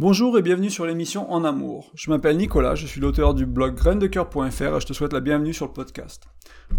Bonjour 0.00 0.38
et 0.38 0.42
bienvenue 0.42 0.70
sur 0.70 0.86
l'émission 0.86 1.28
En 1.32 1.42
Amour. 1.42 1.90
Je 1.96 2.08
m'appelle 2.08 2.36
Nicolas, 2.36 2.76
je 2.76 2.86
suis 2.86 3.00
l'auteur 3.00 3.34
du 3.34 3.46
blog 3.46 3.74
graindecoeur.fr 3.74 4.76
et 4.76 4.80
je 4.80 4.86
te 4.86 4.92
souhaite 4.92 5.12
la 5.12 5.18
bienvenue 5.18 5.52
sur 5.52 5.66
le 5.66 5.72
podcast. 5.72 6.22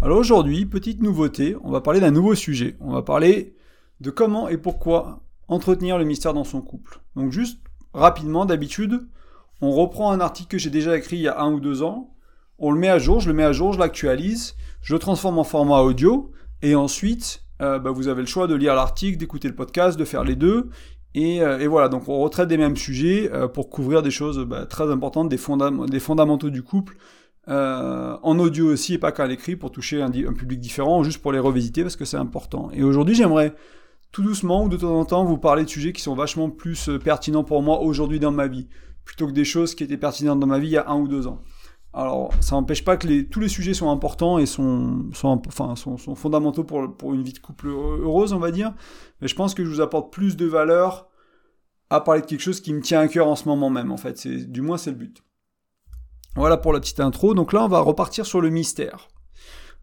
Alors 0.00 0.16
aujourd'hui, 0.16 0.64
petite 0.64 1.02
nouveauté, 1.02 1.54
on 1.62 1.70
va 1.70 1.82
parler 1.82 2.00
d'un 2.00 2.12
nouveau 2.12 2.34
sujet. 2.34 2.78
On 2.80 2.94
va 2.94 3.02
parler 3.02 3.54
de 4.00 4.08
comment 4.08 4.48
et 4.48 4.56
pourquoi 4.56 5.20
entretenir 5.48 5.98
le 5.98 6.06
mystère 6.06 6.32
dans 6.32 6.44
son 6.44 6.62
couple. 6.62 7.02
Donc 7.14 7.30
juste 7.30 7.60
rapidement, 7.92 8.46
d'habitude, 8.46 9.06
on 9.60 9.70
reprend 9.72 10.12
un 10.12 10.20
article 10.20 10.52
que 10.52 10.58
j'ai 10.58 10.70
déjà 10.70 10.96
écrit 10.96 11.16
il 11.16 11.22
y 11.22 11.28
a 11.28 11.42
un 11.42 11.52
ou 11.52 11.60
deux 11.60 11.82
ans, 11.82 12.14
on 12.58 12.70
le 12.70 12.80
met 12.80 12.88
à 12.88 12.98
jour, 12.98 13.20
je 13.20 13.28
le 13.28 13.34
mets 13.34 13.44
à 13.44 13.52
jour, 13.52 13.74
je 13.74 13.78
l'actualise, 13.80 14.54
je 14.80 14.94
le 14.94 14.98
transforme 14.98 15.38
en 15.38 15.44
format 15.44 15.80
audio, 15.80 16.32
et 16.62 16.74
ensuite, 16.74 17.42
euh, 17.60 17.78
bah, 17.78 17.90
vous 17.90 18.08
avez 18.08 18.22
le 18.22 18.26
choix 18.26 18.46
de 18.46 18.54
lire 18.54 18.74
l'article, 18.74 19.18
d'écouter 19.18 19.48
le 19.48 19.54
podcast, 19.54 19.98
de 19.98 20.06
faire 20.06 20.24
les 20.24 20.36
deux, 20.36 20.70
euh, 21.16 21.58
et, 21.58 21.66
voilà, 21.66 21.88
donc 21.88 22.08
on 22.08 22.20
retraite 22.20 22.48
des 22.48 22.56
mêmes 22.56 22.76
sujets 22.76 23.30
euh, 23.32 23.48
pour 23.48 23.68
couvrir 23.68 24.02
des 24.02 24.10
choses 24.10 24.38
bah, 24.38 24.66
très 24.66 24.90
importantes, 24.90 25.28
des, 25.28 25.38
fondamentaux 25.38 26.50
du 26.50 26.62
couple, 26.62 26.96
euh, 27.48 28.16
en 28.22 28.38
audio 28.38 28.72
aussi 28.72 28.94
et 28.94 28.98
pas 28.98 29.10
qu'à 29.12 29.26
l'écrit 29.26 29.56
pour 29.56 29.72
toucher 29.72 30.02
un, 30.02 30.10
public 30.10 30.60
différent, 30.60 31.02
juste 31.02 31.20
pour 31.20 31.32
les 31.32 31.38
revisiter 31.38 31.82
parce 31.82 31.96
que 31.96 32.04
c'est 32.04 32.16
important. 32.16 32.70
Et 32.72 32.82
aujourd'hui, 32.82 33.14
j'aimerais 33.14 33.54
tout 34.12 34.22
doucement 34.22 34.64
ou 34.64 34.68
de 34.68 34.76
temps 34.76 34.98
en 34.98 35.04
temps 35.04 35.24
vous 35.24 35.38
parler 35.38 35.64
de 35.64 35.68
sujets 35.68 35.92
qui 35.92 36.02
sont 36.02 36.14
vachement 36.14 36.50
plus 36.50 36.90
pertinents 37.02 37.44
pour 37.44 37.62
moi 37.62 37.80
aujourd'hui 37.80 38.20
dans 38.20 38.32
ma 38.32 38.46
vie, 38.46 38.68
plutôt 39.04 39.26
que 39.26 39.32
des 39.32 39.44
choses 39.44 39.74
qui 39.74 39.84
étaient 39.84 39.96
pertinentes 39.96 40.40
dans 40.40 40.46
ma 40.46 40.58
vie 40.58 40.68
il 40.68 40.72
y 40.72 40.76
a 40.76 40.88
un 40.88 40.98
ou 40.98 41.08
deux 41.08 41.26
ans. 41.26 41.40
Alors, 41.92 42.30
ça 42.40 42.54
n'empêche 42.54 42.84
pas 42.84 42.96
que 42.96 43.08
les, 43.08 43.26
tous 43.26 43.40
les 43.40 43.48
sujets 43.48 43.74
sont 43.74 43.90
importants 43.90 44.38
et 44.38 44.46
sont, 44.46 45.06
enfin, 45.10 45.74
sont 45.74 46.14
fondamentaux 46.14 46.62
pour, 46.62 46.96
pour, 46.96 47.14
une 47.14 47.22
vie 47.24 47.32
de 47.32 47.40
couple 47.40 47.66
heureuse, 47.66 48.32
on 48.32 48.38
va 48.38 48.52
dire. 48.52 48.72
Mais 49.20 49.26
je 49.26 49.34
pense 49.34 49.54
que 49.54 49.64
je 49.64 49.68
vous 49.68 49.80
apporte 49.80 50.12
plus 50.12 50.36
de 50.36 50.46
valeur 50.46 51.09
à 51.90 52.00
parler 52.00 52.22
de 52.22 52.26
quelque 52.26 52.40
chose 52.40 52.60
qui 52.60 52.72
me 52.72 52.80
tient 52.80 53.00
à 53.00 53.08
cœur 53.08 53.28
en 53.28 53.36
ce 53.36 53.48
moment 53.48 53.70
même, 53.70 53.92
en 53.92 53.96
fait. 53.96 54.18
C'est, 54.18 54.50
du 54.50 54.62
moins, 54.62 54.78
c'est 54.78 54.90
le 54.90 54.96
but. 54.96 55.22
Voilà 56.36 56.56
pour 56.56 56.72
la 56.72 56.80
petite 56.80 57.00
intro. 57.00 57.34
Donc 57.34 57.52
là, 57.52 57.64
on 57.64 57.68
va 57.68 57.80
repartir 57.80 58.24
sur 58.24 58.40
le 58.40 58.50
mystère. 58.50 59.08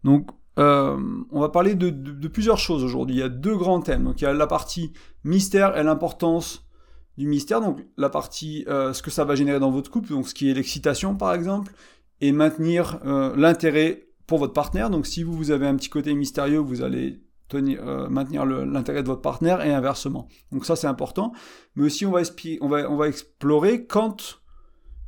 Donc, 0.02 0.28
euh, 0.58 0.98
on 1.30 1.40
va 1.40 1.50
parler 1.50 1.74
de, 1.74 2.28
plusieurs 2.28 2.58
choses 2.58 2.82
aujourd'hui. 2.82 3.16
Il 3.16 3.18
y 3.18 3.22
a 3.22 3.28
deux 3.28 3.56
grands 3.56 3.80
thèmes. 3.80 4.04
Donc, 4.04 4.20
il 4.20 4.24
y 4.24 4.26
a 4.26 4.32
la 4.32 4.46
partie 4.46 4.92
mystère 5.24 5.76
et 5.76 5.82
l'importance 5.82 6.66
du 7.18 7.26
mystère. 7.26 7.60
Donc, 7.60 7.84
la 7.96 8.08
partie, 8.08 8.64
euh, 8.68 8.92
ce 8.92 9.02
que 9.02 9.10
ça 9.10 9.24
va 9.24 9.34
générer 9.34 9.60
dans 9.60 9.70
votre 9.70 9.90
couple. 9.90 10.08
Donc, 10.08 10.26
ce 10.26 10.34
qui 10.34 10.50
est 10.50 10.54
l'excitation, 10.54 11.14
par 11.14 11.34
exemple 11.34 11.72
et 12.20 12.32
maintenir 12.32 13.00
euh, 13.04 13.34
l'intérêt 13.36 14.08
pour 14.26 14.38
votre 14.38 14.52
partenaire. 14.52 14.90
Donc 14.90 15.06
si 15.06 15.22
vous, 15.22 15.32
vous 15.32 15.50
avez 15.50 15.66
un 15.66 15.76
petit 15.76 15.88
côté 15.88 16.14
mystérieux, 16.14 16.58
vous 16.58 16.82
allez 16.82 17.20
tenir, 17.48 17.80
euh, 17.86 18.08
maintenir 18.08 18.44
l'intérêt 18.44 19.02
de 19.02 19.08
votre 19.08 19.22
partenaire 19.22 19.64
et 19.64 19.72
inversement. 19.72 20.28
Donc 20.52 20.64
ça 20.64 20.76
c'est 20.76 20.86
important. 20.86 21.32
Mais 21.76 21.84
aussi 21.84 22.06
on 22.06 22.12
va, 22.12 22.22
on 22.60 22.68
va, 22.68 22.90
on 22.90 22.96
va 22.96 23.08
explorer 23.08 23.86
quand 23.86 24.40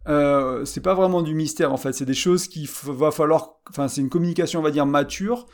euh, 0.09 0.65
c'est 0.65 0.81
pas 0.81 0.95
vraiment 0.95 1.23
du 1.23 1.35
mystère 1.35 1.73
en 1.73 1.77
fait, 1.77 1.93
c'est 1.93 2.07
des 2.07 2.15
choses 2.15 2.49
qu'il 2.49 2.69
va 2.87 3.11
falloir, 3.11 3.61
enfin 3.69 3.89
c'est 3.89 4.01
une 4.01 4.09
communication 4.09 4.61
on 4.61 4.63
va 4.63 4.71
dire 4.71 4.87
mature 4.87 5.47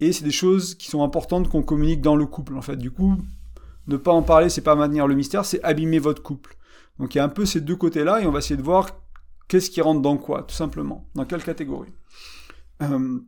et 0.00 0.12
c'est 0.12 0.24
des 0.24 0.30
choses 0.30 0.74
qui 0.74 0.90
sont 0.90 1.02
importantes 1.02 1.48
qu'on 1.48 1.62
communique 1.62 2.02
dans 2.02 2.16
le 2.16 2.26
couple 2.26 2.56
en 2.56 2.62
fait. 2.62 2.76
Du 2.76 2.90
coup, 2.90 3.16
ne 3.86 3.96
pas 3.96 4.12
en 4.12 4.22
parler, 4.22 4.48
c'est 4.48 4.60
pas 4.60 4.74
maintenir 4.74 5.06
le 5.06 5.14
mystère, 5.14 5.44
c'est 5.44 5.62
abîmer 5.62 5.98
votre 5.98 6.22
couple. 6.22 6.56
Donc 6.98 7.14
il 7.14 7.18
y 7.18 7.20
a 7.20 7.24
un 7.24 7.28
peu 7.28 7.44
ces 7.46 7.60
deux 7.60 7.76
côtés-là 7.76 8.20
et 8.20 8.26
on 8.26 8.30
va 8.30 8.38
essayer 8.38 8.56
de 8.56 8.62
voir 8.62 8.88
Qu'est-ce 9.48 9.70
qui 9.70 9.80
rentre 9.80 10.00
dans 10.00 10.16
quoi, 10.16 10.42
tout 10.42 10.54
simplement 10.54 11.06
Dans 11.14 11.24
quelle 11.24 11.42
catégorie 11.42 11.92
euh, 12.82 13.18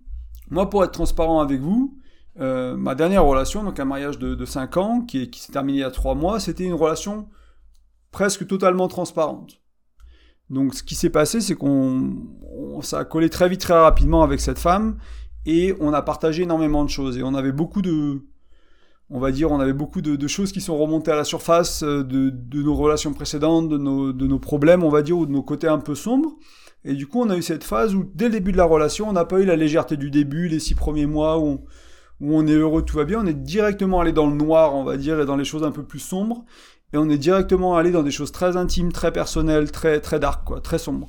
Moi, 0.51 0.71
pour 0.71 0.85
être 0.85 0.93
transparent 0.93 1.41
avec 1.41 1.61
vous, 1.61 1.99
euh, 2.41 2.77
ma 2.77 2.95
dernière 2.95 3.25
relation, 3.25 3.63
donc 3.63 3.81
un 3.81 3.85
mariage 3.85 4.19
de, 4.19 4.45
5 4.45 4.77
ans, 4.77 5.01
qui, 5.01 5.31
qui 5.31 5.41
s'est 5.41 5.53
terminé 5.53 5.79
il 5.79 5.81
y 5.81 5.85
a 5.85 5.91
3 5.91 6.15
mois, 6.15 6.41
c'était 6.41 6.65
une 6.65 6.75
relation 6.75 7.29
presque 8.11 8.47
totalement 8.47 8.89
transparente. 8.89 9.61
Donc 10.51 10.75
ce 10.75 10.83
qui 10.83 10.95
s'est 10.95 11.11
passé, 11.11 11.41
c'est 11.41 11.55
qu'on 11.55 12.81
ça 12.83 13.01
a 13.01 13.05
collé 13.05 13.31
très 13.31 13.49
vite, 13.49 13.61
très 13.61 13.75
rapidement 13.75 14.23
avec 14.23 14.41
cette 14.41 14.59
femme, 14.59 14.99
et 15.45 15.75
on 15.81 15.93
a 15.93 16.03
partagé 16.03 16.45
énormément 16.45 16.85
de 16.85 16.91
choses. 16.91 17.19
Et 17.19 17.23
on 17.23 17.35
avait 17.35 17.53
beaucoup 17.53 17.83
de, 17.83 18.23
on 19.11 19.21
va 19.21 19.33
dire, 19.33 19.51
on 19.51 19.61
avait 19.61 19.73
beaucoup 19.73 20.01
de, 20.01 20.27
choses 20.27 20.53
qui 20.53 20.61
sont 20.61 20.77
remontées 20.77 21.11
à 21.11 21.17
la 21.17 21.25
surface 21.25 21.83
euh, 21.83 22.03
de, 22.03 22.63
nos 22.63 22.75
relations 22.75 23.13
précédentes, 23.13 23.69
de 23.69 23.79
nos, 23.79 24.39
problèmes, 24.39 24.83
on 24.83 24.89
va 24.89 25.03
dire, 25.03 25.19
ou 25.19 25.27
de 25.27 25.33
nos 25.33 25.43
côtés 25.43 25.69
un 25.69 25.79
peu 25.79 25.95
sombres. 25.95 26.37
Et 26.85 26.95
du 26.95 27.07
coup, 27.07 27.21
on 27.21 27.31
a 27.31 27.37
eu 27.37 27.43
cette 27.43 27.65
phase 27.65 27.95
où, 27.95 28.05
dès 28.15 28.27
le 28.27 28.33
début 28.33 28.53
de 28.53 28.57
la 28.57 28.65
relation, 28.65 29.09
on 29.09 29.13
n'a 29.13 29.25
pas 29.25 29.41
eu 29.41 29.45
la 29.45 29.57
légèreté 29.57 29.97
du 29.97 30.11
début, 30.11 30.49
les 30.49 30.61
six 30.61 30.75
premiers 30.75 31.07
mois 31.07 31.39
où 31.39 31.47
on, 31.47 31.61
est 32.21 32.55
heureux, 32.55 32.83
tout 32.83 32.97
va 32.97 33.05
bien. 33.05 33.21
On 33.21 33.27
est 33.27 33.35
directement 33.35 34.01
allé 34.01 34.13
dans 34.13 34.27
le 34.27 34.37
noir, 34.37 34.75
on 34.75 34.85
va 34.85 34.97
dire, 34.97 35.21
et 35.21 35.27
dans 35.27 35.37
les 35.37 35.45
choses 35.45 35.65
un 35.65 35.73
peu 35.73 35.83
plus 35.83 35.99
sombres. 35.99 36.45
Et 36.93 36.99
on 36.99 37.09
est 37.11 37.19
directement 37.19 37.77
allé 37.77 37.91
dans 37.91 38.03
des 38.03 38.11
choses 38.11 38.33
très 38.33 38.57
intimes, 38.57 38.93
très 38.93 39.13
personnelles, 39.13 39.71
très, 39.71 40.01
très 40.01 40.21
dark, 40.21 40.47
quoi, 40.47 40.61
très 40.61 40.79
sombres. 40.79 41.09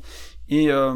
Et, 0.49 0.71
euh, 0.71 0.93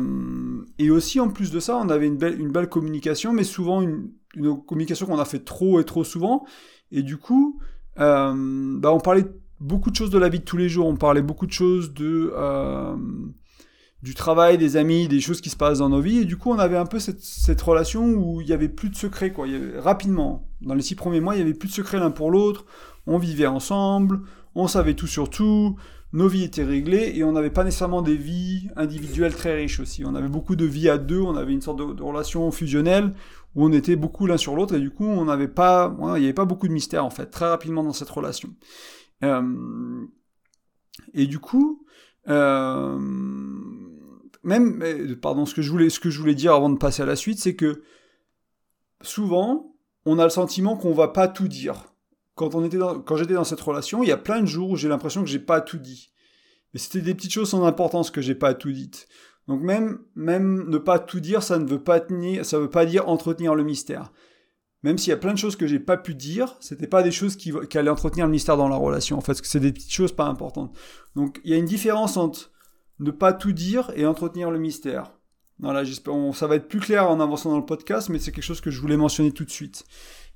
et 0.79 0.89
aussi, 0.89 1.19
en 1.19 1.29
plus 1.29 1.51
de 1.51 1.59
ça, 1.59 1.77
on 1.77 1.89
avait 1.89 2.07
une 2.07 2.17
belle, 2.17 2.39
une 2.39 2.51
belle 2.51 2.69
communication, 2.69 3.33
mais 3.33 3.43
souvent 3.43 3.81
une, 3.81 4.11
une 4.35 4.61
communication 4.63 5.05
qu'on 5.05 5.19
a 5.19 5.25
fait 5.25 5.43
trop 5.43 5.79
et 5.79 5.83
trop 5.83 6.03
souvent, 6.03 6.45
et 6.91 7.03
du 7.03 7.17
coup, 7.17 7.59
euh, 7.99 8.33
bah 8.79 8.91
on 8.91 8.99
parlait 8.99 9.25
beaucoup 9.59 9.91
de 9.91 9.95
choses 9.95 10.09
de 10.09 10.17
la 10.17 10.29
vie 10.29 10.39
de 10.39 10.45
tous 10.45 10.57
les 10.57 10.69
jours. 10.69 10.87
On 10.87 10.95
parlait 10.95 11.21
beaucoup 11.21 11.45
de 11.45 11.51
choses 11.51 11.93
de 11.93 12.33
euh, 12.35 12.95
du 14.03 14.15
travail, 14.15 14.57
des 14.57 14.77
amis, 14.77 15.07
des 15.07 15.19
choses 15.19 15.41
qui 15.41 15.49
se 15.49 15.55
passent 15.55 15.79
dans 15.79 15.89
nos 15.89 16.01
vies. 16.01 16.19
Et 16.19 16.25
du 16.25 16.37
coup, 16.37 16.51
on 16.51 16.59
avait 16.59 16.77
un 16.77 16.85
peu 16.85 16.99
cette, 16.99 17.21
cette 17.21 17.61
relation 17.61 18.05
où 18.05 18.41
il 18.41 18.47
y 18.47 18.53
avait 18.53 18.69
plus 18.69 18.89
de 18.89 18.95
secrets, 18.95 19.31
quoi. 19.31 19.47
Y 19.47 19.55
avait, 19.55 19.79
rapidement, 19.79 20.49
dans 20.61 20.73
les 20.73 20.81
six 20.81 20.95
premiers 20.95 21.21
mois, 21.21 21.35
il 21.35 21.39
y 21.39 21.41
avait 21.41 21.53
plus 21.53 21.69
de 21.69 21.73
secrets 21.73 21.99
l'un 21.99 22.11
pour 22.11 22.31
l'autre. 22.31 22.65
On 23.07 23.17
vivait 23.17 23.47
ensemble, 23.47 24.21
on 24.55 24.67
savait 24.67 24.95
tout 24.95 25.07
sur 25.07 25.29
tout. 25.29 25.75
Nos 26.13 26.27
vies 26.27 26.43
étaient 26.43 26.65
réglées 26.65 27.13
et 27.15 27.23
on 27.23 27.31
n'avait 27.31 27.51
pas 27.51 27.63
nécessairement 27.63 28.01
des 28.01 28.17
vies 28.17 28.67
individuelles 28.75 29.33
très 29.33 29.55
riches 29.55 29.79
aussi. 29.79 30.03
On 30.05 30.13
avait 30.13 30.27
beaucoup 30.27 30.57
de 30.57 30.65
vies 30.65 30.89
à 30.89 30.97
deux, 30.97 31.21
on 31.21 31.35
avait 31.37 31.53
une 31.53 31.61
sorte 31.61 31.79
de, 31.79 31.93
de 31.93 32.03
relation 32.03 32.51
fusionnelle 32.51 33.13
où 33.55 33.65
on 33.65 33.71
était 33.71 33.95
beaucoup 33.95 34.27
l'un 34.27 34.37
sur 34.37 34.55
l'autre 34.55 34.75
et 34.75 34.79
du 34.79 34.91
coup 34.91 35.05
on 35.05 35.25
n'avait 35.25 35.47
pas, 35.47 35.95
il 35.99 36.19
n'y 36.19 36.25
avait 36.25 36.33
pas 36.33 36.45
beaucoup 36.45 36.67
de 36.67 36.73
mystère 36.73 37.05
en 37.05 37.09
fait, 37.09 37.27
très 37.27 37.47
rapidement 37.47 37.83
dans 37.83 37.93
cette 37.93 38.09
relation. 38.09 38.49
Euh, 39.23 40.05
et 41.13 41.27
du 41.27 41.39
coup, 41.39 41.85
euh, 42.27 42.99
même, 44.43 45.15
pardon, 45.21 45.45
ce 45.45 45.53
que 45.53 45.61
je 45.61 45.69
voulais, 45.69 45.89
ce 45.89 45.99
que 45.99 46.09
je 46.09 46.19
voulais 46.19 46.35
dire 46.35 46.53
avant 46.53 46.69
de 46.69 46.77
passer 46.77 47.03
à 47.03 47.05
la 47.05 47.15
suite, 47.15 47.39
c'est 47.39 47.55
que 47.55 47.83
souvent 49.01 49.75
on 50.05 50.19
a 50.19 50.23
le 50.23 50.29
sentiment 50.29 50.75
qu'on 50.75 50.93
va 50.93 51.09
pas 51.09 51.27
tout 51.27 51.47
dire. 51.47 51.85
Quand 52.35 52.49
quand 52.49 53.17
j'étais 53.17 53.33
dans 53.33 53.43
cette 53.43 53.61
relation, 53.61 54.03
il 54.03 54.09
y 54.09 54.11
a 54.11 54.17
plein 54.17 54.41
de 54.41 54.47
jours 54.47 54.71
où 54.71 54.75
j'ai 54.75 54.87
l'impression 54.87 55.21
que 55.21 55.29
j'ai 55.29 55.39
pas 55.39 55.61
tout 55.61 55.77
dit. 55.77 56.11
Mais 56.73 56.79
c'était 56.79 57.01
des 57.01 57.13
petites 57.13 57.33
choses 57.33 57.49
sans 57.49 57.65
importance 57.65 58.09
que 58.09 58.21
j'ai 58.21 58.35
pas 58.35 58.53
tout 58.53 58.71
dites. 58.71 59.07
Donc 59.47 59.61
même, 59.61 59.99
même 60.15 60.69
ne 60.69 60.77
pas 60.77 60.99
tout 60.99 61.19
dire, 61.19 61.43
ça 61.43 61.59
ne 61.59 61.67
veut 61.67 61.83
pas 61.83 61.99
tenir, 61.99 62.45
ça 62.45 62.57
veut 62.57 62.69
pas 62.69 62.85
dire 62.85 63.09
entretenir 63.09 63.53
le 63.53 63.63
mystère. 63.63 64.11
Même 64.83 64.97
s'il 64.97 65.09
y 65.09 65.13
a 65.13 65.17
plein 65.17 65.33
de 65.33 65.37
choses 65.37 65.55
que 65.55 65.67
j'ai 65.67 65.79
pas 65.79 65.97
pu 65.97 66.15
dire, 66.15 66.57
c'était 66.59 66.87
pas 66.87 67.03
des 67.03 67.11
choses 67.11 67.35
qui, 67.35 67.53
allaient 67.75 67.89
entretenir 67.89 68.25
le 68.25 68.31
mystère 68.31 68.57
dans 68.57 68.69
la 68.69 68.77
relation. 68.77 69.17
En 69.17 69.21
fait, 69.21 69.39
c'est 69.43 69.59
des 69.59 69.71
petites 69.71 69.93
choses 69.93 70.11
pas 70.11 70.25
importantes. 70.25 70.75
Donc 71.15 71.39
il 71.43 71.51
y 71.51 71.53
a 71.53 71.57
une 71.57 71.65
différence 71.65 72.17
entre 72.17 72.51
ne 73.01 73.11
pas 73.11 73.33
tout 73.33 73.51
dire 73.51 73.91
et 73.95 74.05
entretenir 74.05 74.51
le 74.51 74.59
mystère. 74.59 75.11
Voilà, 75.59 75.83
j'espère, 75.83 76.13
ça 76.33 76.47
va 76.47 76.55
être 76.55 76.67
plus 76.67 76.79
clair 76.79 77.09
en 77.09 77.19
avançant 77.19 77.51
dans 77.51 77.57
le 77.57 77.65
podcast, 77.65 78.09
mais 78.09 78.17
c'est 78.17 78.31
quelque 78.31 78.43
chose 78.43 78.61
que 78.61 78.71
je 78.71 78.81
voulais 78.81 78.97
mentionner 78.97 79.31
tout 79.31 79.45
de 79.45 79.51
suite. 79.51 79.85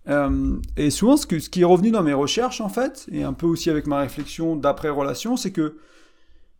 Euh, 0.08 0.58
et 0.78 0.92
souvent, 0.92 1.18
ce, 1.18 1.26
qui 1.26 1.62
est 1.62 1.66
revenu 1.66 1.90
dans 1.90 2.04
mes 2.04 2.14
recherches, 2.14 2.62
en 2.62 2.70
fait, 2.70 3.08
et 3.12 3.24
un 3.24 3.34
peu 3.34 3.48
aussi 3.48 3.70
avec 3.70 3.88
ma 3.88 4.00
réflexion 4.00 4.56
d'après 4.56 4.90
relation, 4.90 5.36
c'est 5.36 5.52
que 5.52 5.78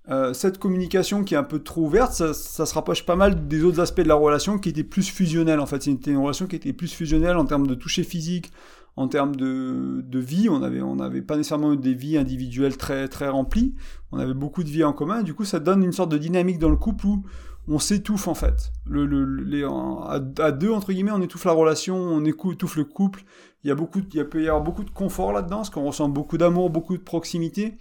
euh, 0.10 0.34
cette 0.34 0.60
communication 0.60 1.24
qui 1.24 1.34
est 1.34 1.38
un 1.38 1.44
peu 1.44 1.60
trop 1.60 1.82
ouverte, 1.82 2.14
ça, 2.14 2.34
se 2.34 2.74
rapproche 2.74 3.06
pas 3.06 3.16
mal 3.16 3.48
des 3.48 3.64
autres 3.64 3.80
aspects 3.80 4.02
de 4.02 4.08
la 4.08 4.16
relation 4.16 4.60
qui 4.60 4.70
étaient 4.70 4.84
plus 4.84 5.10
fusionnels 5.10 5.60
en 5.60 5.66
fait. 5.66 5.82
C'était 5.84 6.12
une 6.12 6.18
relation 6.18 6.46
qui 6.46 6.56
était 6.56 6.74
plus 6.74 6.94
fusionnelle 6.94 7.38
en 7.38 7.46
termes 7.46 7.66
de 7.66 7.74
toucher 7.74 8.04
physique, 8.04 8.52
en 8.96 9.08
termes 9.08 9.36
de, 9.36 10.02
de 10.04 10.20
vie. 10.20 10.50
On 10.50 10.62
avait, 10.64 10.82
on 10.82 11.00
avait 11.00 11.22
pas 11.22 11.38
nécessairement 11.38 11.74
eu 11.74 11.78
des 11.78 11.94
vies 11.94 12.18
individuelles 12.18 12.78
très, 12.78 13.08
très 13.08 13.28
remplies. 13.28 13.76
On 14.12 14.20
avait 14.20 14.34
beaucoup 14.34 14.64
de 14.64 14.70
vies 14.70 14.84
en 14.84 14.94
commun. 14.94 15.24
Du 15.24 15.34
coup, 15.34 15.46
ça 15.46 15.60
donne 15.60 15.84
une 15.84 15.92
sorte 15.92 16.12
de 16.12 16.18
dynamique 16.18 16.60
dans 16.60 16.70
le 16.70 16.78
couple 16.78 17.08
où 17.08 17.24
on 17.68 17.80
s'étouffe 17.80 18.28
en 18.28 18.36
fait. 18.36 18.72
Le, 18.86 19.06
le, 19.06 19.26
les, 19.26 19.64
à, 19.64 20.52
deux, 20.52 20.72
entre 20.72 20.94
guillemets, 20.94 21.12
on 21.12 21.22
étouffe 21.22 21.46
la 21.46 21.52
relation, 21.54 21.98
on 21.98 22.24
étouffe 22.24 22.78
le 22.78 22.86
couple. 22.86 23.24
Il, 23.64 23.68
y 23.68 23.72
a 23.72 23.76
beaucoup, 23.76 24.02
il 24.14 24.30
peut 24.30 24.44
y 24.44 24.48
avoir 24.48 24.64
beaucoup 24.64 24.84
de 24.84 24.92
confort 24.92 25.34
là-dedans, 25.34 25.58
parce 25.58 25.72
qu'on 25.72 25.86
ressent 25.86 26.08
beaucoup 26.08 26.38
d'amour, 26.38 26.70
beaucoup 26.70 26.96
de 26.96 27.02
proximité 27.02 27.78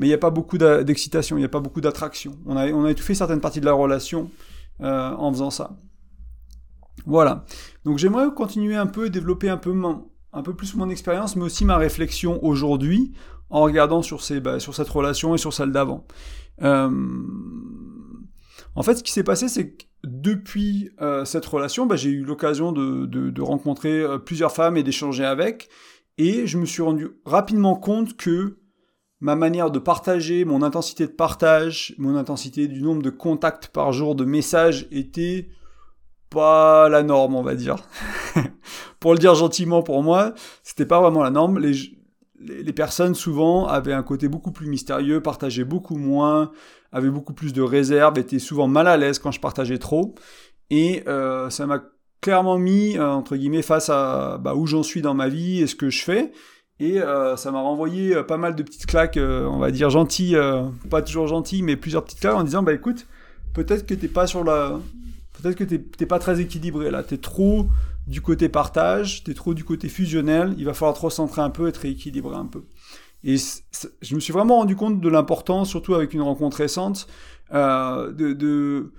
mais 0.00 0.06
il 0.06 0.08
n'y 0.08 0.14
a 0.14 0.18
pas 0.18 0.30
beaucoup 0.30 0.56
d'excitation, 0.56 1.36
il 1.36 1.40
n'y 1.40 1.44
a 1.44 1.50
pas 1.50 1.60
beaucoup 1.60 1.82
d'attraction. 1.82 2.38
On 2.46 2.56
a, 2.56 2.68
on 2.72 2.84
a 2.84 2.90
étouffé 2.90 3.14
certaines 3.14 3.40
parties 3.40 3.60
de 3.60 3.66
la 3.66 3.74
relation 3.74 4.30
euh, 4.80 5.10
en 5.10 5.30
faisant 5.30 5.50
ça. 5.50 5.76
Voilà. 7.04 7.44
Donc 7.84 7.98
j'aimerais 7.98 8.32
continuer 8.34 8.76
un 8.76 8.86
peu 8.86 9.10
développer 9.10 9.50
un 9.50 9.58
peu, 9.58 9.74
un 10.32 10.42
peu 10.42 10.54
plus 10.54 10.74
mon 10.74 10.88
expérience, 10.88 11.36
mais 11.36 11.44
aussi 11.44 11.64
ma 11.64 11.76
réflexion 11.76 12.42
aujourd'hui 12.44 13.12
en 13.48 13.62
regardant 13.62 14.02
sur, 14.02 14.22
ces, 14.22 14.40
bah, 14.40 14.60
sur 14.60 14.74
cette 14.74 14.88
relation 14.88 15.34
et 15.34 15.38
sur 15.38 15.52
celle 15.52 15.72
d'avant. 15.72 16.06
Euh, 16.62 16.90
en 18.76 18.82
fait, 18.82 18.96
ce 18.96 19.02
qui 19.02 19.12
s'est 19.12 19.24
passé, 19.24 19.48
c'est 19.48 19.72
que 19.72 19.84
depuis 20.04 20.90
euh, 21.00 21.24
cette 21.24 21.46
relation, 21.46 21.86
bah, 21.86 21.96
j'ai 21.96 22.10
eu 22.10 22.24
l'occasion 22.24 22.72
de, 22.72 23.06
de, 23.06 23.30
de, 23.30 23.42
rencontrer 23.42 24.04
plusieurs 24.24 24.52
femmes 24.52 24.76
et 24.76 24.82
d'échanger 24.82 25.24
avec, 25.24 25.68
et 26.16 26.46
je 26.46 26.58
me 26.58 26.66
suis 26.66 26.82
rendu 26.82 27.08
rapidement 27.24 27.74
compte 27.74 28.16
que 28.16 28.58
ma 29.20 29.36
manière 29.36 29.70
de 29.70 29.78
partager, 29.78 30.44
mon 30.44 30.62
intensité 30.62 31.06
de 31.06 31.12
partage, 31.12 31.94
mon 31.98 32.16
intensité 32.16 32.68
du 32.68 32.82
nombre 32.82 33.02
de 33.02 33.10
contacts 33.10 33.68
par 33.68 33.92
jour, 33.92 34.14
de 34.14 34.24
messages 34.24 34.86
était 34.90 35.48
pas 36.30 36.88
la 36.88 37.02
norme, 37.02 37.34
on 37.34 37.42
va 37.42 37.54
dire. 37.54 37.76
pour 39.00 39.12
le 39.12 39.18
dire 39.18 39.34
gentiment 39.34 39.82
pour 39.82 40.02
moi, 40.02 40.34
c'était 40.62 40.86
pas 40.86 41.00
vraiment 41.00 41.22
la 41.22 41.30
norme. 41.30 41.58
Les, 41.58 41.74
les, 42.40 42.72
personnes 42.72 43.14
souvent 43.14 43.66
avaient 43.66 43.92
un 43.92 44.02
côté 44.02 44.28
beaucoup 44.28 44.52
plus 44.52 44.68
mystérieux, 44.68 45.20
partageaient 45.20 45.64
beaucoup 45.64 45.96
moins, 45.96 46.52
avaient 46.92 47.10
beaucoup 47.10 47.34
plus 47.34 47.52
de 47.52 47.62
réserve, 47.62 48.18
étaient 48.18 48.38
souvent 48.38 48.68
mal 48.68 48.86
à 48.88 48.96
l'aise 48.96 49.18
quand 49.18 49.30
je 49.30 49.40
partageais 49.40 49.78
trop. 49.78 50.14
Et 50.70 51.02
euh, 51.06 51.50
ça 51.50 51.66
m'a 51.66 51.82
clairement 52.20 52.58
mis, 52.58 52.96
euh, 52.96 53.10
entre 53.10 53.36
guillemets, 53.36 53.62
face 53.62 53.90
à 53.90 54.38
bah, 54.38 54.54
où 54.54 54.66
j'en 54.66 54.82
suis 54.82 55.02
dans 55.02 55.14
ma 55.14 55.28
vie 55.28 55.60
et 55.60 55.66
ce 55.66 55.74
que 55.74 55.90
je 55.90 56.02
fais. 56.02 56.32
Et 56.78 57.00
euh, 57.00 57.36
ça 57.36 57.50
m'a 57.50 57.60
renvoyé 57.60 58.22
pas 58.22 58.38
mal 58.38 58.54
de 58.54 58.62
petites 58.62 58.86
claques, 58.86 59.18
on 59.18 59.58
va 59.58 59.70
dire 59.70 59.90
gentilles, 59.90 60.38
pas 60.88 61.02
toujours 61.02 61.26
gentilles, 61.26 61.62
mais 61.62 61.76
plusieurs 61.76 62.04
petites 62.04 62.20
claques 62.20 62.36
en 62.36 62.44
disant, 62.44 62.62
bah 62.62 62.72
écoute, 62.72 63.06
peut-être 63.52 63.86
que 63.86 63.92
t'es 63.92 64.08
pas 64.08 64.26
sur 64.26 64.44
la... 64.44 64.78
Peut-être 65.32 65.56
que 65.56 65.64
t'es 65.64 66.06
pas 66.06 66.18
très 66.18 66.40
équilibré 66.40 66.90
là, 66.90 67.02
t'es 67.02 67.18
trop 67.18 67.68
du 68.06 68.20
côté 68.20 68.48
partage, 68.48 69.22
t'es 69.24 69.34
trop 69.34 69.54
du 69.54 69.64
côté 69.64 69.88
fusionnel, 69.88 70.54
il 70.58 70.64
va 70.64 70.74
falloir 70.74 70.96
te 70.96 71.02
recentrer 71.02 71.42
un 71.42 71.50
peu, 71.50 71.68
être 71.68 71.78
rééquilibrer 71.78 72.36
un 72.36 72.46
peu. 72.46 72.64
Et 73.22 73.36
je 73.36 74.14
me 74.14 74.20
suis 74.20 74.32
vraiment 74.32 74.56
rendu 74.58 74.76
compte 74.76 75.00
de 75.00 75.08
l'importance, 75.08 75.68
surtout 75.68 75.94
avec 75.94 76.14
une 76.14 76.22
rencontre 76.22 76.56
récente, 76.56 77.06
euh, 77.52 78.12
de, 78.12 78.92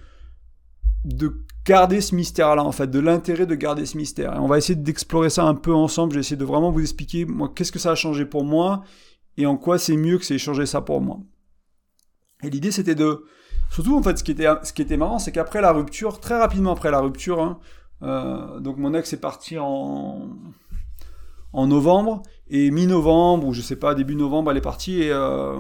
garder 1.66 2.02
ce 2.02 2.16
mystère-là, 2.16 2.64
en 2.64 2.72
fait, 2.72 2.88
de 2.88 3.00
l'intérêt 3.00 3.46
de 3.46 3.56
garder 3.56 3.86
ce 3.86 3.98
mystère. 3.98 4.36
Et 4.36 4.40
on 4.40 4.48
va 4.48 4.58
essayer 4.58 4.76
d'explorer 4.76 5.30
ça 5.30 5.44
un 5.44 5.56
peu 5.56 5.74
ensemble. 5.74 6.14
J'ai 6.14 6.20
essayé 6.20 6.38
de 6.38 6.46
vraiment 6.46 6.72
vous 6.72 6.82
expliquer, 6.82 7.26
moi, 7.26 7.52
qu'est-ce 7.54 7.72
que 7.72 7.80
ça 7.80 7.92
a 7.92 7.96
changé 7.96 8.26
pour 8.26 8.44
moi 8.44 8.84
et 9.38 9.46
en 9.46 9.58
quoi 9.58 9.80
c'est 9.80 9.96
mieux 9.96 10.18
que 10.18 10.26
c'est 10.26 10.38
changé 10.38 10.66
ça 10.66 10.82
pour 10.82 11.02
moi. 11.02 11.20
Et 12.44 12.50
l'idée, 12.50 12.72
c'était 12.72 12.96
de... 12.96 13.26
Surtout, 13.72 13.98
en 13.98 14.04
fait, 14.04 14.18
ce 14.18 14.24
qui 14.24 14.32
était, 14.82 14.98
marrant, 14.98 15.18
c'est 15.18 15.32
qu'après 15.32 15.62
la 15.62 15.72
rupture, 15.72 16.20
très 16.20 16.38
rapidement 16.38 16.74
après 16.74 16.92
la 16.92 17.00
rupture, 17.00 17.42
hein, 17.42 17.60
euh, 18.04 18.60
donc 18.60 18.78
mon 18.78 18.94
ex 18.94 19.14
est 19.14 19.22
parti 19.22 19.58
en, 19.58 20.28
novembre, 21.54 22.24
et 22.50 22.70
mi-novembre, 22.70 23.48
ou 23.48 23.54
je 23.54 23.62
sais 23.62 23.78
pas, 23.78 23.96
début 23.96 24.16
novembre, 24.16 24.52
elle 24.52 24.58
est 24.58 24.62
partie. 24.62 25.10
Euh, 25.10 25.58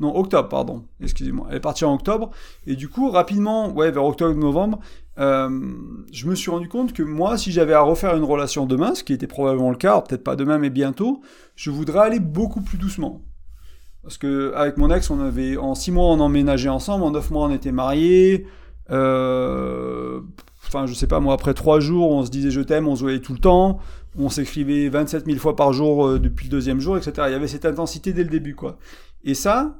non, 0.00 0.16
octobre, 0.16 0.48
pardon, 0.48 0.86
excusez-moi. 1.02 1.48
Elle 1.50 1.56
est 1.56 1.60
partie 1.60 1.84
en 1.84 1.94
octobre, 1.94 2.30
et 2.66 2.74
du 2.74 2.88
coup, 2.88 3.10
rapidement, 3.10 3.72
vers 3.74 4.04
octobre-novembre, 4.04 4.80
euh, 5.18 5.74
je 6.12 6.26
me 6.26 6.34
suis 6.34 6.50
rendu 6.50 6.68
compte 6.68 6.92
que 6.92 7.02
moi, 7.02 7.36
si 7.38 7.52
j'avais 7.52 7.74
à 7.74 7.82
refaire 7.82 8.16
une 8.16 8.24
relation 8.24 8.66
demain, 8.66 8.94
ce 8.94 9.04
qui 9.04 9.12
était 9.12 9.26
probablement 9.26 9.70
le 9.70 9.76
cas, 9.76 10.00
peut-être 10.00 10.24
pas 10.24 10.34
demain, 10.34 10.58
mais 10.58 10.70
bientôt, 10.70 11.20
je 11.54 11.70
voudrais 11.70 12.00
aller 12.00 12.20
beaucoup 12.20 12.62
plus 12.62 12.78
doucement. 12.78 13.22
Parce 14.04 14.18
que 14.18 14.52
avec 14.54 14.76
mon 14.76 14.90
ex, 14.90 15.10
on 15.10 15.18
avait 15.18 15.56
en 15.56 15.74
six 15.74 15.90
mois 15.90 16.04
on 16.06 16.20
emménageait 16.20 16.68
ensemble, 16.68 17.04
en 17.04 17.10
neuf 17.10 17.30
mois 17.30 17.48
on 17.48 17.50
était 17.50 17.72
mariés, 17.72 18.46
euh, 18.90 20.20
enfin, 20.66 20.86
je 20.86 20.94
sais 20.94 21.06
pas, 21.06 21.20
moi, 21.20 21.34
après 21.34 21.54
trois 21.54 21.80
jours, 21.80 22.10
on 22.10 22.24
se 22.24 22.30
disait 22.30 22.50
je 22.50 22.60
t'aime, 22.60 22.86
on 22.88 22.96
se 22.96 23.02
voyait 23.02 23.20
tout 23.20 23.32
le 23.32 23.38
temps, 23.38 23.78
on 24.18 24.28
s'écrivait 24.28 24.88
27 24.88 25.26
000 25.26 25.38
fois 25.38 25.56
par 25.56 25.72
jour 25.72 26.06
euh, 26.06 26.18
depuis 26.18 26.46
le 26.46 26.50
deuxième 26.50 26.80
jour, 26.80 26.96
etc. 26.96 27.12
Il 27.28 27.32
y 27.32 27.34
avait 27.34 27.48
cette 27.48 27.64
intensité 27.64 28.12
dès 28.12 28.24
le 28.24 28.30
début, 28.30 28.54
quoi. 28.54 28.78
Et 29.24 29.34
ça, 29.34 29.78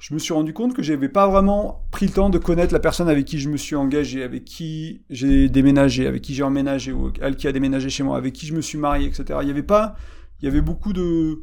je 0.00 0.12
me 0.14 0.18
suis 0.18 0.34
rendu 0.34 0.52
compte 0.52 0.74
que 0.74 0.82
j'avais 0.82 1.08
pas 1.08 1.28
vraiment 1.28 1.86
pris 1.92 2.06
le 2.06 2.12
temps 2.12 2.30
de 2.30 2.38
connaître 2.38 2.72
la 2.72 2.80
personne 2.80 3.08
avec 3.08 3.24
qui 3.24 3.38
je 3.38 3.48
me 3.48 3.56
suis 3.56 3.76
engagé, 3.76 4.24
avec 4.24 4.44
qui 4.44 5.02
j'ai 5.08 5.48
déménagé, 5.48 6.08
avec 6.08 6.22
qui 6.22 6.34
j'ai 6.34 6.42
emménagé, 6.42 6.92
ou 6.92 7.12
elle 7.20 7.36
qui 7.36 7.46
a 7.46 7.52
déménagé 7.52 7.88
chez 7.88 8.02
moi, 8.02 8.16
avec 8.16 8.32
qui 8.32 8.46
je 8.46 8.54
me 8.54 8.60
suis 8.60 8.78
marié, 8.78 9.06
etc. 9.06 9.38
Il 9.42 9.48
y 9.48 9.52
avait 9.52 9.62
pas, 9.62 9.94
il 10.40 10.46
y 10.46 10.48
avait 10.48 10.60
beaucoup 10.60 10.92
de, 10.92 11.42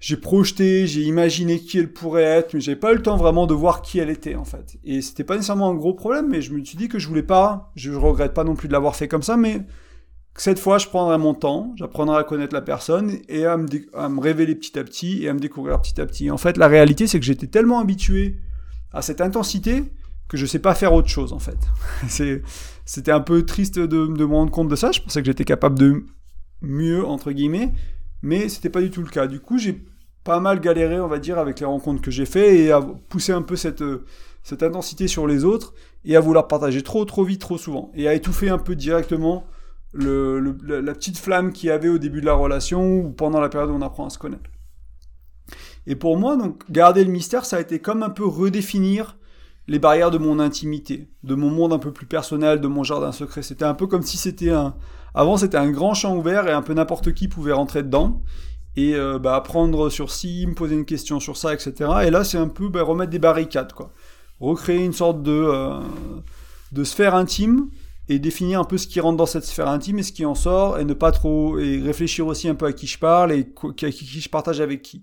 j'ai 0.00 0.16
projeté, 0.16 0.86
j'ai 0.86 1.02
imaginé 1.02 1.58
qui 1.58 1.78
elle 1.78 1.92
pourrait 1.92 2.22
être, 2.22 2.54
mais 2.54 2.60
j'avais 2.60 2.76
pas 2.76 2.92
eu 2.92 2.96
le 2.96 3.02
temps 3.02 3.16
vraiment 3.16 3.46
de 3.46 3.54
voir 3.54 3.82
qui 3.82 3.98
elle 3.98 4.10
était 4.10 4.34
en 4.34 4.44
fait. 4.44 4.78
Et 4.84 5.00
c'était 5.00 5.24
pas 5.24 5.36
nécessairement 5.36 5.70
un 5.70 5.74
gros 5.74 5.94
problème, 5.94 6.28
mais 6.28 6.42
je 6.42 6.52
me 6.52 6.62
suis 6.62 6.76
dit 6.76 6.88
que 6.88 6.98
je 6.98 7.08
voulais 7.08 7.22
pas, 7.22 7.72
je 7.76 7.92
regrette 7.92 8.34
pas 8.34 8.44
non 8.44 8.54
plus 8.54 8.68
de 8.68 8.72
l'avoir 8.72 8.94
fait 8.94 9.08
comme 9.08 9.22
ça, 9.22 9.36
mais 9.36 9.62
cette 10.34 10.58
fois 10.58 10.76
je 10.76 10.86
prendrai 10.86 11.16
mon 11.16 11.32
temps, 11.32 11.72
j'apprendrai 11.76 12.18
à 12.18 12.24
connaître 12.24 12.54
la 12.54 12.60
personne 12.60 13.18
et 13.28 13.46
à 13.46 13.56
me, 13.56 14.20
révéler 14.20 14.54
petit 14.54 14.78
à 14.78 14.84
petit 14.84 15.22
et 15.24 15.30
à 15.30 15.34
me 15.34 15.40
découvrir 15.40 15.80
petit 15.80 15.98
à 15.98 16.04
petit. 16.04 16.30
en 16.30 16.36
fait, 16.36 16.58
la 16.58 16.68
réalité 16.68 17.06
c'est 17.06 17.18
que 17.18 17.24
j'étais 17.24 17.46
tellement 17.46 17.80
habitué 17.80 18.36
à 18.92 19.00
cette 19.00 19.22
intensité 19.22 19.82
que 20.28 20.36
je 20.36 20.44
sais 20.44 20.58
pas 20.58 20.74
faire 20.74 20.92
autre 20.92 21.08
chose 21.08 21.32
en 21.32 21.38
fait. 21.38 21.58
c'était 22.84 23.12
un 23.12 23.20
peu 23.20 23.46
triste 23.46 23.78
de 23.78 24.06
me 24.06 24.24
rendre 24.26 24.50
compte 24.50 24.68
de 24.68 24.76
ça. 24.76 24.92
Je 24.92 25.00
pensais 25.00 25.20
que 25.20 25.26
j'étais 25.26 25.44
capable 25.44 25.78
de 25.78 26.04
mieux 26.60 27.04
entre 27.06 27.32
guillemets 27.32 27.72
mais 28.26 28.48
c'était 28.48 28.70
pas 28.70 28.80
du 28.80 28.90
tout 28.90 29.02
le 29.02 29.08
cas. 29.08 29.28
Du 29.28 29.38
coup, 29.38 29.56
j'ai 29.56 29.84
pas 30.24 30.40
mal 30.40 30.60
galéré, 30.60 30.98
on 30.98 31.06
va 31.06 31.20
dire, 31.20 31.38
avec 31.38 31.60
les 31.60 31.66
rencontres 31.66 32.02
que 32.02 32.10
j'ai 32.10 32.26
fait 32.26 32.58
et 32.58 32.72
à 32.72 32.80
pousser 32.80 33.30
un 33.30 33.42
peu 33.42 33.54
cette, 33.54 33.82
euh, 33.82 34.04
cette 34.42 34.64
intensité 34.64 35.06
sur 35.06 35.28
les 35.28 35.44
autres 35.44 35.74
et 36.04 36.16
à 36.16 36.20
vouloir 36.20 36.48
partager 36.48 36.82
trop, 36.82 37.04
trop 37.04 37.22
vite, 37.22 37.40
trop 37.40 37.56
souvent 37.56 37.92
et 37.94 38.08
à 38.08 38.14
étouffer 38.14 38.48
un 38.48 38.58
peu 38.58 38.74
directement 38.74 39.46
la 39.94 40.92
petite 40.92 41.16
flamme 41.16 41.52
qu'il 41.52 41.68
y 41.68 41.70
avait 41.70 41.88
au 41.88 41.98
début 41.98 42.20
de 42.20 42.26
la 42.26 42.34
relation 42.34 42.98
ou 42.98 43.10
pendant 43.12 43.40
la 43.40 43.48
période 43.48 43.70
où 43.70 43.74
on 43.74 43.80
apprend 43.80 44.06
à 44.06 44.10
se 44.10 44.18
connaître. 44.18 44.50
Et 45.86 45.94
pour 45.94 46.18
moi, 46.18 46.36
donc, 46.36 46.68
garder 46.68 47.04
le 47.04 47.12
mystère, 47.12 47.44
ça 47.44 47.56
a 47.56 47.60
été 47.60 47.78
comme 47.78 48.02
un 48.02 48.10
peu 48.10 48.26
redéfinir 48.26 49.16
les 49.68 49.78
barrières 49.78 50.10
de 50.10 50.18
mon 50.18 50.38
intimité, 50.40 51.08
de 51.22 51.34
mon 51.34 51.50
monde 51.50 51.72
un 51.72 51.78
peu 51.78 51.92
plus 51.92 52.06
personnel, 52.06 52.60
de 52.60 52.68
mon 52.68 52.82
jardin 52.82 53.12
secret. 53.12 53.42
C'était 53.42 53.64
un 53.64 53.74
peu 53.74 53.86
comme 53.86 54.02
si 54.02 54.16
c'était 54.16 54.50
un, 54.50 54.74
avant, 55.16 55.38
c'était 55.38 55.56
un 55.56 55.70
grand 55.70 55.94
champ 55.94 56.14
ouvert 56.14 56.46
et 56.46 56.52
un 56.52 56.62
peu 56.62 56.74
n'importe 56.74 57.14
qui 57.14 57.26
pouvait 57.26 57.52
rentrer 57.52 57.82
dedans 57.82 58.22
et 58.76 58.94
euh, 58.94 59.18
bah, 59.18 59.34
apprendre 59.34 59.88
sur 59.88 60.10
ci, 60.10 60.46
me 60.46 60.54
poser 60.54 60.74
une 60.74 60.84
question 60.84 61.18
sur 61.18 61.38
ça, 61.38 61.54
etc. 61.54 61.72
Et 62.04 62.10
là, 62.10 62.22
c'est 62.22 62.36
un 62.36 62.48
peu 62.48 62.68
bah, 62.68 62.82
remettre 62.82 63.10
des 63.10 63.18
barricades, 63.18 63.72
quoi. 63.72 63.92
Recréer 64.40 64.84
une 64.84 64.92
sorte 64.92 65.22
de, 65.22 65.32
euh, 65.32 65.80
de 66.72 66.84
sphère 66.84 67.14
intime 67.14 67.70
et 68.08 68.18
définir 68.18 68.60
un 68.60 68.64
peu 68.64 68.76
ce 68.76 68.86
qui 68.86 69.00
rentre 69.00 69.16
dans 69.16 69.26
cette 69.26 69.44
sphère 69.44 69.68
intime 69.68 69.98
et 69.98 70.02
ce 70.02 70.12
qui 70.12 70.26
en 70.26 70.34
sort 70.34 70.78
et 70.78 70.84
ne 70.84 70.92
pas 70.92 71.10
trop 71.10 71.58
et 71.58 71.80
réfléchir 71.80 72.26
aussi 72.26 72.46
un 72.48 72.54
peu 72.54 72.66
à 72.66 72.72
qui 72.74 72.86
je 72.86 72.98
parle 72.98 73.32
et 73.32 73.48
à 73.82 73.90
qui 73.90 74.20
je 74.20 74.28
partage 74.28 74.60
avec 74.60 74.82
qui. 74.82 75.02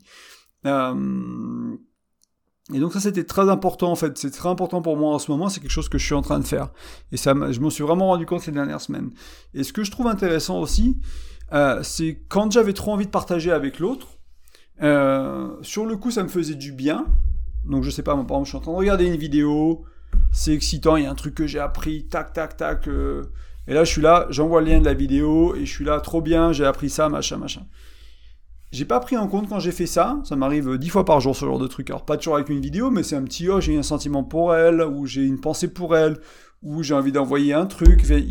Euh, 0.68 1.75
et 2.71 2.80
donc 2.80 2.94
ça 2.94 3.01
c'était 3.01 3.25
très 3.25 3.50
important 3.50 3.92
en 3.92 3.95
fait, 3.95 4.18
c'est 4.18 4.31
très 4.31 4.48
important 4.48 4.81
pour 4.81 4.95
moi 4.95 5.13
en 5.13 5.19
ce 5.19 5.30
moment, 5.30 5.50
c'est 5.50 5.60
quelque 5.60 5.71
chose 5.71 5.89
que 5.89 5.98
je 5.98 6.06
suis 6.06 6.15
en 6.15 6.21
train 6.21 6.39
de 6.39 6.45
faire. 6.45 6.69
Et 7.12 7.18
ça, 7.18 7.33
je 7.51 7.60
m'en 7.60 7.69
suis 7.69 7.83
vraiment 7.83 8.07
rendu 8.07 8.25
compte 8.25 8.42
ces 8.42 8.54
dernières 8.54 8.80
semaines. 8.80 9.10
Et 9.54 9.63
ce 9.63 9.74
que 9.74 9.83
je 9.83 9.92
trouve 9.92 10.07
intéressant 10.07 10.60
aussi, 10.62 10.98
euh, 11.51 11.83
c'est 11.83 12.21
quand 12.30 12.51
j'avais 12.51 12.71
trop 12.71 12.94
envie 12.94 13.06
de 13.06 13.12
partager 13.12 13.51
avec 13.51 13.80
l'autre, 13.80 14.07
euh, 14.81 15.50
sur 15.62 15.86
le 15.86 15.98
coup 15.98 16.10
ça 16.10 16.24
me 16.24 16.29
faisait 16.29 16.55
du 16.55 16.72
bien. 16.72 17.05
Donc 17.65 17.84
je 17.84 17.89
sais 17.89 18.03
pas, 18.03 18.13
par 18.13 18.22
exemple 18.22 18.46
je 18.46 18.50
suis 18.50 18.58
en 18.58 18.62
train 18.62 18.72
de 18.72 18.77
regarder 18.77 19.05
une 19.08 19.17
vidéo, 19.17 19.84
c'est 20.32 20.53
excitant, 20.53 20.96
il 20.96 21.03
y 21.03 21.05
a 21.05 21.12
un 21.12 21.15
truc 21.15 21.36
que 21.36 21.48
j'ai 21.48 21.60
appris, 21.60 22.08
tac 22.08 22.32
tac 22.32 22.55
tac. 22.55 22.88
Euh, 22.88 23.24
et 23.67 23.74
là 23.74 23.84
je 23.84 23.91
suis 23.91 24.01
là, 24.01 24.25
j'envoie 24.29 24.62
le 24.62 24.67
lien 24.67 24.79
de 24.79 24.86
la 24.86 24.93
vidéo 24.93 25.53
et 25.55 25.65
je 25.65 25.72
suis 25.72 25.86
là, 25.86 26.00
trop 26.00 26.22
bien, 26.22 26.53
j'ai 26.53 26.65
appris 26.65 26.89
ça, 26.89 27.10
machin 27.10 27.38
machin. 27.38 27.63
J'ai 28.74 28.86
pas 28.86 29.00
pris 29.00 29.15
en 29.15 29.27
compte 29.27 29.48
quand 29.48 29.60
j'ai 29.60 29.72
fait 29.72 29.86
ça, 29.86 30.20
ça 30.24 30.36
m'arrive 30.36 30.80
dix 30.80 30.89
fois 30.89 31.06
par 31.06 31.20
jour 31.20 31.36
ce 31.36 31.46
genre 31.46 31.60
de 31.60 31.68
truc. 31.68 31.92
Alors 31.92 32.06
pas 32.06 32.18
toujours 32.18 32.38
avec 32.38 32.50
une 32.50 32.60
vidéo, 32.60 32.89
mais 32.89 33.03
c'est 33.03 33.15
un 33.15 33.22
petit 33.22 33.48
oh 33.48 33.62
j'ai 33.62 33.77
un 33.77 33.84
sentiment 33.84 34.24
pour 34.24 34.56
elle, 34.56 34.82
ou 34.82 35.06
j'ai 35.06 35.22
une 35.22 35.39
pensée 35.39 35.68
pour 35.68 35.96
elle, 35.96 36.18
ou 36.63 36.82
j'ai 36.82 36.96
envie 36.96 37.12
d'envoyer 37.12 37.53
un 37.53 37.68
truc, 37.68 38.03
j'ai 38.03 38.24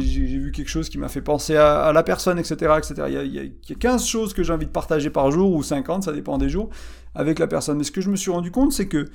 vu 0.00 0.50
quelque 0.50 0.68
chose 0.68 0.88
qui 0.88 0.98
m'a 0.98 1.06
fait 1.06 1.22
penser 1.22 1.54
à, 1.54 1.92
la 1.92 2.02
personne, 2.02 2.40
etc. 2.40 2.72
etc. 2.76 3.04
Il, 3.06 3.14
y 3.14 3.16
a, 3.16 3.22
il, 3.22 3.34
y 3.34 3.72
a, 3.72 3.74
15 3.76 4.04
choses 4.04 4.34
que 4.34 4.42
j'ai 4.42 4.52
envie 4.52 4.66
de 4.66 4.72
partager 4.72 5.10
par 5.10 5.30
jour, 5.30 5.52
ou 5.52 5.62
50, 5.62 6.02
ça 6.02 6.12
dépend 6.12 6.38
des 6.38 6.48
jours, 6.48 6.70
avec 7.14 7.38
la 7.38 7.46
personne. 7.46 7.78
Mais 7.78 7.84
ce 7.84 7.92
que 7.92 8.00
je 8.00 8.10
me 8.10 8.16
suis 8.16 8.32
rendu 8.32 8.50
compte, 8.50 8.72
c'est 8.72 8.88
que 8.88 9.10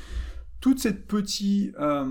toute 0.61 0.79
cette 0.79 1.07
petite, 1.07 1.75
euh, 1.77 2.05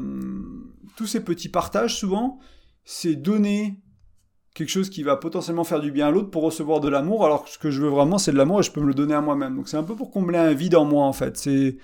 tous 0.96 1.06
ces 1.06 1.20
petits 1.20 1.48
partages, 1.48 1.96
souvent, 1.96 2.38
c'est 2.84 3.16
donner 3.16 3.80
quelque 4.56 4.70
chose 4.70 4.88
qui 4.88 5.02
va 5.02 5.16
potentiellement 5.16 5.64
faire 5.64 5.80
du 5.80 5.92
bien 5.92 6.08
à 6.08 6.10
l'autre 6.10 6.30
pour 6.30 6.42
recevoir 6.42 6.80
de 6.80 6.88
l'amour, 6.88 7.26
alors 7.26 7.44
que 7.44 7.50
ce 7.50 7.58
que 7.58 7.70
je 7.70 7.82
veux 7.82 7.90
vraiment, 7.90 8.16
c'est 8.16 8.32
de 8.32 8.38
l'amour 8.38 8.60
et 8.60 8.62
je 8.62 8.72
peux 8.72 8.80
me 8.80 8.86
le 8.86 8.94
donner 8.94 9.12
à 9.12 9.20
moi-même. 9.20 9.54
Donc 9.54 9.68
c'est 9.68 9.76
un 9.76 9.82
peu 9.82 9.94
pour 9.94 10.10
combler 10.10 10.38
un 10.38 10.54
vide 10.54 10.76
en 10.76 10.86
moi, 10.86 11.04
en 11.04 11.12
fait. 11.12 11.36
C'est 11.36 11.76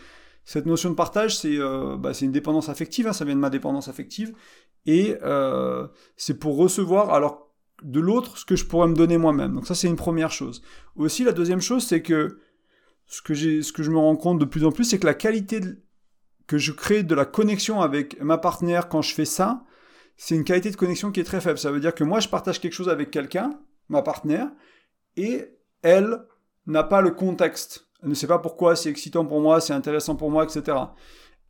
cette 0.44 0.64
notion 0.64 0.88
de 0.88 0.94
partage, 0.94 1.36
c'est 1.36 1.58
euh, 1.58 1.98
bah, 1.98 2.12
une 2.22 2.32
dépendance 2.32 2.70
affective, 2.70 3.06
hein, 3.06 3.12
ça 3.12 3.26
vient 3.26 3.34
de 3.34 3.40
ma 3.40 3.50
dépendance 3.50 3.88
affective, 3.88 4.32
et 4.86 5.16
euh, 5.22 5.86
c'est 6.16 6.38
pour 6.38 6.56
recevoir 6.56 7.10
alors 7.10 7.52
de 7.82 8.00
l'autre 8.00 8.38
ce 8.38 8.46
que 8.46 8.56
je 8.56 8.64
pourrais 8.64 8.88
me 8.88 8.94
donner 8.94 9.18
moi-même. 9.18 9.54
Donc 9.54 9.66
ça, 9.66 9.74
c'est 9.74 9.88
une 9.88 9.96
première 9.96 10.32
chose. 10.32 10.62
Aussi, 10.96 11.24
la 11.24 11.32
deuxième 11.32 11.60
chose, 11.60 11.84
c'est 11.84 12.00
que 12.00 12.38
ce 13.06 13.20
que, 13.20 13.34
ce 13.34 13.70
que 13.70 13.82
je 13.82 13.90
me 13.90 13.98
rends 13.98 14.16
compte 14.16 14.38
de 14.38 14.46
plus 14.46 14.64
en 14.64 14.72
plus, 14.72 14.84
c'est 14.84 14.98
que 14.98 15.06
la 15.06 15.14
qualité 15.14 15.60
que 16.46 16.56
je 16.56 16.72
crée 16.72 17.02
de 17.02 17.14
la 17.14 17.26
connexion 17.26 17.82
avec 17.82 18.18
ma 18.22 18.38
partenaire 18.38 18.88
quand 18.88 19.02
je 19.02 19.12
fais 19.12 19.26
ça, 19.26 19.62
c'est 20.16 20.34
une 20.34 20.44
qualité 20.44 20.70
de 20.70 20.76
connexion 20.76 21.10
qui 21.10 21.20
est 21.20 21.24
très 21.24 21.40
faible. 21.40 21.58
Ça 21.58 21.70
veut 21.70 21.80
dire 21.80 21.94
que 21.94 22.04
moi, 22.04 22.20
je 22.20 22.28
partage 22.28 22.60
quelque 22.60 22.74
chose 22.74 22.88
avec 22.88 23.10
quelqu'un, 23.10 23.58
ma 23.88 24.02
partenaire, 24.02 24.48
et 25.16 25.44
elle 25.82 26.18
n'a 26.66 26.84
pas 26.84 27.00
le 27.00 27.10
contexte. 27.10 27.88
Elle 28.02 28.10
ne 28.10 28.14
sait 28.14 28.26
pas 28.26 28.38
pourquoi 28.38 28.76
c'est 28.76 28.90
excitant 28.90 29.24
pour 29.24 29.40
moi, 29.40 29.60
c'est 29.60 29.72
intéressant 29.72 30.16
pour 30.16 30.30
moi, 30.30 30.44
etc. 30.44 30.76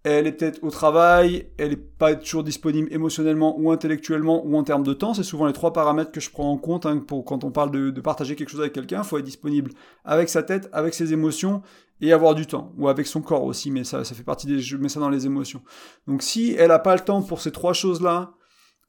elle 0.04 0.26
est 0.26 0.32
peut-être 0.32 0.62
au 0.62 0.70
travail, 0.70 1.50
elle 1.58 1.70
n'est 1.70 1.76
pas 1.76 2.14
toujours 2.14 2.42
disponible 2.42 2.92
émotionnellement 2.92 3.58
ou 3.58 3.70
intellectuellement 3.70 4.44
ou 4.44 4.56
en 4.56 4.64
termes 4.64 4.82
de 4.82 4.92
temps. 4.92 5.14
C'est 5.14 5.22
souvent 5.22 5.46
les 5.46 5.52
trois 5.52 5.72
paramètres 5.72 6.12
que 6.12 6.20
je 6.20 6.30
prends 6.30 6.50
en 6.50 6.58
compte 6.58 6.84
hein, 6.84 6.98
pour 6.98 7.24
quand 7.24 7.44
on 7.44 7.50
parle 7.50 7.70
de, 7.70 8.00
partager 8.00 8.36
quelque 8.36 8.50
chose 8.50 8.60
avec 8.60 8.72
quelqu'un. 8.72 8.98
Il 8.98 9.04
faut 9.04 9.18
être 9.18 9.24
disponible 9.24 9.70
avec 10.04 10.28
sa 10.28 10.42
tête, 10.42 10.68
avec 10.72 10.92
ses 10.94 11.12
émotions 11.12 11.62
et 12.00 12.12
avoir 12.12 12.34
du 12.34 12.46
temps 12.46 12.72
ou 12.76 12.88
avec 12.88 13.06
son 13.06 13.22
corps 13.22 13.44
aussi. 13.44 13.70
Mais 13.70 13.84
ça, 13.84 14.04
ça 14.04 14.14
fait 14.14 14.24
partie 14.24 14.46
des, 14.46 14.60
je 14.60 14.76
mets 14.76 14.88
ça 14.88 15.00
dans 15.00 15.10
les 15.10 15.24
émotions. 15.24 15.62
Donc 16.06 16.22
si 16.22 16.54
elle 16.58 16.68
n'a 16.68 16.80
pas 16.80 16.94
le 16.94 17.00
temps 17.00 17.22
pour 17.22 17.40
ces 17.40 17.52
trois 17.52 17.72
choses-là, 17.72 18.34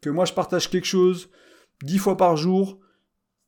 que 0.03 0.09
moi 0.09 0.25
je 0.25 0.33
partage 0.33 0.69
quelque 0.69 0.85
chose 0.85 1.29
dix 1.81 1.97
fois 1.97 2.17
par 2.17 2.37
jour, 2.37 2.79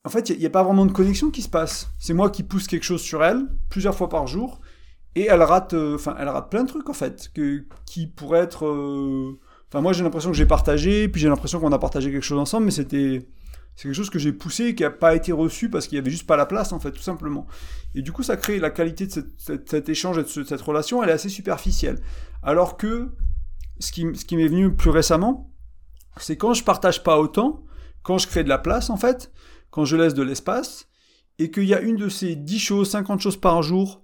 en 0.06 0.10
fait, 0.10 0.30
il 0.30 0.38
n'y 0.38 0.46
a, 0.46 0.50
pas 0.52 0.64
vraiment 0.64 0.86
de 0.86 0.92
connexion 0.92 1.32
qui 1.32 1.42
se 1.42 1.50
passe. 1.50 1.90
C'est 1.98 2.14
moi 2.14 2.30
qui 2.30 2.44
pousse 2.44 2.68
quelque 2.68 2.84
chose 2.84 3.02
sur 3.02 3.24
elle 3.24 3.48
plusieurs 3.70 3.96
fois 3.96 4.08
par 4.08 4.28
jour 4.28 4.62
et 5.16 5.26
elle 5.26 5.42
rate, 5.42 5.74
euh, 5.74 5.96
enfin, 5.96 6.16
elle 6.20 6.30
rate 6.30 6.52
plein 6.52 6.64
de 6.64 6.68
trucs 6.68 6.90
en 6.90 6.94
fait, 6.94 7.32
qui 7.86 8.08
pourraient 8.08 8.42
être. 8.42 8.66
Euh, 8.68 9.40
enfin, 9.68 9.82
moi 9.82 9.94
j'ai 9.94 10.04
l'impression 10.04 10.30
que 10.30 10.38
j'ai 10.38 10.46
partagé, 10.46 11.08
puis 11.08 11.22
j'ai 11.22 11.28
l'impression 11.28 11.60
qu'on 11.60 11.72
a 11.72 11.80
partagé 11.80 12.12
quelque 12.12 12.24
chose 12.24 12.40
ensemble, 12.40 12.66
mais 12.66 12.72
c'était. 12.72 13.28
C'est 13.76 13.90
quelque 13.90 13.96
chose 13.96 14.10
que 14.10 14.20
j'ai 14.20 14.32
poussé 14.32 14.68
et 14.68 14.76
qui 14.76 14.84
n'a 14.84 14.90
pas 14.90 15.16
été 15.16 15.34
reçu 15.34 15.70
parce 15.70 15.88
qu'il 15.88 15.98
n'y 15.98 16.00
avait 16.00 16.12
juste 16.12 16.26
pas 16.26 16.38
la 16.38 16.46
place, 16.46 16.72
en 16.72 16.80
fait, 16.80 16.94
tout 16.94 17.02
simplement. 17.02 17.46
Et 17.94 18.04
du 18.04 18.14
coup, 18.14 18.24
ça 18.24 18.38
crée 18.38 18.58
la 18.58 18.70
qualité 18.70 19.06
de 19.06 19.12
cet 19.38 19.90
échange 19.90 20.18
et 20.18 20.24
de 20.24 20.28
cette 20.28 20.62
relation, 20.62 21.04
elle 21.04 21.10
est 21.10 21.14
assez 21.14 21.28
superficielle. 21.28 22.00
Alors 22.42 22.78
que 22.78 23.10
ce 23.80 23.92
qui 23.92 24.06
m'est 24.06 24.48
venu 24.48 24.74
plus 24.74 24.92
récemment, 24.92 25.52
c'est 26.18 26.38
quand 26.38 26.54
je 26.54 26.64
partage 26.64 27.04
pas 27.04 27.20
autant, 27.20 27.64
quand 28.04 28.18
je 28.18 28.28
crée 28.28 28.44
de 28.44 28.50
la 28.50 28.58
place, 28.58 28.90
en 28.90 28.98
fait, 28.98 29.32
quand 29.72 29.86
je 29.86 29.98
laisse 29.98 30.14
de 30.14 30.24
l'espace, 30.24 30.88
et 31.40 31.52
qu'il 31.52 31.66
y 31.66 31.74
a 31.74 31.82
une 31.82 31.98
de 31.98 32.10
ces 32.10 32.36
10 32.36 32.60
choses, 32.60 32.90
50 32.92 33.20
choses 33.20 33.38
par 33.38 33.62
jour 33.62 34.02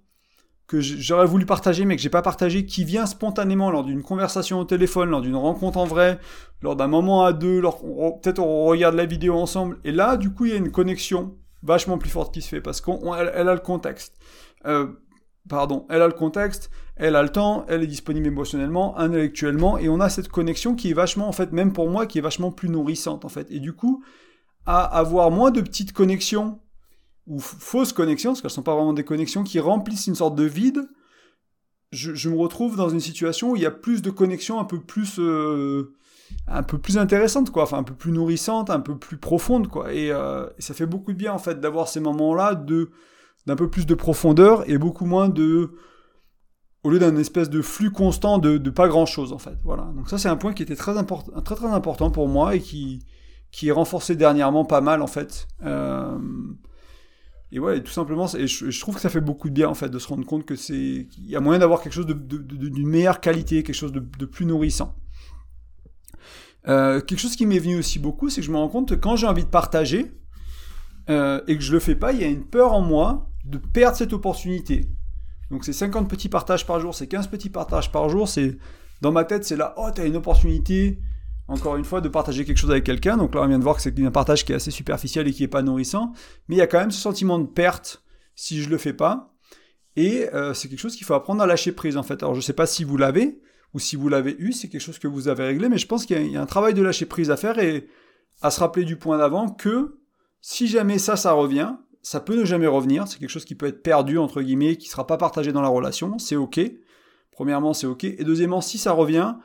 que 0.68 0.80
j'aurais 0.80 1.26
voulu 1.26 1.46
partager 1.46 1.84
mais 1.84 1.98
que 1.98 2.02
j'ai 2.02 2.10
pas 2.10 2.22
partagé, 2.22 2.66
qui 2.66 2.86
vient 2.86 3.06
spontanément 3.06 3.72
lors 3.72 3.84
d'une 3.84 4.02
conversation 4.02 4.60
au 4.60 4.64
téléphone, 4.64 5.10
lors 5.10 5.22
d'une 5.22 5.36
rencontre 5.36 5.78
en 5.78 5.86
vrai, 5.86 6.18
lors 6.62 6.78
d'un 6.78 6.88
moment 6.88 7.26
à 7.26 7.34
deux, 7.34 7.62
peut-être 7.62 8.40
on 8.40 8.66
regarde 8.66 8.96
la 8.96 9.06
vidéo 9.06 9.36
ensemble. 9.36 9.80
Et 9.84 9.92
là, 9.92 10.16
du 10.16 10.34
coup, 10.34 10.46
il 10.46 10.52
y 10.52 10.54
a 10.54 10.58
une 10.58 10.72
connexion 10.72 11.36
vachement 11.62 11.98
plus 11.98 12.10
forte 12.10 12.34
qui 12.34 12.42
se 12.42 12.48
fait 12.48 12.62
parce 12.62 12.80
qu'elle 12.80 13.32
elle 13.34 13.50
a 13.50 13.54
le 13.54 13.60
contexte. 13.60 14.18
Euh, 14.66 14.88
pardon, 15.50 15.86
elle 15.90 16.02
a 16.02 16.08
le 16.08 16.14
contexte, 16.14 16.72
elle 16.96 17.16
a 17.16 17.24
le 17.24 17.30
temps, 17.30 17.66
elle 17.68 17.84
est 17.84 17.88
disponible 17.88 18.28
émotionnellement, 18.28 18.98
intellectuellement, 18.98 19.78
et 19.78 19.90
on 19.90 20.00
a 20.00 20.10
cette 20.10 20.28
connexion 20.28 20.76
qui 20.76 20.92
est 20.92 20.94
vachement, 20.94 21.28
en 21.28 21.32
fait, 21.32 21.52
même 21.52 21.74
pour 21.74 21.90
moi, 21.90 22.06
qui 22.06 22.18
est 22.18 22.22
vachement 22.22 22.52
plus 22.52 22.70
nourrissante, 22.70 23.26
en 23.26 23.30
fait. 23.30 23.48
Et 23.50 23.60
du 23.60 23.74
coup, 23.74 24.04
à 24.66 24.84
avoir 24.84 25.32
moins 25.32 25.52
de 25.52 25.62
petites 25.62 25.94
connexions 25.94 26.60
ou 27.28 27.40
fausses 27.40 27.94
connexions, 27.94 28.32
parce 28.32 28.42
qu'elles 28.42 28.50
ne 28.50 28.56
sont 28.56 28.64
pas 28.64 28.76
vraiment 28.76 28.94
des 28.94 29.04
connexions, 29.04 29.44
qui 29.44 29.60
remplissent 29.60 30.08
une 30.08 30.16
sorte 30.16 30.36
de 30.36 30.44
vide, 30.44 30.88
je, 31.92 32.30
me 32.30 32.38
retrouve 32.38 32.78
dans 32.78 32.90
une 32.90 33.00
situation 33.00 33.52
où 33.52 33.56
il 33.56 33.62
y 33.62 33.66
a 33.66 33.72
plus 33.72 34.02
de 34.02 34.10
connexions 34.10 34.60
un 34.60 34.66
peu 34.66 34.80
plus, 34.80 35.20
euh, 35.20 35.94
un 36.48 36.64
intéressantes, 36.98 37.52
quoi, 37.52 37.64
enfin 37.64 37.80
un 37.80 37.84
peu 37.84 37.94
plus 37.94 38.12
nourrissantes, 38.12 38.70
un 38.70 38.80
peu 38.80 38.98
plus 38.98 39.18
profondes, 39.18 39.68
quoi. 39.68 39.88
Euh, 39.90 40.50
et, 40.58 40.62
ça 40.62 40.74
fait 40.74 40.86
beaucoup 40.86 41.12
de 41.12 41.18
bien 41.18 41.34
en 41.34 41.38
fait 41.38 41.60
d'avoir 41.60 41.88
ces 41.88 42.00
moments-là 42.00 42.56
de 42.56 42.90
d'un 43.48 43.56
peu 43.56 43.70
plus 43.70 43.88
de 43.88 43.96
profondeur 43.96 44.70
et 44.70 44.78
beaucoup 44.78 45.06
moins 45.06 45.28
de 45.28 45.72
au 46.84 46.90
lieu 46.90 47.00
d'un 47.00 47.16
espèce 47.18 47.50
de 47.50 47.62
flux 47.62 47.92
constant 47.92 48.38
de, 48.38 48.58
pas 48.70 48.88
grand 48.88 49.06
chose 49.06 49.34
en 49.34 49.38
fait. 49.38 49.58
Voilà. 49.64 49.92
Donc 49.96 50.10
ça 50.10 50.18
c'est 50.18 50.30
un 50.30 50.38
point 50.38 50.54
qui 50.54 50.64
était 50.64 50.76
très 50.76 50.98
important, 50.98 51.40
très 51.42 51.56
très 51.56 51.68
important 51.68 52.12
pour 52.12 52.28
moi 52.28 52.56
et 52.56 52.60
qui 52.60 53.06
qui 53.52 53.68
est 53.68 53.72
renforcé 53.72 54.16
dernièrement 54.16 54.66
pas 54.66 54.82
mal 54.82 55.02
en 55.02 55.08
fait. 55.08 55.48
Euh, 55.64 56.18
et 57.52 57.60
ouais, 57.60 57.82
tout 57.84 57.92
simplement, 57.92 58.28
et 58.34 58.48
je, 58.48 58.80
trouve 58.80 58.96
que 58.96 59.02
ça 59.02 59.10
fait 59.10 59.20
beaucoup 59.20 59.50
de 59.50 59.54
bien 59.54 59.68
en 59.68 59.74
fait 59.74 59.90
de 59.90 60.00
se 60.00 60.08
rendre 60.08 60.26
compte 60.26 60.46
que 60.46 60.56
c'est, 60.56 60.74
il 61.18 61.30
y 61.30 61.36
a 61.36 61.42
moyen 61.42 61.60
d'avoir 61.60 61.82
quelque 61.82 61.92
chose 61.92 62.06
de, 62.06 62.14
d'une 62.14 62.88
meilleure 62.88 63.20
qualité, 63.20 63.62
quelque 63.62 63.76
chose 63.76 63.92
de, 63.92 64.26
plus 64.26 64.46
nourrissant. 64.46 64.96
Euh, 66.70 67.02
quelque 67.02 67.20
chose 67.20 67.36
qui 67.36 67.46
m'est 67.46 67.60
venu 67.60 67.78
aussi 67.78 68.00
beaucoup, 68.00 68.30
c'est 68.30 68.40
que 68.40 68.48
je 68.48 68.52
me 68.52 68.58
rends 68.58 68.70
compte 68.70 68.90
que 68.90 68.96
quand 68.96 69.18
j'ai 69.18 69.28
envie 69.28 69.44
de 69.44 69.50
partager 69.50 70.14
euh, 71.10 71.42
et 71.48 71.58
que 71.58 71.64
je 71.64 71.74
le 71.74 71.80
fais 71.80 71.96
pas, 71.96 72.14
il 72.14 72.22
y 72.22 72.24
a 72.24 72.28
une 72.28 72.46
peur 72.46 72.72
en 72.72 72.82
moi 72.82 73.30
de 73.44 73.58
perdre 73.58 73.98
cette 73.98 74.14
opportunité. 74.14 74.88
Donc 75.52 75.66
c'est 75.66 75.74
50 75.74 76.10
petits 76.10 76.30
partages 76.30 76.66
par 76.66 76.80
jour, 76.80 76.96
c'est 76.96 77.08
15 77.08 77.28
petits 77.28 77.50
partages 77.50 77.92
par 77.92 78.10
jour, 78.10 78.28
c'est 78.28 78.58
dans 79.02 79.12
ma 79.12 79.26
tête 79.26 79.44
c'est 79.44 79.58
là, 79.58 79.74
oh 79.78 79.90
t'as 79.94 80.08
une 80.08 80.16
opportunité, 80.16 81.00
encore 81.48 81.76
une 81.76 81.84
fois, 81.84 82.02
de 82.02 82.10
partager 82.10 82.46
quelque 82.46 82.58
chose 82.58 82.72
avec 82.72 82.86
quelqu'un. 82.86 83.18
Donc 83.18 83.36
là, 83.36 83.42
on 83.42 83.48
vient 83.48 83.60
de 83.60 83.64
voir 83.64 83.76
que 83.76 83.82
c'est 83.82 84.00
un 84.00 84.12
partage 84.12 84.46
qui 84.46 84.54
est 84.54 84.56
assez 84.56 84.72
superficiel 84.72 85.28
et 85.28 85.34
qui 85.34 85.44
n'est 85.44 85.50
pas 85.50 85.62
nourrissant. 85.62 86.14
Mais 86.48 86.56
il 86.56 86.60
y 86.60 86.62
a 86.62 86.68
quand 86.68 86.80
même 86.80 86.92
ce 86.92 87.02
sentiment 87.02 87.38
de 87.38 87.48
perte 87.48 88.04
si 88.36 88.62
je 88.62 88.70
le 88.70 88.78
fais 88.78 88.94
pas. 88.94 89.34
Et 89.98 90.30
euh, 90.34 90.54
c'est 90.54 90.70
quelque 90.70 90.80
chose 90.80 90.96
qu'il 90.96 91.06
faut 91.06 91.14
apprendre 91.14 91.42
à 91.42 91.46
lâcher 91.46 91.74
prise, 91.74 91.98
en 91.98 92.04
fait. 92.04 92.24
Alors, 92.24 92.34
je 92.34 92.40
ne 92.40 92.44
sais 92.44 92.54
pas 92.54 92.66
si 92.66 92.86
vous 92.86 92.96
l'avez 92.96 93.42
ou 93.74 93.80
si 93.80 93.96
vous 93.96 94.08
l'avez 94.08 94.36
eu, 94.40 94.54
c'est 94.54 94.70
quelque 94.70 94.82
chose 94.82 95.00
que 95.00 95.08
vous 95.08 95.28
avez 95.28 95.46
réglé, 95.46 95.70
mais 95.70 95.78
je 95.78 95.88
pense 95.88 96.06
qu'il 96.06 96.32
y, 96.32 96.38
a 96.38 96.42
un 96.42 96.46
travail 96.46 96.74
de 96.74 96.82
lâcher 96.82 97.06
prise 97.06 97.32
à 97.32 97.38
faire 97.38 97.58
et 97.60 97.88
à 98.42 98.52
se 98.52 98.60
rappeler 98.60 98.84
du 98.84 98.98
point 98.98 99.18
d'avant 99.18 99.50
que 99.50 100.00
si 100.42 100.68
jamais 100.68 100.98
ça, 100.98 101.16
ça 101.16 101.32
revient, 101.34 101.76
ça 102.02 102.20
peut 102.20 102.38
ne 102.38 102.46
jamais 102.46 102.68
revenir. 102.68 103.08
C'est 103.08 103.20
quelque 103.20 103.30
chose 103.30 103.46
qui 103.46 103.56
peut 103.56 103.68
être 103.68 103.84
perdu, 103.84 104.18
entre 104.18 104.42
guillemets, 104.42 104.76
qui 104.78 104.88
ne 104.88 104.92
sera 104.92 105.08
pas 105.08 105.18
partagé 105.18 105.52
dans 105.52 105.62
la 105.62 105.70
relation. 105.70 106.18
C'est 106.18 106.36
OK. 106.36 106.60
Premièrement, 107.32 107.74
c'est 107.74 107.88
OK. 107.88 108.04
Et 108.04 108.24
deuxièmement, 108.24 108.62
si 108.62 108.78
ça 108.78 108.92
revient, 108.92 109.36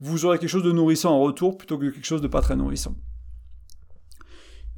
vous 0.00 0.24
aurez 0.24 0.38
quelque 0.38 0.50
chose 0.50 0.62
de 0.62 0.72
nourrissant 0.72 1.12
en 1.12 1.20
retour 1.20 1.56
plutôt 1.56 1.78
que 1.78 1.86
quelque 1.86 2.06
chose 2.06 2.22
de 2.22 2.28
pas 2.28 2.40
très 2.40 2.56
nourrissant. 2.56 2.94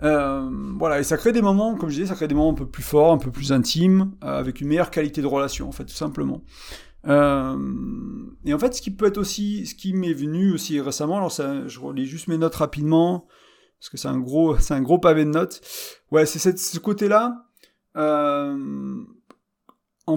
Euh, 0.02 0.49
voilà, 0.78 0.99
et 0.99 1.02
ça 1.02 1.16
crée 1.16 1.32
des 1.32 1.42
moments, 1.42 1.76
comme 1.76 1.90
je 1.90 1.96
disais, 1.96 2.06
ça 2.06 2.14
crée 2.14 2.28
des 2.28 2.34
moments 2.34 2.52
un 2.52 2.54
peu 2.54 2.66
plus 2.66 2.82
forts, 2.82 3.12
un 3.12 3.18
peu 3.18 3.30
plus 3.30 3.52
intimes, 3.52 4.12
euh, 4.25 4.38
avec 4.38 4.60
une 4.60 4.68
meilleure 4.68 4.90
qualité 4.90 5.20
de 5.20 5.26
relation, 5.26 5.68
en 5.68 5.72
fait, 5.72 5.84
tout 5.84 5.94
simplement. 5.94 6.42
Euh, 7.06 7.56
et 8.44 8.54
en 8.54 8.58
fait, 8.58 8.75
ce 8.75 8.82
qui 8.82 8.90
peut 8.90 9.06
être 9.06 9.18
aussi, 9.18 9.66
ce 9.66 9.75
qui 9.75 9.92
m'est 9.92 10.12
venu 10.12 10.52
aussi 10.52 10.80
récemment, 10.80 11.18
alors 11.18 11.32
ça, 11.32 11.66
je 11.66 11.80
relis 11.80 12.06
juste 12.06 12.28
mes 12.28 12.38
notes 12.38 12.54
rapidement, 12.54 13.26
parce 13.80 13.88
que 13.90 13.96
c'est 13.96 14.08
un 14.08 14.18
gros, 14.18 14.56
c'est 14.60 14.75
un 14.75 14.82
gros 14.82 14.99
pavé 14.99 15.25
de 15.25 15.30
notes. 15.30 15.60
Ouais, 16.10 16.26
c'est 16.26 16.56
ce 16.58 16.78
côté-là. 16.78 17.46
en 17.96 19.06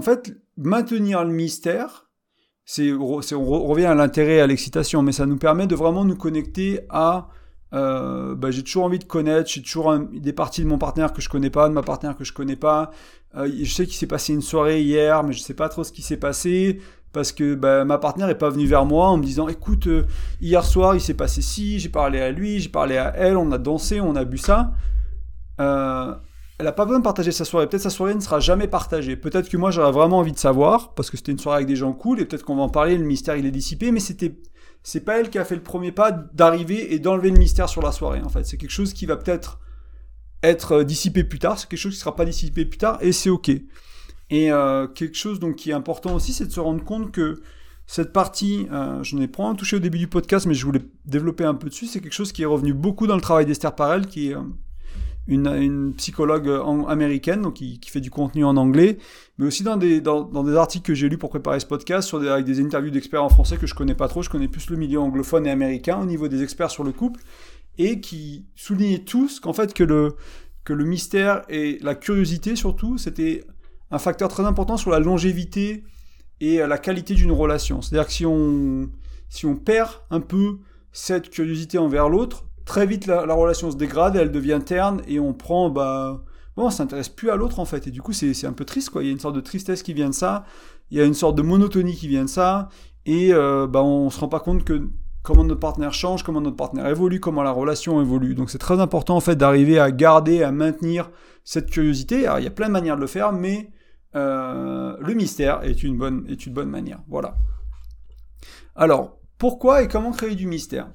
fait, 0.02 0.34
maintenir 0.58 1.24
le 1.24 1.32
mystère, 1.32 2.10
c'est, 2.66 2.92
on 2.94 3.18
revient 3.68 3.86
à 3.86 3.96
l'intérêt, 3.96 4.40
à 4.40 4.48
l'excitation, 4.48 5.02
mais 5.02 5.12
ça 5.12 5.26
nous 5.26 5.38
permet 5.38 5.68
de 5.68 5.76
vraiment 5.76 6.06
nous 6.06 6.16
connecter 6.16 6.82
à 6.90 7.30
euh, 7.74 8.36
bah, 8.36 8.52
j'ai 8.52 8.64
toujours 8.64 8.84
envie 8.84 9.00
de 9.00 9.04
connaître, 9.04 9.50
j'ai 9.50 9.62
toujours 9.62 9.98
des 9.98 10.34
parties 10.34 10.62
de 10.62 10.68
mon 10.68 10.78
partenaire 10.78 11.12
que 11.12 11.22
je 11.22 11.30
connais 11.30 11.50
pas, 11.50 11.68
de 11.68 11.74
ma 11.74 11.82
partenaire 11.82 12.16
que 12.16 12.24
je 12.24 12.34
connais 12.34 12.56
pas. 12.56 12.92
Euh, 13.36 13.50
je 13.62 13.74
sais 13.74 13.86
qu'il 13.86 13.96
s'est 13.96 14.08
passé 14.08 14.34
une 14.34 14.42
soirée 14.42 14.82
hier, 14.82 15.24
mais 15.24 15.34
je 15.34 15.40
sais 15.40 15.56
pas 15.56 15.70
trop 15.70 15.84
ce 15.84 15.92
qui 15.92 16.04
s'est 16.04 16.18
passé 16.18 16.80
parce 17.14 17.32
que 17.32 17.56
bah, 17.56 17.86
ma 17.86 18.00
partenaire 18.00 18.30
est 18.30 18.38
pas 18.38 18.50
venue 18.50 18.66
vers 18.66 18.86
moi 18.86 19.08
en 19.08 19.18
me 19.18 19.24
disant 19.24 19.48
écoute 19.48 19.88
euh, 19.88 20.06
hier 20.42 20.66
soir 20.66 20.96
il 20.96 21.02
s'est 21.02 21.14
passé 21.14 21.42
ci, 21.42 21.80
j'ai 21.80 21.90
parlé 21.90 22.20
à 22.20 22.32
lui, 22.32 22.60
j'ai 22.60 22.70
parlé 22.70 22.98
à 22.98 23.14
elle, 23.16 23.38
on 23.38 23.52
a 23.52 23.58
dansé, 23.58 24.02
on 24.02 24.16
a 24.16 24.26
bu 24.26 24.38
ça. 24.38 24.74
Euh, 25.62 26.14
elle 26.58 26.66
n'a 26.66 26.72
pas 26.72 26.86
besoin 26.86 27.00
de 27.00 27.04
partager 27.04 27.32
sa 27.32 27.46
soirée. 27.46 27.68
Peut-être 27.68 27.84
sa 27.84 27.90
soirée 27.90 28.14
ne 28.14 28.20
sera 28.20 28.40
jamais 28.40 28.68
partagée. 28.68 29.16
Peut-être 29.16 29.50
que 29.50 29.58
moi 29.58 29.72
j'aurais 29.72 29.92
vraiment 29.92 30.20
envie 30.20 30.32
de 30.32 30.40
savoir, 30.40 30.94
parce 30.94 31.10
que 31.10 31.18
c'était 31.18 31.32
une 31.32 31.40
soirée 31.40 31.58
avec 31.58 31.68
des 31.68 31.76
gens 31.76 31.94
cool, 31.94 32.20
et 32.20 32.26
peut-être 32.26 32.44
qu'on 32.44 32.56
va 32.56 32.64
en 32.64 32.70
parler, 32.70 32.98
le 32.98 33.06
mystère 33.06 33.36
il 33.36 33.46
est 33.46 33.52
dissipé, 33.52 33.92
mais 33.92 34.00
c'était, 34.00 34.36
c'est 34.82 35.02
pas 35.02 35.20
elle 35.20 35.30
qui 35.30 35.38
a 35.38 35.46
fait 35.46 35.56
le 35.56 35.64
premier 35.64 35.92
pas 35.92 36.12
d'arriver 36.12 36.94
et 36.94 37.00
d'enlever 37.00 37.30
le 37.32 37.38
mystère 37.38 37.70
sur 37.70 37.82
la 37.82 37.92
soirée, 37.92 38.22
en 38.24 38.30
fait. 38.30 38.46
C'est 38.46 38.58
quelque 38.58 38.72
chose 38.72 38.94
qui 38.94 39.06
va 39.06 39.18
peut-être 39.18 39.60
être 40.42 40.84
dissipé 40.84 41.24
plus 41.24 41.40
tard, 41.40 41.60
c'est 41.60 41.70
quelque 41.70 41.80
chose 41.80 41.94
qui 41.94 42.00
sera 42.00 42.16
pas 42.16 42.26
dissipé 42.26 42.66
plus 42.66 42.78
tard, 42.78 42.98
et 43.02 43.12
c'est 43.12 43.30
ok. 43.30 43.52
Et 44.34 44.52
euh, 44.52 44.88
quelque 44.88 45.16
chose 45.16 45.40
donc 45.40 45.58
qui 45.58 45.70
est 45.70 45.74
important 45.74 46.16
aussi, 46.16 46.34
c'est 46.34 46.48
de 46.48 46.52
se 46.52 46.60
rendre 46.60 46.84
compte 46.84 47.12
que 47.12 47.44
cette 47.86 48.12
partie, 48.12 48.66
euh, 48.72 49.04
je 49.04 49.16
n'ai 49.16 49.28
pas 49.28 49.54
touché 49.54 49.76
au 49.76 49.80
début 49.80 50.00
du 50.00 50.08
podcast, 50.08 50.48
mais 50.48 50.56
je 50.56 50.66
voulais 50.66 50.82
développer 51.06 51.44
un 51.44 51.54
peu 51.54 51.70
dessus, 51.70 51.86
c'est 51.86 52.00
quelque 52.00 52.14
chose 52.14 52.32
qui 52.32 52.42
est 52.42 52.48
revenu 52.48 52.74
beaucoup 52.74 53.06
dans 53.06 53.14
le 53.14 53.22
travail 53.22 53.46
d'Esther 53.46 53.76
Parel, 53.76 54.08
qui 54.08 54.32
est 54.32 54.36
une, 55.28 55.94
psychologue 55.98 56.50
américaine 56.88 57.44
donc 57.44 57.54
qui, 57.54 57.80
fait 57.86 58.02
du 58.02 58.10
contenu 58.10 58.44
en 58.44 58.58
anglais, 58.58 58.98
mais 59.38 59.46
aussi 59.46 59.62
dans 59.62 59.78
des, 59.78 60.02
dans, 60.02 60.24
des 60.44 60.56
articles 60.56 60.88
que 60.88 60.96
j'ai 60.96 61.10
lus 61.10 61.20
pour 61.20 61.30
préparer 61.30 61.60
ce 61.60 61.68
podcast, 61.68 62.08
sur 62.08 62.20
avec 62.28 62.46
des 62.46 62.60
interviews 62.60 62.90
d'experts 62.90 63.24
en 63.24 63.30
français 63.30 63.58
que 63.58 63.68
je 63.68 63.76
connais 63.76 63.94
pas 63.94 64.08
trop, 64.08 64.24
je 64.24 64.32
connais 64.32 64.48
plus 64.48 64.68
le 64.72 64.78
milieu 64.78 65.00
anglophone 65.00 65.46
et 65.46 65.52
américain 65.52 66.00
au 66.02 66.06
niveau 66.06 66.28
des 66.28 66.42
experts 66.42 66.72
sur 66.72 66.84
le 66.84 66.92
couple, 66.92 67.20
et 67.78 68.02
qui 68.02 68.48
soulignaient 68.56 69.04
tous 69.04 69.40
qu'en 69.40 69.54
fait 69.54 69.76
que 69.76 69.84
le, 69.84 70.16
que 70.64 70.74
le 70.74 70.86
mystère 70.86 71.44
et 71.50 71.78
la 71.84 71.94
curiosité 71.94 72.56
surtout, 72.56 72.98
c'était 72.98 73.44
un 73.94 74.00
facteur 74.00 74.28
très 74.28 74.44
important 74.44 74.76
sur 74.76 74.90
la 74.90 75.00
longévité 75.00 75.84
et 76.42 76.58
la 76.58 76.78
qualité 76.80 77.14
d'une 77.14 77.32
relation. 77.32 77.82
C'est-à-dire 77.82 78.08
que 78.08 78.14
si 78.14 78.26
on, 78.26 78.90
si 79.30 79.46
on 79.46 79.56
perd 79.56 79.92
un 80.10 80.20
peu 80.20 80.58
cette 80.92 81.30
curiosité 81.30 81.78
envers 81.78 82.10
l'autre, 82.10 82.46
très 82.66 82.88
vite 82.88 83.06
la, 83.06 83.22
relation 83.34 83.70
se 83.70 83.78
dégrade, 83.78 84.16
elle 84.16 84.32
devient 84.32 84.60
terne 84.66 85.04
et 85.08 85.20
on 85.20 85.34
prend 85.34 85.70
bah 85.70 86.24
bon, 86.58 86.66
on 86.66 86.70
s'intéresse 86.72 87.08
plus 87.08 87.30
à 87.30 87.36
l'autre 87.36 87.60
en 87.60 87.66
fait 87.66 87.86
et 87.86 87.92
du 87.92 88.02
coup 88.02 88.14
c'est 88.14 88.48
un 88.48 88.54
peu 88.54 88.66
triste 88.66 88.90
quoi. 88.90 89.04
Il 89.04 89.06
y 89.06 89.10
a 89.10 89.12
une 89.12 89.20
sorte 89.20 89.36
de 89.36 89.42
tristesse 89.42 89.84
qui 89.84 89.94
vient 89.94 90.10
de 90.10 90.16
ça, 90.16 90.44
il 90.90 90.98
y 90.98 91.02
a 91.02 91.06
une 91.06 91.14
sorte 91.14 91.36
de 91.36 91.44
monotonie 91.44 91.96
qui 91.96 92.08
vient 92.08 92.26
de 92.26 92.30
ça 92.30 92.70
et 93.06 93.32
euh, 93.32 93.68
bah 93.68 93.84
on 93.84 94.10
se 94.10 94.20
rend 94.20 94.28
pas 94.28 94.40
compte 94.40 94.64
que 94.64 94.90
comment 95.22 95.44
notre 95.44 95.60
partenaire 95.60 95.94
change, 95.94 96.24
comment 96.24 96.42
notre 96.42 96.58
partenaire 96.58 96.88
évolue, 96.88 97.20
comment 97.20 97.44
la 97.44 97.52
relation 97.52 98.02
évolue. 98.02 98.34
Donc 98.34 98.50
c'est 98.50 98.58
très 98.58 98.80
important 98.80 99.16
en 99.16 99.22
fait 99.22 99.36
d'arriver 99.36 99.78
à 99.78 99.92
garder, 99.92 100.42
à 100.42 100.52
maintenir 100.52 101.12
cette 101.44 101.70
curiosité. 101.70 102.28
Il 102.40 102.44
y 102.44 102.48
a 102.48 102.52
plein 102.52 102.68
de 102.68 102.74
manières 102.74 102.96
de 102.96 103.02
le 103.02 103.08
faire, 103.08 103.32
mais 103.34 103.70
euh, 104.16 104.96
le 105.00 105.14
mystère 105.14 105.64
est 105.64 105.84
une 105.84 105.98
bonne 105.98 106.26
est 106.30 106.46
une 106.46 106.54
bonne 106.54 106.70
manière. 106.70 107.02
Voilà. 107.08 107.36
Alors, 108.76 109.20
pourquoi 109.38 109.84
et 109.84 109.88
comment 109.88 110.12
créer 110.12 110.36
du 110.36 110.48
mystère? 110.48 110.90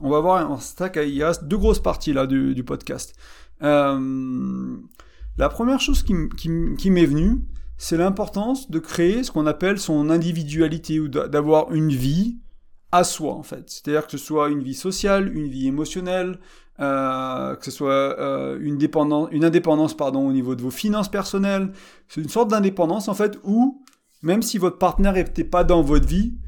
On 0.00 0.10
va 0.10 0.20
voir, 0.20 0.50
un 0.50 0.58
stack, 0.58 0.98
il 1.02 1.22
reste 1.22 1.44
deux 1.44 1.56
grosses 1.56 1.80
parties 1.80 2.12
là 2.12 2.26
du, 2.26 2.64
podcast. 2.64 3.14
Euh, 3.62 4.76
la 5.38 5.48
première 5.48 5.80
chose 5.80 6.02
qui 6.02 6.90
m'est 6.90 7.06
venue, 7.06 7.44
c'est 7.76 7.96
l'importance 7.96 8.70
de 8.70 8.78
créer 8.78 9.22
ce 9.22 9.30
qu'on 9.30 9.46
appelle 9.46 9.78
son 9.78 10.10
individualité 10.10 11.00
ou 11.00 11.08
d'avoir 11.08 11.72
une 11.72 11.90
vie 11.90 12.38
à 12.92 13.04
soi 13.04 13.34
en 13.34 13.42
fait. 13.42 13.68
C'est-à-dire 13.68 14.06
que 14.06 14.12
ce 14.12 14.18
soit 14.18 14.48
une 14.48 14.62
vie 14.62 14.74
sociale, 14.74 15.36
une 15.36 15.48
vie 15.48 15.66
émotionnelle, 15.66 16.38
euh, 16.80 17.54
que 17.54 17.64
ce 17.64 17.70
soit 17.70 18.18
euh, 18.18 18.58
une, 18.60 18.78
dépendance, 18.78 19.28
une 19.30 19.44
indépendance 19.44 19.96
pardon, 19.96 20.26
au 20.26 20.32
niveau 20.32 20.54
de 20.56 20.62
vos 20.62 20.70
finances 20.70 21.08
personnelles. 21.08 21.72
C'est 22.08 22.20
une 22.20 22.28
sorte 22.28 22.50
d'indépendance 22.50 23.08
en 23.08 23.14
fait 23.14 23.38
où 23.44 23.84
même 24.22 24.42
si 24.42 24.58
votre 24.58 24.78
partenaire 24.78 25.12
n'était 25.12 25.44
pas 25.44 25.64
dans 25.64 25.82
votre 25.82 26.06
vie, 26.06 26.38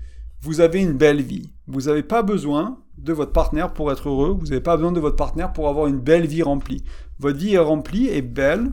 vous 0.40 0.60
avez 0.60 0.80
une 0.80 0.94
belle 0.94 1.22
vie. 1.22 1.52
Vous 1.66 1.82
n'avez 1.82 2.02
pas 2.02 2.22
besoin 2.22 2.78
de 2.98 3.12
votre 3.12 3.32
partenaire 3.32 3.72
pour 3.72 3.92
être 3.92 4.08
heureux, 4.08 4.36
vous 4.38 4.46
n'avez 4.46 4.60
pas 4.60 4.76
besoin 4.76 4.92
de 4.92 5.00
votre 5.00 5.16
partenaire 5.16 5.52
pour 5.52 5.68
avoir 5.68 5.86
une 5.86 6.00
belle 6.00 6.26
vie 6.26 6.42
remplie. 6.42 6.82
Votre 7.18 7.38
vie 7.38 7.54
est 7.54 7.58
remplie 7.58 8.08
et 8.08 8.22
belle 8.22 8.72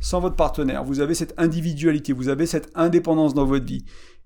sans 0.00 0.20
votre 0.20 0.36
partenaire. 0.36 0.84
Vous 0.84 1.00
avez 1.00 1.14
cette 1.14 1.34
individualité, 1.38 2.12
vous 2.12 2.28
avez 2.28 2.46
cette 2.46 2.70
indépendance 2.74 3.34
dans 3.34 3.44
votre 3.44 3.66
vie. 3.66 3.84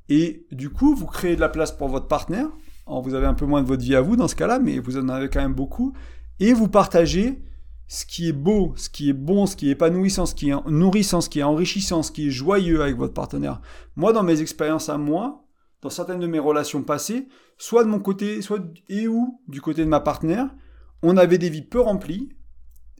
Et 0.08 0.46
du 0.52 0.68
coup, 0.70 0.94
vous 0.94 1.06
créez 1.06 1.36
de 1.36 1.40
la 1.40 1.48
place 1.48 1.72
pour 1.72 1.88
votre 1.88 2.06
partenaire. 2.06 2.48
vous 2.86 3.14
avez 3.14 3.26
un 3.26 3.34
peu 3.34 3.46
moins 3.46 3.62
de 3.62 3.66
votre 3.66 3.82
vie 3.82 3.94
à 3.94 4.00
vous 4.00 4.16
dans 4.16 4.28
ce 4.28 4.36
cas-là, 4.36 4.58
mais 4.58 4.78
vous 4.78 4.98
en 4.98 5.08
avez 5.08 5.28
quand 5.28 5.40
même 5.40 5.54
beaucoup. 5.54 5.94
Et 6.42 6.52
vous 6.52 6.68
partagez 6.68 7.42
ce 7.88 8.04
qui 8.04 8.28
est 8.28 8.32
beau, 8.32 8.74
ce 8.76 8.90
qui 8.90 9.08
est 9.08 9.14
bon, 9.14 9.46
ce 9.46 9.56
qui 9.56 9.68
est 9.68 9.72
épanouissant, 9.72 10.26
ce 10.26 10.34
qui 10.34 10.50
est 10.50 10.54
nourrissant, 10.66 11.22
ce 11.22 11.30
qui 11.30 11.38
est 11.38 11.44
enrichissant, 11.44 12.02
ce 12.02 12.12
qui 12.12 12.28
est 12.28 12.30
joyeux 12.30 12.82
avec 12.82 12.96
votre 12.96 13.14
partenaire. 13.14 13.62
Moi, 13.96 14.12
dans 14.12 14.22
mes 14.22 14.40
expériences 14.40 14.88
à 14.88 14.98
moi, 14.98 15.46
dans 15.80 15.90
certaines 15.90 16.20
de 16.20 16.26
mes 16.26 16.38
relations 16.38 16.82
passées, 16.82 17.28
soit 17.58 17.84
de 17.84 17.88
mon 17.88 18.00
côté, 18.00 18.42
soit 18.42 18.60
et 18.90 19.08
ou 19.08 19.40
du 19.48 19.60
côté 19.60 19.84
de 19.84 19.88
ma 19.88 20.00
partenaire, 20.00 20.54
on 21.02 21.16
avait 21.16 21.38
des 21.38 21.48
vies 21.48 21.62
peu 21.62 21.80
remplies 21.80 22.28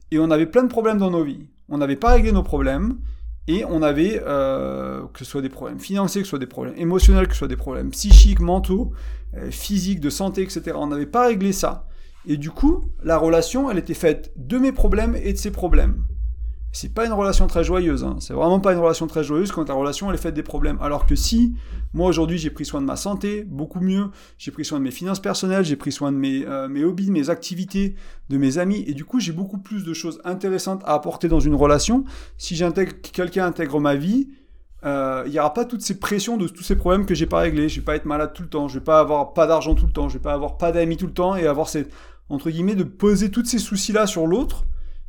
et 0.09 0.17
on 0.17 0.31
avait 0.31 0.47
plein 0.47 0.63
de 0.63 0.69
problèmes 0.69 0.97
dans 0.97 1.11
nos 1.11 1.23
vies 1.23 1.47
on 1.69 1.77
n'avait 1.77 1.95
pas 1.95 2.13
réglé 2.13 2.31
nos 2.31 2.43
problèmes 2.43 2.99
et 3.47 3.65
on 3.65 3.81
avait, 3.81 4.21
euh, 4.25 5.01
que 5.13 5.19
ce 5.19 5.25
soit 5.25 5.41
des 5.41 5.49
problèmes 5.49 5.79
financiers, 5.79 6.21
que 6.21 6.27
ce 6.27 6.31
soit 6.31 6.39
des 6.39 6.45
problèmes 6.45 6.75
émotionnels, 6.77 7.27
que 7.27 7.33
ce 7.33 7.39
soit 7.39 7.47
des 7.47 7.57
problèmes 7.57 7.89
psychiques, 7.91 8.39
mentaux, 8.39 8.93
euh, 9.35 9.51
physiques, 9.51 9.99
de 9.99 10.09
santé, 10.09 10.43
etc. 10.43 10.73
On 10.75 10.87
n'avait 10.87 11.05
pas 11.05 11.27
réglé 11.27 11.51
ça. 11.51 11.87
Et 12.25 12.37
du 12.37 12.51
coup, 12.51 12.83
la 13.03 13.17
relation, 13.17 13.69
elle 13.69 13.77
était 13.77 13.93
faite 13.93 14.31
de 14.35 14.57
mes 14.57 14.71
problèmes 14.71 15.15
et 15.15 15.33
de 15.33 15.37
ses 15.37 15.51
problèmes 15.51 16.05
c'est 16.73 16.91
pas 16.91 17.05
une 17.05 17.13
relation 17.13 17.45
très 17.45 17.63
joyeuse. 17.63 18.03
Hein. 18.03 18.17
C'est 18.19 18.33
vraiment 18.33 18.59
pas 18.59 18.73
une 18.73 18.79
relation 18.79 19.05
très 19.05 19.23
joyeuse 19.23 19.51
quand 19.51 19.69
la 19.69 19.75
relation 19.75 20.09
elle 20.09 20.15
est 20.15 20.21
faite 20.21 20.33
des 20.33 20.43
problèmes. 20.43 20.79
Alors 20.81 21.05
que 21.05 21.15
si 21.15 21.53
moi 21.93 22.09
aujourd'hui 22.09 22.39
j'ai 22.39 22.49
pris 22.49 22.65
soin 22.65 22.81
de 22.81 22.87
ma 22.87 22.95
santé, 22.95 23.43
beaucoup 23.43 23.79
mieux, 23.79 24.09
j'ai 24.39 24.49
pris 24.51 24.65
soin 24.65 24.79
de 24.79 24.83
mes 24.83 24.91
finances 24.91 25.21
personnelles, 25.21 25.63
j'ai 25.63 25.75
pris 25.75 25.91
soin 25.91 26.11
de 26.11 26.17
mes, 26.17 26.45
euh, 26.47 26.67
mes 26.67 26.83
hobbies, 26.83 27.11
mes 27.11 27.29
activités, 27.29 27.95
de 28.29 28.37
mes 28.37 28.57
amis, 28.57 28.83
et 28.87 28.95
du 28.95 29.05
coup 29.05 29.19
j'ai 29.19 29.33
beaucoup 29.33 29.59
plus 29.59 29.85
de 29.85 29.93
choses 29.93 30.19
intéressantes 30.25 30.81
à 30.85 30.95
apporter 30.95 31.27
dans 31.27 31.39
une 31.39 31.55
relation. 31.55 32.05
Si 32.39 32.55
j'intègre 32.55 32.93
quelqu'un 33.01 33.45
intègre 33.45 33.79
ma 33.79 33.93
vie, 33.93 34.29
euh, 34.83 35.23
il 35.27 35.31
n'y 35.31 35.39
aura 35.39 35.53
pas 35.53 35.65
toutes 35.65 35.81
ces 35.81 35.99
pressions 35.99 36.37
de 36.37 36.47
tous 36.47 36.63
ces 36.63 36.75
problèmes 36.75 37.05
que 37.05 37.15
j'ai 37.15 37.27
pas 37.27 37.39
réglés. 37.39 37.69
Je 37.69 37.79
vais 37.79 37.85
pas 37.85 37.95
être 37.95 38.05
malade 38.05 38.33
tout 38.33 38.41
le 38.41 38.49
temps, 38.49 38.67
je 38.67 38.79
vais 38.79 38.83
pas 38.83 38.99
avoir 38.99 39.33
pas 39.33 39.45
d'argent 39.45 39.75
tout 39.75 39.85
le 39.85 39.93
temps, 39.93 40.09
je 40.09 40.15
vais 40.15 40.23
pas 40.23 40.33
avoir 40.33 40.57
pas 40.57 40.71
d'amis 40.71 40.97
tout 40.97 41.07
le 41.07 41.13
temps 41.13 41.35
et 41.35 41.45
avoir 41.45 41.69
cette 41.69 41.93
entre 42.29 42.49
guillemets 42.49 42.75
de 42.75 42.83
poser 42.83 43.29
tous 43.31 43.45
ces 43.45 43.59
soucis 43.59 43.91
là 43.91 44.07
sur 44.07 44.27
l'autre 44.27 44.65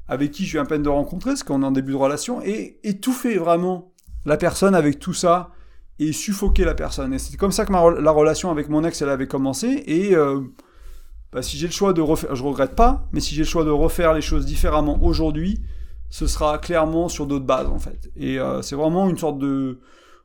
avec 0.08 0.32
qui 0.32 0.44
je 0.44 0.52
viens 0.52 0.62
à 0.62 0.66
peine 0.66 0.82
de 0.82 0.88
rencontrer, 0.88 1.30
parce 1.30 1.42
qu'on 1.42 1.62
est 1.62 1.66
en 1.66 1.70
début 1.70 1.92
de 1.92 1.96
relation, 1.96 2.42
et 2.42 2.78
étouffer 2.82 3.36
vraiment 3.36 3.92
la 4.24 4.36
personne 4.36 4.74
avec 4.74 4.98
tout 4.98 5.14
ça, 5.14 5.50
et 5.98 6.12
suffoquer 6.12 6.64
la 6.64 6.74
personne. 6.74 7.12
Et 7.14 7.18
c'est 7.18 7.36
comme 7.36 7.52
ça 7.52 7.64
que 7.64 7.72
la 7.72 8.10
relation 8.10 8.50
avec 8.50 8.68
mon 8.68 8.84
ex, 8.84 9.00
elle 9.00 9.08
avait 9.08 9.26
commencé, 9.26 9.82
et 9.86 10.14
euh, 10.14 10.40
bah, 11.32 11.42
si 11.42 11.56
j'ai 11.56 11.66
le 11.66 11.72
choix 11.72 11.92
de 11.92 12.00
refaire, 12.00 12.34
je 12.34 12.42
regrette 12.42 12.74
pas, 12.74 13.08
mais 13.12 13.20
si 13.20 13.34
j'ai 13.34 13.42
le 13.42 13.48
choix 13.48 13.64
de 13.64 13.70
refaire 13.70 14.12
les 14.12 14.20
choses 14.20 14.44
différemment 14.44 15.02
aujourd'hui, 15.02 15.60
ce 16.10 16.26
sera 16.26 16.58
clairement 16.58 17.08
sur 17.08 17.26
d'autres 17.26 17.46
bases, 17.46 17.68
en 17.68 17.78
fait. 17.78 18.10
Et 18.16 18.38
euh, 18.38 18.62
c'est 18.62 18.76
vraiment 18.76 19.08
une 19.08 19.18
sorte 19.18 19.38
de 19.38 19.80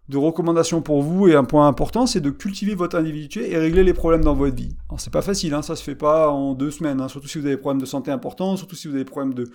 de 0.10 0.18
recommandations 0.18 0.82
pour 0.82 1.04
vous 1.04 1.28
et 1.28 1.36
un 1.36 1.44
point 1.44 1.68
important, 1.68 2.08
c'est 2.08 2.20
de 2.20 2.32
cultiver 2.32 2.74
votre 2.74 2.98
individualité 2.98 3.52
et 3.52 3.58
régler 3.58 3.84
les 3.84 3.94
problèmes 3.94 4.24
dans 4.24 4.34
votre 4.34 4.56
vie. 4.56 4.76
Alors 4.90 5.00
c'est 5.00 5.14
pas 5.14 5.22
facile, 5.22 5.54
hein, 5.54 5.62
ça 5.62 5.76
se 5.76 5.84
fait 5.84 5.96
pas 5.96 6.32
en 6.32 6.56
deux 6.56 6.72
semaines, 6.72 7.00
hein, 7.00 7.08
surtout 7.08 7.28
si 7.28 7.38
vous 7.38 7.46
avez 7.46 7.56
des 7.56 7.62
problèmes 7.62 7.80
de 7.80 7.86
santé 7.86 8.10
importants, 8.10 8.58
surtout 8.58 8.76
si 8.76 8.88
vous 8.88 8.96
avez 8.96 9.04
des 9.04 9.10
problèmes 9.10 9.36
de 9.36 9.52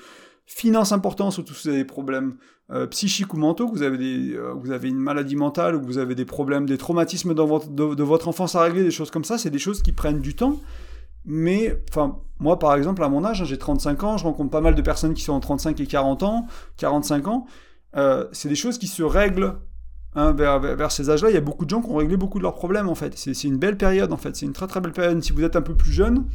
finances 0.47 0.93
importants, 0.93 1.33
surtout 1.33 1.55
si 1.55 1.65
vous 1.65 1.69
avez 1.71 1.83
des 1.83 1.85
problèmes 1.85 2.37
euh, 2.71 2.87
psychiques 2.87 3.35
ou 3.35 3.37
mentaux, 3.37 3.67
que 3.67 3.73
vous 3.73 3.83
avez 3.83 3.99
des, 3.99 4.37
euh, 4.37 4.53
vous 4.55 4.71
avez 4.71 4.89
une 4.91 4.99
maladie 4.99 5.35
mentale 5.35 5.75
ou 5.75 5.81
que 5.81 5.87
vous 5.87 5.99
avez 5.99 6.15
des 6.15 6.25
problèmes, 6.25 6.67
des 6.67 6.79
traumatismes 6.79 7.35
dans 7.35 7.47
votre, 7.47 7.69
de, 7.71 8.03
votre 8.05 8.29
enfance 8.29 8.55
à 8.55 8.63
régler, 8.63 8.85
des 8.85 8.93
choses 8.93 9.11
comme 9.11 9.25
ça, 9.25 9.39
c'est 9.39 9.51
des 9.51 9.59
choses 9.59 9.83
qui 9.83 9.91
prennent 9.91 10.21
du 10.21 10.37
temps. 10.37 10.61
Mais, 11.25 11.83
enfin, 11.91 12.21
moi 12.39 12.61
par 12.61 12.77
exemple, 12.77 13.03
à 13.03 13.09
mon 13.09 13.25
âge, 13.25 13.43
hein, 13.43 13.45
j'ai 13.45 13.59
35 13.59 14.05
ans, 14.05 14.19
je 14.19 14.25
rencontre 14.25 14.51
pas 14.51 14.61
mal 14.61 14.77
de 14.77 14.83
personnes 14.83 15.15
qui 15.15 15.23
sont 15.23 15.33
en 15.33 15.41
35 15.41 15.81
et 15.81 15.87
40 15.87 16.23
ans, 16.23 16.47
45 16.77 17.27
ans. 17.27 17.47
Euh, 17.97 18.27
c'est 18.31 18.49
des 18.49 18.57
choses 18.57 18.79
qui 18.79 18.87
se 18.87 19.03
règlent 19.03 19.55
Hein, 20.17 20.33
vers, 20.33 20.93
ces 20.93 21.11
âges-là, 21.11 21.31
il 21.31 21.35
y 21.35 21.37
a 21.37 21.41
beaucoup 21.41 21.65
de 21.65 21.71
gens 21.71 21.83
qui 21.83 21.91
ont 21.91 21.97
réglé 21.97 22.17
beaucoup 22.17 22.39
de 22.39 22.45
leurs 22.45 22.55
problèmes 22.55 22.89
en 22.89 22.95
fait. 22.95 23.17
C'est 23.17 23.45
une 23.45 23.59
belle 23.59 23.77
période 23.77 24.13
en 24.13 24.17
fait, 24.17 24.37
c'est 24.37 24.47
une 24.47 24.53
très 24.53 24.69
très 24.69 24.81
belle 24.81 24.93
période. 24.93 25.21
Si 25.23 25.33
vous 25.33 25.43
êtes 25.43 25.57
un 25.57 25.63
peu 25.63 25.75
plus 25.75 25.91
jeune 25.91 26.27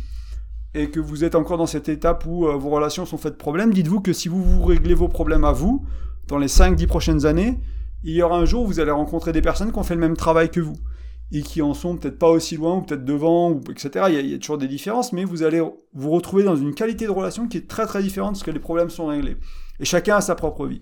et 0.74 0.90
que 0.90 1.00
vous 1.00 1.24
êtes 1.24 1.34
encore 1.34 1.58
dans 1.58 1.66
cette 1.66 1.88
étape 1.88 2.26
où 2.26 2.46
euh, 2.46 2.56
vos 2.56 2.70
relations 2.70 3.06
sont 3.06 3.18
faites 3.18 3.34
de 3.34 3.38
problèmes, 3.38 3.74
dites-vous 3.74 4.02
que 4.02 4.12
si 4.12 4.28
vous 4.28 4.44
vous 4.44 4.64
réglez 4.66 4.94
vos 4.94 5.08
problèmes 5.08 5.46
à 5.46 5.54
vous, 5.54 5.86
dans 6.28 6.38
les 6.38 6.48
5-10 6.48 6.88
prochaines 6.88 7.26
années, 7.26 7.60
il 8.04 8.14
y 8.14 8.22
aura 8.22 8.38
un 8.38 8.46
jour 8.46 8.64
où 8.64 8.68
vous 8.68 8.80
allez 8.82 8.92
rencontrer 8.92 9.32
des 9.32 9.42
personnes 9.42 9.72
qui 9.72 9.80
ont 9.80 9.84
fait 9.84 9.96
le 9.96 10.02
même 10.02 10.18
travail 10.18 10.52
que 10.52 10.60
vous 10.60 10.78
et 11.32 11.42
qui 11.42 11.62
en 11.62 11.74
sont 11.74 11.96
peut-être 11.96 12.18
pas 12.18 12.30
aussi 12.30 12.58
loin 12.58 12.78
ou 12.78 12.82
peut-être 12.82 13.06
devant, 13.06 13.52
ou, 13.52 13.62
etc. 13.70 14.06
Il 14.10 14.14
y, 14.14 14.18
a, 14.18 14.20
il 14.20 14.30
y, 14.30 14.34
a, 14.34 14.40
toujours 14.40 14.58
des 14.58 14.68
différences, 14.68 15.14
mais 15.14 15.24
vous 15.24 15.44
allez 15.44 15.62
vous 15.94 16.10
retrouver 16.10 16.44
dans 16.44 16.56
une 16.56 16.74
qualité 16.74 17.06
de 17.06 17.12
relation 17.12 17.48
qui 17.48 17.58
est 17.58 17.68
très 17.68 17.86
très 17.86 18.02
différente 18.02 18.32
parce 18.32 18.44
que 18.44 18.52
les 18.52 18.60
problèmes 18.60 18.90
sont 18.90 19.08
réglés. 19.08 19.38
Et 19.80 19.86
chacun 19.86 20.18
a 20.18 20.22
sa 20.22 20.36
propre 20.36 20.66
vie. 20.66 20.82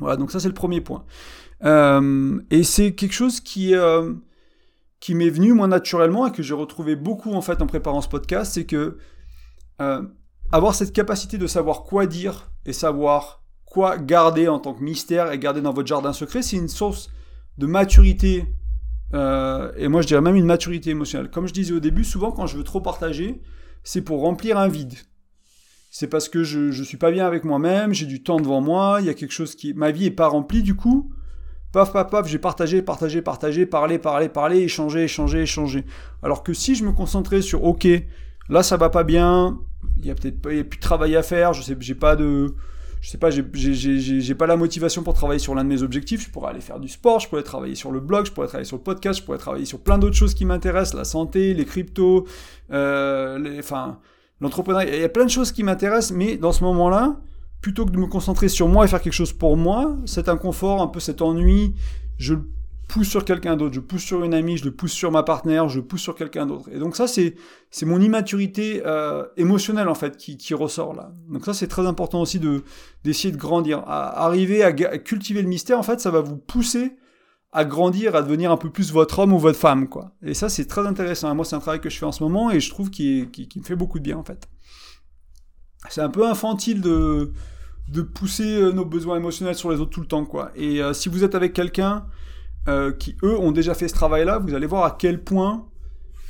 Voilà, 0.00 0.16
donc 0.16 0.30
ça 0.30 0.40
c'est 0.40 0.48
le 0.48 0.54
premier 0.54 0.80
point. 0.80 1.04
Euh, 1.64 2.40
et 2.50 2.62
c'est 2.62 2.94
quelque 2.94 3.12
chose 3.12 3.40
qui, 3.40 3.74
euh, 3.74 4.14
qui 5.00 5.14
m'est 5.14 5.30
venu 5.30 5.52
moi 5.52 5.66
naturellement 5.66 6.26
et 6.26 6.32
que 6.32 6.42
j'ai 6.42 6.54
retrouvé 6.54 6.96
beaucoup 6.96 7.32
en 7.32 7.42
fait 7.42 7.60
en 7.62 7.66
préparant 7.66 8.00
ce 8.00 8.08
podcast, 8.08 8.52
c'est 8.54 8.66
que 8.66 8.98
euh, 9.80 10.02
avoir 10.52 10.74
cette 10.74 10.92
capacité 10.92 11.38
de 11.38 11.46
savoir 11.46 11.82
quoi 11.82 12.06
dire 12.06 12.50
et 12.64 12.72
savoir 12.72 13.42
quoi 13.64 13.98
garder 13.98 14.48
en 14.48 14.58
tant 14.58 14.72
que 14.72 14.82
mystère 14.82 15.32
et 15.32 15.38
garder 15.38 15.60
dans 15.60 15.72
votre 15.72 15.88
jardin 15.88 16.12
secret, 16.12 16.42
c'est 16.42 16.56
une 16.56 16.68
source 16.68 17.10
de 17.58 17.66
maturité 17.66 18.46
et 19.14 19.88
moi 19.88 20.02
je 20.02 20.06
dirais 20.06 20.20
même 20.20 20.36
une 20.36 20.46
maturité 20.46 20.90
émotionnelle. 20.90 21.30
Comme 21.30 21.48
je 21.48 21.52
disais 21.52 21.72
au 21.72 21.80
début, 21.80 22.04
souvent 22.04 22.30
quand 22.30 22.46
je 22.46 22.56
veux 22.56 22.62
trop 22.62 22.80
partager, 22.80 23.40
c'est 23.82 24.02
pour 24.02 24.20
remplir 24.20 24.58
un 24.58 24.68
vide. 24.68 24.94
C'est 25.90 26.08
parce 26.08 26.28
que 26.28 26.44
je, 26.44 26.70
je 26.70 26.82
suis 26.82 26.98
pas 26.98 27.10
bien 27.10 27.26
avec 27.26 27.44
moi-même, 27.44 27.94
j'ai 27.94 28.06
du 28.06 28.22
temps 28.22 28.38
devant 28.38 28.60
moi, 28.60 28.98
il 29.00 29.06
y 29.06 29.08
a 29.08 29.14
quelque 29.14 29.32
chose 29.32 29.54
qui... 29.54 29.72
Ma 29.74 29.90
vie 29.90 30.06
est 30.06 30.10
pas 30.10 30.28
remplie 30.28 30.62
du 30.62 30.74
coup, 30.74 31.12
paf, 31.72 31.92
paf, 31.92 32.10
paf, 32.10 32.28
j'ai 32.28 32.38
partagé, 32.38 32.82
partagé, 32.82 33.22
partagé, 33.22 33.66
parlé, 33.66 33.98
parlé, 33.98 34.28
parlé, 34.28 34.58
échangé, 34.58 35.04
échangé, 35.04 35.42
échangé. 35.42 35.84
Alors 36.22 36.42
que 36.42 36.52
si 36.52 36.74
je 36.74 36.84
me 36.84 36.92
concentrais 36.92 37.42
sur, 37.42 37.64
ok, 37.64 37.86
là 38.48 38.62
ça 38.62 38.76
va 38.76 38.90
pas 38.90 39.04
bien, 39.04 39.58
il 39.98 40.06
y 40.06 40.10
a 40.10 40.14
peut-être 40.14 40.40
pas, 40.40 40.52
y 40.52 40.60
a 40.60 40.64
plus 40.64 40.78
de 40.78 40.82
travail 40.82 41.16
à 41.16 41.22
faire, 41.22 41.52
je 41.52 41.62
sais, 41.62 41.76
j'ai 41.80 41.94
pas 41.94 42.16
de, 42.16 42.54
je 43.00 43.10
sais 43.10 43.18
pas, 43.18 43.30
j'ai 43.30 44.34
pas 44.34 44.46
la 44.46 44.56
motivation 44.56 45.02
pour 45.02 45.14
travailler 45.14 45.38
sur 45.38 45.54
l'un 45.54 45.64
de 45.64 45.68
mes 45.68 45.82
objectifs, 45.82 46.24
je 46.24 46.30
pourrais 46.30 46.50
aller 46.50 46.60
faire 46.60 46.80
du 46.80 46.88
sport, 46.88 47.20
je 47.20 47.28
pourrais 47.28 47.42
travailler 47.42 47.74
sur 47.74 47.92
le 47.92 48.00
blog, 48.00 48.26
je 48.26 48.32
pourrais 48.32 48.48
travailler 48.48 48.66
sur 48.66 48.76
le 48.76 48.82
podcast, 48.82 49.20
je 49.20 49.24
pourrais 49.24 49.38
travailler 49.38 49.64
sur 49.64 49.80
plein 49.80 49.98
d'autres 49.98 50.16
choses 50.16 50.34
qui 50.34 50.44
m'intéressent, 50.44 50.94
la 50.94 51.04
santé, 51.04 51.54
les 51.54 51.64
cryptos, 51.64 52.26
euh, 52.72 53.58
enfin, 53.58 54.00
l'entrepreneuriat, 54.40 54.96
il 54.96 55.00
y 55.00 55.04
a 55.04 55.08
plein 55.08 55.24
de 55.24 55.30
choses 55.30 55.52
qui 55.52 55.62
m'intéressent, 55.62 56.16
mais 56.16 56.36
dans 56.36 56.52
ce 56.52 56.64
moment-là, 56.64 57.16
plutôt 57.60 57.84
que 57.84 57.90
de 57.90 57.98
me 57.98 58.06
concentrer 58.06 58.48
sur 58.48 58.68
moi 58.68 58.84
et 58.84 58.88
faire 58.88 59.02
quelque 59.02 59.12
chose 59.12 59.32
pour 59.32 59.56
moi, 59.56 59.96
cet 60.06 60.28
inconfort, 60.28 60.80
un 60.80 60.86
peu 60.86 61.00
cet 61.00 61.22
ennui, 61.22 61.74
je 62.16 62.34
le 62.34 62.48
pousse 62.88 63.08
sur 63.08 63.24
quelqu'un 63.24 63.56
d'autre, 63.56 63.74
je 63.74 63.80
pousse 63.80 64.02
sur 64.02 64.24
une 64.24 64.32
amie, 64.32 64.56
je 64.56 64.64
le 64.64 64.70
pousse 64.70 64.92
sur 64.92 65.12
ma 65.12 65.22
partenaire, 65.22 65.68
je 65.68 65.80
pousse 65.80 66.00
sur 66.00 66.14
quelqu'un 66.14 66.46
d'autre. 66.46 66.68
Et 66.72 66.78
donc 66.78 66.96
ça, 66.96 67.06
c'est 67.06 67.34
c'est 67.70 67.84
mon 67.84 68.00
immaturité 68.00 68.82
euh, 68.86 69.24
émotionnelle 69.36 69.88
en 69.88 69.94
fait 69.94 70.16
qui, 70.16 70.36
qui 70.38 70.54
ressort 70.54 70.94
là. 70.94 71.12
Donc 71.28 71.44
ça, 71.44 71.52
c'est 71.52 71.68
très 71.68 71.86
important 71.86 72.20
aussi 72.20 72.40
de 72.40 72.64
d'essayer 73.04 73.30
de 73.30 73.36
grandir, 73.36 73.80
à 73.86 74.24
arriver 74.24 74.64
à, 74.64 74.72
cultiver 74.72 75.42
le 75.42 75.48
mystère. 75.48 75.78
En 75.78 75.82
fait, 75.82 76.00
ça 76.00 76.10
va 76.10 76.20
vous 76.20 76.38
pousser 76.38 76.96
à 77.52 77.64
grandir, 77.64 78.14
à 78.14 78.22
devenir 78.22 78.52
un 78.52 78.56
peu 78.56 78.70
plus 78.70 78.92
votre 78.92 79.20
homme 79.20 79.32
ou 79.32 79.38
votre 79.38 79.58
femme, 79.58 79.88
quoi. 79.88 80.12
Et 80.22 80.34
ça, 80.34 80.48
c'est 80.48 80.66
très 80.66 80.86
intéressant. 80.86 81.34
Moi, 81.34 81.44
c'est 81.44 81.56
un 81.56 81.60
travail 81.60 81.80
que 81.80 81.88
je 81.88 81.98
fais 81.98 82.06
en 82.06 82.12
ce 82.12 82.22
moment 82.22 82.50
et 82.50 82.60
je 82.60 82.70
trouve 82.70 82.90
qu'il 82.90 83.30
qui, 83.30 83.48
qui 83.48 83.58
me 83.58 83.64
fait 83.64 83.76
beaucoup 83.76 83.98
de 83.98 84.04
bien 84.04 84.18
en 84.18 84.24
fait 84.24 84.48
c'est 85.88 86.00
un 86.00 86.08
peu 86.08 86.26
infantile 86.26 86.80
de, 86.80 87.32
de 87.88 88.02
pousser 88.02 88.60
euh, 88.60 88.72
nos 88.72 88.84
besoins 88.84 89.16
émotionnels 89.16 89.54
sur 89.54 89.70
les 89.70 89.80
autres 89.80 89.90
tout 89.90 90.00
le 90.00 90.06
temps, 90.06 90.24
quoi. 90.24 90.50
Et 90.56 90.82
euh, 90.82 90.92
si 90.92 91.08
vous 91.08 91.24
êtes 91.24 91.34
avec 91.34 91.52
quelqu'un 91.52 92.06
euh, 92.68 92.92
qui, 92.92 93.16
eux, 93.22 93.38
ont 93.38 93.52
déjà 93.52 93.74
fait 93.74 93.88
ce 93.88 93.94
travail-là, 93.94 94.38
vous 94.38 94.54
allez 94.54 94.66
voir 94.66 94.84
à 94.84 94.96
quel 94.98 95.22
point 95.22 95.66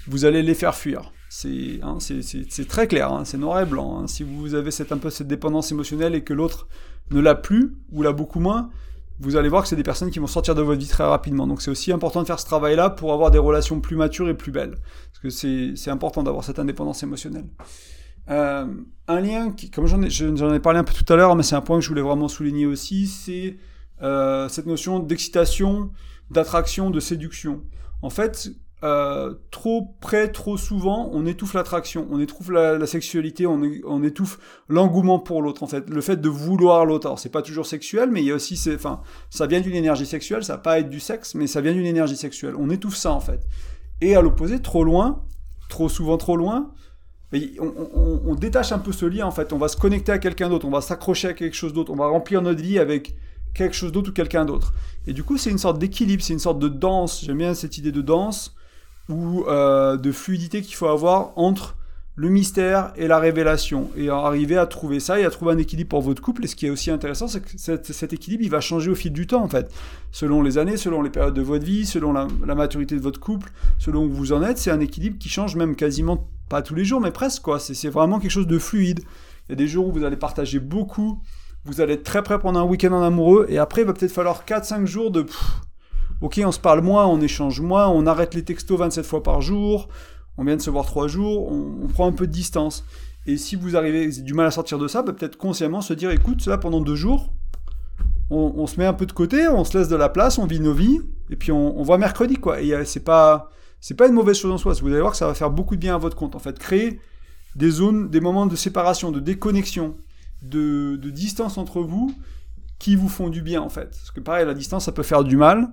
vous 0.07 0.25
allez 0.25 0.43
les 0.43 0.55
faire 0.55 0.75
fuir. 0.75 1.13
C'est 1.31 1.81
hein, 1.83 1.99
très 2.69 2.87
clair, 2.87 3.13
hein, 3.13 3.25
c'est 3.25 3.37
noir 3.37 3.61
et 3.61 3.67
blanc. 3.67 4.01
Hein. 4.01 4.07
Si 4.07 4.23
vous 4.23 4.55
avez 4.55 4.71
cette, 4.71 4.93
un 4.93 4.99
peu 4.99 5.11
cette 5.11 5.27
dépendance 5.27 5.71
émotionnelle 5.73 6.15
et 6.15 6.25
que 6.25 6.33
l'autre 6.33 6.69
ne 7.11 7.21
l'a 7.21 7.35
plus, 7.35 7.77
ou 7.91 8.03
l'a 8.03 8.13
beaucoup 8.13 8.41
moins, 8.41 8.71
vous 9.21 9.37
allez 9.37 9.49
voir 9.49 9.63
que 9.63 9.69
c'est 9.69 9.77
des 9.77 9.83
personnes 9.83 10.11
qui 10.11 10.19
vont 10.19 10.27
sortir 10.27 10.55
de 10.55 10.63
votre 10.63 10.81
vie 10.81 10.87
très 10.87 11.05
rapidement. 11.05 11.47
Donc 11.47 11.61
c'est 11.61 11.71
aussi 11.71 11.93
important 11.93 12.23
de 12.23 12.27
faire 12.27 12.39
ce 12.39 12.47
travail-là 12.47 12.91
pour 12.91 13.13
avoir 13.13 13.31
des 13.31 13.39
relations 13.39 13.81
plus 13.81 13.97
matures 13.97 14.29
et 14.29 14.35
plus 14.35 14.53
belles. 14.53 14.77
Parce 15.13 15.19
que 15.21 15.75
c'est 15.77 15.91
important 15.91 16.23
d'avoir 16.23 16.45
cette 16.45 16.59
indépendance 16.59 17.03
émotionnelle. 17.03 17.47
Euh, 18.31 18.67
un 19.09 19.21
lien 19.21 19.53
qui, 19.53 19.71
comme 19.71 19.87
j'en 19.87 20.03
ai, 20.03 20.55
ai 20.55 20.61
parlé 20.61 20.79
un 20.79 20.85
peu 20.85 20.93
tout 20.93 21.11
à 21.13 21.17
l'heure, 21.17 21.35
mais 21.35 21.43
c'est 21.43 21.57
un 21.57 21.61
point 21.61 21.79
que 21.79 21.85
je 21.85 21.89
voulais 21.89 22.03
vraiment 22.03 22.29
souligner 22.29 22.67
aussi, 22.67 23.07
c'est 23.07 23.57
euh, 24.03 24.49
cette 24.49 24.67
notion 24.67 25.01
d'excitation, 25.01 25.91
d'attraction, 26.31 26.91
de 26.91 27.01
séduction. 27.01 27.63
En 28.03 28.11
fait, 28.11 28.51
euh, 28.85 29.35
trop 29.51 29.97
près, 30.01 30.31
trop 30.31 30.57
souvent, 30.57 31.11
on 31.13 31.27
étouffe 31.27 31.55
l'attraction, 31.55 32.07
on 32.13 32.21
étouffe 32.21 32.49
la, 32.49 32.87
sexualité, 32.87 33.45
on, 33.45 34.03
étouffe 34.05 34.39
l'engouement 34.69 35.19
pour 35.19 35.43
l'autre. 35.43 35.65
En 35.65 35.67
fait, 35.67 35.91
le 35.91 36.01
fait 36.01 36.21
de 36.21 36.29
vouloir 36.29 36.87
l'autre. 36.87 37.09
Alors, 37.09 37.19
c'est 37.19 37.29
pas 37.29 37.43
toujours 37.43 37.67
sexuel, 37.67 38.11
mais 38.13 38.23
il 38.23 38.27
y 38.27 38.31
a 38.31 38.37
aussi, 38.37 38.61
enfin, 38.73 39.01
ça 39.31 39.47
vient 39.47 39.61
d'une 39.61 39.75
énergie 39.75 40.07
sexuelle. 40.07 40.45
Ça 40.45 40.55
va 40.55 40.59
pas 40.61 40.79
être 40.79 40.89
du 40.89 41.01
sexe, 41.01 41.35
mais 41.35 41.49
ça 41.49 41.61
vient 41.61 41.73
d'une 41.73 41.87
énergie 41.87 42.17
sexuelle. 42.17 42.55
On 42.57 42.71
étouffe 42.71 42.95
ça 42.95 43.13
en 43.13 43.21
fait. 43.21 43.41
Et 44.01 44.15
à 44.15 44.23
l'opposé, 44.23 44.61
trop 44.63 44.85
loin, 44.85 45.25
trop 45.69 45.89
souvent, 45.89 46.17
trop 46.17 46.37
loin. 46.37 46.71
On, 47.33 48.21
on, 48.27 48.35
détache 48.37 48.73
un 48.73 48.79
peu 48.79 48.93
ce 48.93 49.05
lien 49.05 49.27
en 49.27 49.33
fait. 49.33 49.53
On 49.53 49.59
va 49.59 49.69
se 49.69 49.77
connecter 49.77 50.13
à 50.13 50.19
quelqu'un 50.19 50.49
d'autre, 50.49 50.67
on 50.67 50.71
va 50.71 50.81
s'accrocher 50.81 51.29
à 51.29 51.33
quelque 51.35 51.55
chose 51.55 51.75
d'autre, 51.75 51.93
on 51.93 51.97
va 51.97 52.07
remplir 52.07 52.41
notre 52.41 52.63
vie 52.63 52.79
avec 52.79 53.17
quelque 53.53 53.75
chose 53.75 53.93
d'autre 53.93 54.11
ou 54.11 54.13
quelqu'un 54.15 54.47
d'autre. 54.47 54.73
Et 55.07 55.13
du 55.13 55.25
coup, 55.25 55.37
c'est 55.37 55.51
une 55.51 55.59
sorte 55.59 55.79
d'équilibre, 55.79 56.23
c'est 56.23 56.33
une 56.33 56.39
sorte 56.39 56.59
de 56.59 56.69
danse. 56.69 57.23
J'aime 57.25 57.39
bien 57.39 57.53
cette 57.53 57.77
idée 57.77 57.93
de 57.93 58.01
danse 58.01 58.55
ou 59.09 59.45
euh, 59.49 59.97
de 59.97 60.13
fluidité 60.13 60.63
qu'il 60.63 60.75
faut 60.75 60.89
avoir 60.89 61.33
entre 61.37 61.77
le 62.19 62.31
mystère 62.31 62.93
et 62.97 63.07
la 63.07 63.21
révélation, 63.21 63.91
et 63.97 64.09
arriver 64.09 64.57
à 64.57 64.67
trouver 64.67 64.99
ça 64.99 65.21
et 65.21 65.25
à 65.25 65.31
trouver 65.31 65.53
un 65.53 65.59
équilibre 65.59 65.91
pour 65.91 66.03
votre 66.03 66.21
couple. 66.21 66.45
Et 66.45 66.49
ce 66.49 66.57
qui 66.57 66.67
est 66.67 66.71
aussi 66.71 66.91
intéressant, 66.91 67.29
c'est 67.29 67.41
que 67.41 67.57
cet, 67.57 68.13
équilibre, 68.13 68.43
il 68.43 68.51
va 68.51 68.61
changer 68.61 68.91
au 68.91 68.97
fil 68.97 69.13
du 69.13 69.29
temps, 69.29 69.41
en 69.41 69.49
fait. 69.49 69.73
Selon 70.11 70.43
les 70.43 70.59
années, 70.59 70.77
selon 70.77 71.01
les 71.01 71.11
périodes 71.11 71.35
de 71.35 71.43
votre 71.43 71.65
vie, 71.65 71.87
selon 71.87 72.13
la, 72.13 72.27
maturité 72.57 72.97
de 72.97 73.01
votre 73.01 73.21
couple, 73.21 73.53
selon 73.79 74.05
où 74.05 74.11
vous 74.11 74.33
en 74.33 74.43
êtes, 74.43 74.59
c'est 74.59 74.73
un 74.73 74.81
équilibre 74.81 75.17
qui 75.17 75.29
change 75.29 75.55
même 75.55 75.77
quasiment, 75.77 76.29
pas 76.49 76.61
tous 76.61 76.75
les 76.75 76.85
jours, 76.85 77.01
mais 77.01 77.13
presque, 77.13 77.43
quoi. 77.43 77.61
C'est 77.61 77.89
vraiment 77.89 78.19
quelque 78.19 78.33
chose 78.33 78.49
de 78.49 78.59
fluide. 78.59 79.03
Il 79.49 79.51
y 79.51 79.55
a 79.55 79.57
des 79.57 79.69
jours 79.69 79.87
où 79.87 79.93
vous 79.93 80.03
allez 80.03 80.17
partager 80.17 80.59
beaucoup, 80.59 81.23
vous 81.65 81.81
allez 81.81 81.95
être 81.95 82.03
très 82.03 82.25
prêt 82.25 82.41
pendant 82.41 82.59
un 82.59 82.65
week-end 82.65 82.93
en 82.95 83.03
amoureux, 83.03 83.47
et 83.49 83.59
après, 83.59 83.83
il 83.83 83.87
va 83.87 83.93
peut-être 83.93 84.11
falloir 84.11 84.45
4-5 84.45 84.87
jours 84.87 85.13
de 85.13 85.25
ok, 86.21 86.41
on 86.45 86.53
se 86.53 86.61
parle 86.61 86.81
moins, 86.81 87.07
on 87.07 87.21
échange 87.21 87.61
moins, 87.61 87.89
on 87.89 88.07
arrête 88.07 88.35
les 88.35 88.45
textos 88.45 88.79
27 88.79 89.05
fois 89.05 89.23
par 89.23 89.41
jour, 89.41 89.89
on 90.37 90.45
vient 90.45 90.57
de 90.57 90.63
se 90.63 90.71
voir 90.71 90.87
3 90.87 91.09
jours, 91.09 91.51
on, 91.51 91.87
prend 91.89 92.07
un 92.07 92.13
peu 92.13 92.27
de 92.27 92.33
distance. 92.33 92.85
Et 93.27 93.37
si 93.37 93.57
vous 93.57 93.77
arrivez, 93.77 94.09
du 94.09 94.35
mal 94.35 94.47
à 94.47 94.51
sortir 94.51 94.79
de 94.79 94.89
ça, 94.89 95.03
bah, 95.03 95.13
peut-être 95.13 95.37
consciemment 95.37 95.81
se 95.81 95.93
dire, 95.93 96.11
écoute, 96.11 96.47
là, 96.47 96.59
pendant 96.59 96.81
deux 96.81 96.95
jours, 96.95 97.33
on, 98.31 98.67
se 98.67 98.79
met 98.79 98.85
un 98.85 98.93
peu 98.93 99.07
de 99.07 99.13
côté, 99.13 99.49
on 99.49 99.65
se 99.65 99.77
laisse 99.77 99.89
de 99.89 99.97
la 99.97 100.11
place, 100.11 100.39
on 100.39 100.47
vit 100.47 100.61
nos 100.61 100.75
vies, 100.75 101.01
et 101.31 101.37
puis 101.37 101.51
on, 101.51 101.83
voit 101.83 101.99
mercredi, 101.99 102.37
quoi. 102.37 102.61
Et 102.61 102.75
euh, 102.75 102.85
c'est 102.85 103.05
pas, 103.05 103.51
pas 103.97 104.07
une 104.07 104.15
mauvaise 104.15 104.37
chose 104.37 104.53
en 104.53 104.59
soi. 104.59 104.75
Vous 104.75 104.89
allez 104.89 105.01
voir 105.01 105.13
que 105.13 105.19
ça 105.19 105.27
va 105.27 105.35
faire 105.35 105.51
beaucoup 105.51 105.77
de 105.77 105.81
bien 105.81 105.95
à 105.95 105.99
votre 105.99 106.17
compte. 106.17 106.35
En 106.35 106.39
fait, 106.39 106.59
créer 106.59 107.01
des 107.57 107.71
zones, 107.71 108.11
des 108.11 108.21
moments 108.21 108.47
de 108.47 108.55
séparation, 108.55 109.13
de 109.13 109.21
déconnexion, 109.21 109.97
de, 110.43 110.97
de 110.97 111.11
distance 111.11 111.57
entre 111.57 111.81
vous, 111.81 112.15
qui 112.79 112.97
vous 112.97 113.09
font 113.09 113.31
du 113.31 113.41
bien, 113.41 113.63
en 113.63 113.71
fait. 113.71 113.91
Parce 113.91 114.11
que 114.11 114.21
pareil, 114.21 114.45
la 114.45 114.55
distance, 114.55 114.85
ça 114.85 114.93
peut 114.93 115.03
faire 115.03 115.25
du 115.25 115.37
mal. 115.37 115.69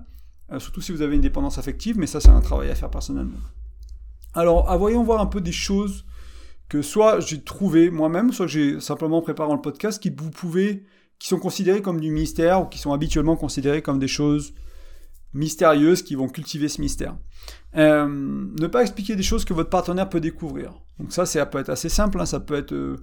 Euh, 0.52 0.60
surtout 0.60 0.80
si 0.80 0.92
vous 0.92 1.02
avez 1.02 1.16
une 1.16 1.20
dépendance 1.20 1.58
affective, 1.58 1.98
mais 1.98 2.06
ça 2.06 2.20
c'est 2.20 2.28
un 2.28 2.40
travail 2.40 2.70
à 2.70 2.74
faire 2.74 2.90
personnellement. 2.90 3.38
Alors, 4.34 4.76
voyons 4.78 5.02
voir 5.02 5.20
un 5.20 5.26
peu 5.26 5.40
des 5.40 5.52
choses 5.52 6.04
que 6.68 6.82
soit 6.82 7.20
j'ai 7.20 7.42
trouvé 7.42 7.90
moi-même, 7.90 8.32
soit 8.32 8.46
j'ai 8.46 8.80
simplement 8.80 9.22
préparé 9.22 9.52
le 9.52 9.60
podcast, 9.60 10.00
qui 10.00 10.10
vous 10.10 10.30
pouvez, 10.30 10.84
qui 11.18 11.28
sont 11.28 11.38
considérés 11.38 11.80
comme 11.80 12.00
du 12.00 12.10
mystère 12.10 12.62
ou 12.62 12.66
qui 12.66 12.78
sont 12.78 12.92
habituellement 12.92 13.36
considérés 13.36 13.82
comme 13.82 13.98
des 13.98 14.08
choses 14.08 14.54
mystérieuses 15.32 16.02
qui 16.02 16.14
vont 16.14 16.28
cultiver 16.28 16.68
ce 16.68 16.80
mystère. 16.80 17.16
Euh, 17.76 18.06
ne 18.08 18.66
pas 18.66 18.82
expliquer 18.82 19.16
des 19.16 19.22
choses 19.22 19.44
que 19.44 19.54
votre 19.54 19.70
partenaire 19.70 20.08
peut 20.08 20.20
découvrir. 20.20 20.74
Donc 20.98 21.12
ça, 21.12 21.26
ça 21.26 21.44
peut 21.46 21.58
être 21.58 21.70
assez 21.70 21.88
simple. 21.88 22.20
Hein. 22.20 22.26
ça 22.26 22.40
peut 22.40 22.54
être 22.54 22.72
euh, 22.72 22.96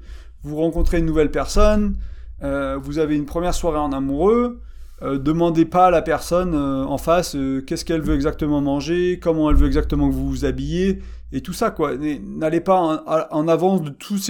vous 0.44 0.58
rencontrez 0.58 1.00
une 1.00 1.06
nouvelle 1.06 1.32
personne, 1.32 1.98
vous 2.42 2.98
avez 2.98 3.16
une 3.16 3.26
première 3.26 3.54
soirée 3.54 3.80
en 3.80 3.94
amoureux, 3.94 4.62
euh, 5.04 5.18
demandez 5.18 5.66
pas 5.66 5.88
à 5.88 5.92
la 5.92 6.02
personne 6.02 6.56
euh, 6.56 6.86
en 6.86 6.98
face 6.98 7.36
euh, 7.36 7.62
qu'est-ce 7.62 7.84
qu'elle 7.84 8.02
veut 8.02 8.16
exactement 8.16 8.62
manger, 8.62 9.20
comment 9.22 9.50
elle 9.50 9.58
veut 9.58 9.68
exactement 9.68 10.08
que 10.10 10.14
vous 10.14 10.30
vous 10.30 10.46
habillez, 10.46 11.00
et 11.34 11.42
tout 11.42 11.52
ça, 11.52 11.72
quoi. 11.72 11.98
N'allez 11.98 12.62
pas 12.62 13.04
en, 13.32 13.48
avance 13.50 13.82
de 13.82 13.90
toutes 13.90 14.22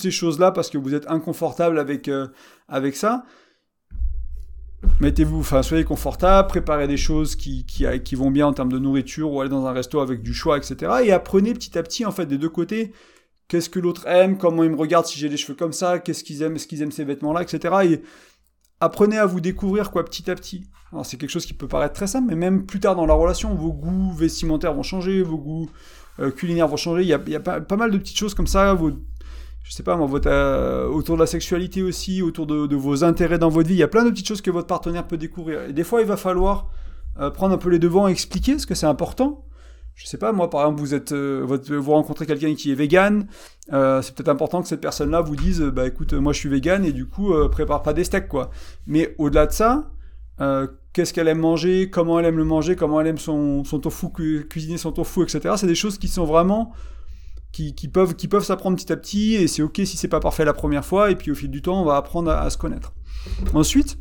ces 0.00 0.10
choses-là 0.10 0.50
parce 0.50 0.68
que 0.68 0.76
vous 0.76 0.94
êtes 0.94 1.08
inconfortable 1.08 1.78
avec, 1.78 2.10
avec 2.66 2.96
ça. 2.96 3.24
Mettez-vous, 5.00 5.38
enfin, 5.38 5.62
soyez 5.62 5.84
confortable, 5.84 6.48
préparez 6.48 6.88
des 6.88 6.96
choses 6.96 7.36
qui, 7.36 7.64
qui, 7.64 8.14
vont 8.16 8.32
bien 8.32 8.48
en 8.48 8.52
termes 8.52 8.72
de 8.72 8.78
nourriture 8.80 9.32
ou 9.32 9.40
aller 9.40 9.50
dans 9.50 9.66
un 9.66 9.72
resto 9.72 10.00
avec 10.00 10.20
du 10.20 10.34
choix, 10.34 10.58
etc. 10.58 10.92
Et 11.04 11.12
apprenez 11.12 11.54
petit 11.54 11.78
à 11.78 11.82
petit, 11.84 12.04
en 12.04 12.10
fait, 12.10 12.26
des 12.26 12.38
deux 12.38 12.48
côtés, 12.48 12.92
qu'est-ce 13.46 13.70
que 13.70 13.78
l'autre 13.78 14.08
aime, 14.08 14.36
comment 14.36 14.64
il 14.64 14.70
me 14.70 14.76
regarde 14.76 15.06
si 15.06 15.16
j'ai 15.16 15.28
les 15.28 15.36
cheveux 15.36 15.54
comme 15.54 15.72
ça, 15.72 16.00
qu'est-ce 16.00 16.24
qu'ils 16.24 16.42
aiment, 16.42 16.56
est-ce 16.56 16.66
qu'ils 16.66 16.82
aiment 16.82 16.90
ces 16.90 17.04
vêtements-là, 17.04 17.42
etc. 17.42 17.74
Et 17.84 18.02
apprenez 18.80 19.18
à 19.18 19.26
vous 19.26 19.40
découvrir 19.40 19.90
quoi 19.90 20.04
petit 20.04 20.30
à 20.30 20.34
petit. 20.34 20.64
C'est 21.02 21.18
quelque 21.18 21.30
chose 21.30 21.44
qui 21.44 21.52
peut 21.52 21.68
paraître 21.68 21.94
très 21.94 22.06
simple, 22.06 22.28
mais 22.28 22.36
même 22.36 22.64
plus 22.64 22.80
tard 22.80 22.96
dans 22.96 23.04
la 23.04 23.14
relation, 23.14 23.54
vos 23.54 23.72
goûts 23.72 24.12
vestimentaires 24.12 24.72
vont 24.72 24.82
changer, 24.82 25.22
vos 25.22 25.36
goûts 25.36 25.68
euh, 26.18 26.30
culinaires 26.30 26.68
vont 26.68 26.76
changer. 26.76 27.02
Il 27.02 27.08
y 27.08 27.12
a, 27.12 27.40
pas, 27.40 27.76
mal 27.76 27.90
de 27.90 27.98
petites 27.98 28.16
choses 28.16 28.34
comme 28.34 28.46
ça. 28.46 28.76
Je 29.62 29.72
sais 29.72 29.82
pas 29.82 29.98
euh, 29.98 30.88
autour 30.88 31.16
de 31.16 31.20
la 31.20 31.26
sexualité 31.26 31.82
aussi, 31.82 32.22
autour 32.22 32.46
de, 32.46 32.74
vos 32.74 33.04
intérêts 33.04 33.38
dans 33.38 33.50
votre 33.50 33.68
vie. 33.68 33.74
Il 33.74 33.78
y 33.78 33.82
a 33.82 33.88
plein 33.88 34.04
de 34.04 34.10
petites 34.10 34.28
choses 34.28 34.40
que 34.40 34.50
votre 34.50 34.66
partenaire 34.66 35.06
peut 35.06 35.18
découvrir. 35.18 35.64
Et 35.64 35.74
des 35.74 35.84
fois, 35.84 36.00
il 36.00 36.06
va 36.06 36.16
falloir 36.16 36.70
euh, 37.20 37.30
prendre 37.30 37.54
un 37.54 37.58
peu 37.58 37.68
les 37.68 37.78
devants 37.78 38.08
et 38.08 38.12
expliquer 38.12 38.58
ce 38.58 38.66
que 38.66 38.74
c'est 38.74 38.86
important 38.86 39.44
je 39.98 40.06
sais 40.06 40.16
pas, 40.16 40.32
moi 40.32 40.48
par 40.48 40.60
exemple, 40.62 40.80
vous 40.80 40.94
êtes, 40.94 41.10
euh, 41.10 41.44
vous 41.44 41.92
rencontrez 41.92 42.24
quelqu'un 42.24 42.54
qui 42.54 42.70
est 42.70 42.74
vegan, 42.76 43.26
euh, 43.72 44.00
c'est 44.00 44.14
peut-être 44.14 44.28
important 44.28 44.62
que 44.62 44.68
cette 44.68 44.80
personne-là 44.80 45.20
vous 45.22 45.34
dise, 45.34 45.60
bah 45.60 45.88
écoute, 45.88 46.12
moi 46.12 46.32
je 46.32 46.38
suis 46.38 46.48
vegan 46.48 46.84
et 46.84 46.92
du 46.92 47.04
coup 47.04 47.34
euh, 47.34 47.48
prépare 47.48 47.82
pas 47.82 47.92
des 47.92 48.04
steaks 48.04 48.28
quoi. 48.28 48.50
Mais 48.86 49.16
au-delà 49.18 49.46
de 49.46 49.52
ça, 49.52 49.90
qu'est-ce 50.92 51.12
qu'elle 51.12 51.26
aime 51.26 51.40
manger, 51.40 51.90
comment 51.90 52.20
elle 52.20 52.26
aime 52.26 52.36
le 52.36 52.44
manger, 52.44 52.76
comment 52.76 53.00
elle 53.00 53.08
aime 53.08 53.18
son, 53.18 53.64
tofu, 53.64 54.06
cuisiner 54.48 54.78
son 54.78 54.92
tofu, 54.92 55.24
etc. 55.24 55.56
C'est 55.56 55.66
des 55.66 55.74
choses 55.74 55.98
qui 55.98 56.06
sont 56.06 56.24
vraiment 56.24 56.72
qui, 57.50 57.74
qui 57.74 57.88
peuvent 57.88 58.14
qui 58.14 58.28
peuvent 58.28 58.44
s'apprendre 58.44 58.76
petit 58.76 58.92
à 58.92 58.96
petit 58.96 59.34
et 59.34 59.48
c'est 59.48 59.62
ok 59.62 59.78
si 59.78 59.96
c'est 59.96 60.06
pas 60.06 60.20
parfait 60.20 60.44
la 60.44 60.52
première 60.52 60.84
fois 60.84 61.10
et 61.10 61.16
puis 61.16 61.32
au 61.32 61.34
fil 61.34 61.50
du 61.50 61.60
temps 61.60 61.80
on 61.80 61.84
va 61.84 61.96
apprendre 61.96 62.30
à, 62.30 62.48
se 62.50 62.56
connaître. 62.56 62.92
Ensuite, 63.52 63.98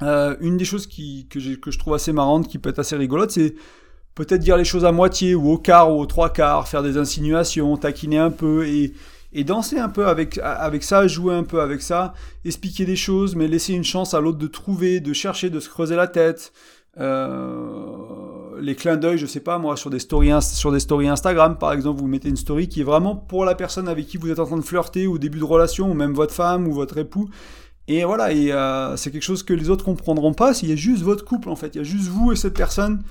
une 0.00 0.56
des 0.56 0.64
choses 0.64 0.88
qui, 0.88 1.28
que, 1.28 1.54
que 1.54 1.70
je 1.70 1.78
trouve 1.78 1.94
assez 1.94 2.12
marrante, 2.12 2.48
qui 2.48 2.58
peut 2.58 2.70
être 2.70 2.80
assez 2.80 2.96
rigolote, 2.96 3.30
c'est 3.30 3.54
peut-être 4.14 4.40
dire 4.40 4.56
les 4.56 4.64
choses 4.64 4.84
à 4.84 4.92
moitié 4.92 5.34
ou 5.34 5.50
au 5.50 5.58
quart 5.58 5.92
ou 5.92 6.00
aux 6.00 6.06
trois 6.06 6.32
quarts, 6.32 6.68
faire 6.68 6.82
des 6.82 6.96
insinuations, 6.96 7.76
taquiner 7.76 8.18
un 8.18 8.30
peu 8.30 8.66
et, 8.66 8.92
et 9.32 9.44
danser 9.44 9.78
un 9.78 9.88
peu 9.88 10.06
avec, 10.06 10.38
avec 10.38 10.84
ça, 10.84 11.06
jouer 11.06 11.34
un 11.34 11.42
peu 11.42 11.60
avec 11.60 11.82
ça, 11.82 12.14
expliquer 12.44 12.84
des 12.84 12.96
choses, 12.96 13.34
mais 13.34 13.48
laisser 13.48 13.74
une 13.74 13.84
chance 13.84 14.14
à 14.14 14.20
l'autre 14.20 14.38
de 14.38 14.46
trouver, 14.46 15.00
de 15.00 15.12
chercher, 15.12 15.50
de 15.50 15.60
se 15.60 15.68
creuser 15.68 15.96
la 15.96 16.06
tête. 16.06 16.52
Euh, 17.00 18.60
les 18.60 18.76
clins 18.76 18.96
d'œil, 18.96 19.18
je 19.18 19.26
sais 19.26 19.40
pas 19.40 19.58
moi, 19.58 19.76
sur 19.76 19.90
des 19.90 19.98
stories 19.98 20.30
sur 20.42 20.70
des 20.70 20.78
stories 20.78 21.08
Instagram 21.08 21.58
par 21.58 21.72
exemple, 21.72 22.00
vous 22.00 22.06
mettez 22.06 22.28
une 22.28 22.36
story 22.36 22.68
qui 22.68 22.82
est 22.82 22.84
vraiment 22.84 23.16
pour 23.16 23.44
la 23.44 23.56
personne 23.56 23.88
avec 23.88 24.06
qui 24.06 24.16
vous 24.16 24.30
êtes 24.30 24.38
en 24.38 24.46
train 24.46 24.56
de 24.56 24.62
flirter 24.62 25.08
au 25.08 25.18
début 25.18 25.40
de 25.40 25.44
relation, 25.44 25.90
ou 25.90 25.94
même 25.94 26.14
votre 26.14 26.32
femme 26.32 26.68
ou 26.68 26.72
votre 26.72 26.96
époux. 26.98 27.28
Et 27.88 28.04
voilà, 28.04 28.32
et 28.32 28.52
euh, 28.52 28.96
c'est 28.96 29.10
quelque 29.10 29.24
chose 29.24 29.42
que 29.42 29.52
les 29.52 29.68
autres 29.68 29.84
comprendront 29.84 30.32
pas. 30.32 30.54
S'il 30.54 30.70
y 30.70 30.72
a 30.72 30.76
juste 30.76 31.02
votre 31.02 31.24
couple 31.24 31.48
en 31.48 31.56
fait, 31.56 31.74
il 31.74 31.78
y 31.78 31.80
a 31.80 31.84
juste 31.84 32.08
vous 32.08 32.30
et 32.30 32.36
cette 32.36 32.54
personne 32.54 33.02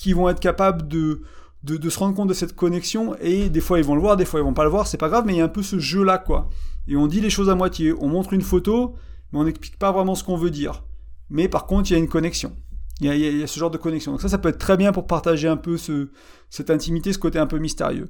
qui 0.00 0.14
vont 0.14 0.30
être 0.30 0.40
capables 0.40 0.88
de, 0.88 1.20
de, 1.62 1.90
se 1.90 1.98
rendre 1.98 2.14
compte 2.14 2.28
de 2.28 2.34
cette 2.34 2.56
connexion, 2.56 3.14
et 3.20 3.50
des 3.50 3.60
fois 3.60 3.78
ils 3.78 3.84
vont 3.84 3.94
le 3.94 4.00
voir, 4.00 4.16
des 4.16 4.24
fois 4.24 4.40
ils 4.40 4.42
vont 4.42 4.54
pas 4.54 4.64
le 4.64 4.70
voir, 4.70 4.86
c'est 4.86 4.96
pas 4.96 5.10
grave, 5.10 5.24
mais 5.26 5.34
il 5.34 5.38
y 5.38 5.40
a 5.42 5.44
un 5.44 5.48
peu 5.48 5.62
ce 5.62 5.78
jeu-là, 5.78 6.16
quoi. 6.16 6.48
Et 6.88 6.96
on 6.96 7.06
dit 7.06 7.20
les 7.20 7.28
choses 7.28 7.50
à 7.50 7.54
moitié, 7.54 7.92
on 8.00 8.08
montre 8.08 8.32
une 8.32 8.40
photo, 8.40 8.94
mais 9.30 9.38
on 9.38 9.44
n'explique 9.44 9.78
pas 9.78 9.92
vraiment 9.92 10.14
ce 10.14 10.24
qu'on 10.24 10.38
veut 10.38 10.48
dire. 10.48 10.84
Mais 11.28 11.48
par 11.48 11.66
contre, 11.66 11.90
il 11.90 11.92
y 11.92 11.96
a 11.96 11.98
une 11.98 12.08
connexion. 12.08 12.56
Il 13.02 13.14
y, 13.14 13.42
a, 13.42 13.46
ce 13.46 13.58
genre 13.58 13.70
de 13.70 13.76
connexion. 13.76 14.12
Donc 14.12 14.22
ça, 14.22 14.28
ça 14.28 14.38
peut 14.38 14.48
être 14.48 14.58
très 14.58 14.78
bien 14.78 14.90
pour 14.90 15.06
partager 15.06 15.48
un 15.48 15.56
peu 15.58 15.76
ce, 15.76 16.08
cette 16.48 16.70
intimité, 16.70 17.12
ce 17.12 17.18
côté 17.18 17.38
un 17.38 17.46
peu 17.46 17.58
mystérieux. 17.58 18.08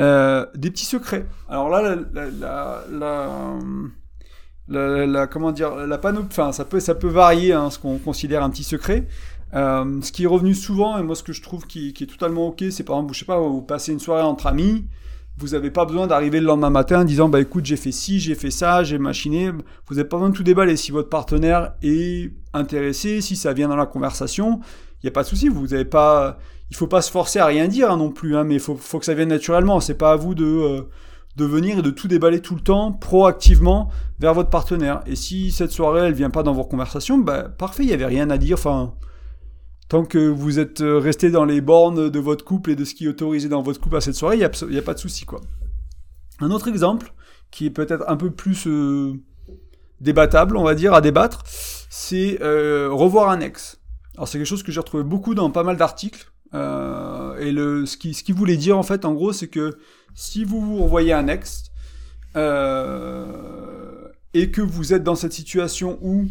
Euh, 0.00 0.46
des 0.54 0.70
petits 0.70 0.86
secrets. 0.86 1.26
Alors 1.48 1.68
là, 1.68 1.94
la, 4.68 5.26
comment 5.26 5.52
dire, 5.52 5.74
la 5.74 5.98
panoplie, 5.98 6.28
enfin, 6.30 6.52
ça 6.52 6.64
peut, 6.64 6.80
ça 6.80 6.94
peut 6.94 7.08
varier, 7.08 7.52
hein, 7.52 7.70
ce 7.70 7.78
qu'on 7.78 7.98
considère 7.98 8.42
un 8.42 8.50
petit 8.50 8.64
secret. 8.64 9.06
Euh, 9.54 10.00
ce 10.02 10.12
qui 10.12 10.24
est 10.24 10.26
revenu 10.26 10.54
souvent, 10.54 10.98
et 10.98 11.02
moi 11.02 11.14
ce 11.14 11.22
que 11.22 11.32
je 11.32 11.42
trouve 11.42 11.66
qui, 11.66 11.88
est 11.88 12.06
totalement 12.06 12.48
ok, 12.48 12.64
c'est 12.70 12.84
par 12.84 12.96
exemple, 12.96 13.14
je 13.14 13.20
sais 13.20 13.24
pas, 13.24 13.38
vous 13.38 13.62
passez 13.62 13.92
une 13.92 14.00
soirée 14.00 14.22
entre 14.22 14.46
amis, 14.46 14.86
vous 15.38 15.48
n'avez 15.48 15.70
pas 15.70 15.84
besoin 15.84 16.06
d'arriver 16.06 16.40
le 16.40 16.46
lendemain 16.46 16.70
matin 16.70 17.02
en 17.02 17.04
disant 17.04 17.28
bah 17.28 17.40
écoute 17.40 17.64
j'ai 17.64 17.76
fait 17.76 17.92
ci, 17.92 18.18
j'ai 18.18 18.34
fait 18.34 18.50
ça, 18.50 18.82
j'ai 18.82 18.98
machiné. 18.98 19.50
Vous 19.50 19.94
n'avez 19.94 20.08
pas 20.08 20.16
besoin 20.16 20.30
de 20.30 20.36
tout 20.36 20.42
déballer. 20.42 20.76
Si 20.76 20.90
votre 20.90 21.08
partenaire 21.08 21.74
est 21.82 22.32
intéressé, 22.52 23.20
si 23.20 23.36
ça 23.36 23.52
vient 23.52 23.68
dans 23.68 23.76
la 23.76 23.86
conversation, 23.86 24.60
il 24.96 25.06
n'y 25.06 25.08
a 25.08 25.12
pas 25.12 25.22
de 25.22 25.28
souci. 25.28 25.48
Vous 25.48 25.74
avez 25.74 25.84
pas, 25.84 26.38
il 26.70 26.76
faut 26.76 26.88
pas 26.88 27.02
se 27.02 27.10
forcer 27.10 27.38
à 27.38 27.46
rien 27.46 27.68
dire 27.68 27.90
hein, 27.90 27.96
non 27.96 28.10
plus, 28.10 28.36
hein, 28.36 28.42
mais 28.42 28.54
il 28.54 28.60
faut, 28.60 28.74
faut, 28.74 28.98
que 28.98 29.04
ça 29.04 29.14
vienne 29.14 29.28
naturellement. 29.28 29.80
C'est 29.80 29.94
pas 29.94 30.12
à 30.12 30.16
vous 30.16 30.34
de 30.34 30.44
euh, 30.44 30.82
de 31.38 31.44
venir 31.44 31.78
et 31.78 31.82
de 31.82 31.90
tout 31.90 32.08
déballer 32.08 32.40
tout 32.40 32.54
le 32.56 32.60
temps, 32.60 32.92
proactivement, 32.92 33.88
vers 34.18 34.34
votre 34.34 34.50
partenaire. 34.50 35.00
Et 35.06 35.16
si 35.16 35.52
cette 35.52 35.70
soirée, 35.70 36.08
elle 36.08 36.12
vient 36.12 36.30
pas 36.30 36.42
dans 36.42 36.52
vos 36.52 36.64
conversations, 36.64 37.16
bah, 37.16 37.44
parfait, 37.44 37.84
il 37.84 37.86
n'y 37.86 37.92
avait 37.92 38.06
rien 38.06 38.28
à 38.28 38.36
dire. 38.36 38.58
Enfin, 38.58 38.94
tant 39.88 40.04
que 40.04 40.18
vous 40.28 40.58
êtes 40.58 40.80
euh, 40.80 40.98
resté 40.98 41.30
dans 41.30 41.44
les 41.44 41.60
bornes 41.60 42.10
de 42.10 42.18
votre 42.18 42.44
couple 42.44 42.70
et 42.70 42.76
de 42.76 42.84
ce 42.84 42.94
qui 42.94 43.06
est 43.06 43.08
autorisé 43.08 43.48
dans 43.48 43.62
votre 43.62 43.80
couple 43.80 43.96
à 43.96 44.00
cette 44.00 44.14
soirée, 44.14 44.36
il 44.36 44.70
n'y 44.70 44.78
a, 44.78 44.82
pas 44.82 44.94
de 44.94 44.98
souci, 44.98 45.24
quoi. 45.24 45.40
Un 46.40 46.50
autre 46.50 46.68
exemple, 46.68 47.12
qui 47.50 47.66
est 47.66 47.70
peut-être 47.70 48.04
un 48.06 48.16
peu 48.16 48.30
plus 48.30 48.66
euh, 48.66 49.14
débattable, 50.00 50.56
on 50.56 50.62
va 50.62 50.74
dire, 50.74 50.94
à 50.94 51.00
débattre, 51.00 51.42
c'est 51.90 52.40
euh, 52.42 52.88
revoir 52.92 53.30
un 53.30 53.40
ex. 53.40 53.80
Alors 54.14 54.28
c'est 54.28 54.38
quelque 54.38 54.46
chose 54.46 54.62
que 54.62 54.72
j'ai 54.72 54.80
retrouvé 54.80 55.04
beaucoup 55.04 55.34
dans 55.34 55.50
pas 55.50 55.62
mal 55.62 55.76
d'articles. 55.76 56.30
et 56.52 56.58
ce 56.58 57.96
qui, 57.96 58.32
voulait 58.32 58.56
dire 58.56 58.76
en 58.76 58.82
fait, 58.82 59.04
en 59.04 59.14
gros, 59.14 59.32
c'est 59.32 59.48
que 59.48 59.78
si 60.14 60.44
vous 60.44 60.60
vous 60.60 60.82
revoyez 60.82 61.12
un 61.12 61.28
ex 61.28 61.64
et 64.34 64.50
que 64.50 64.60
vous 64.60 64.92
êtes 64.92 65.02
dans 65.02 65.14
cette 65.14 65.32
situation 65.32 65.98
où 66.02 66.26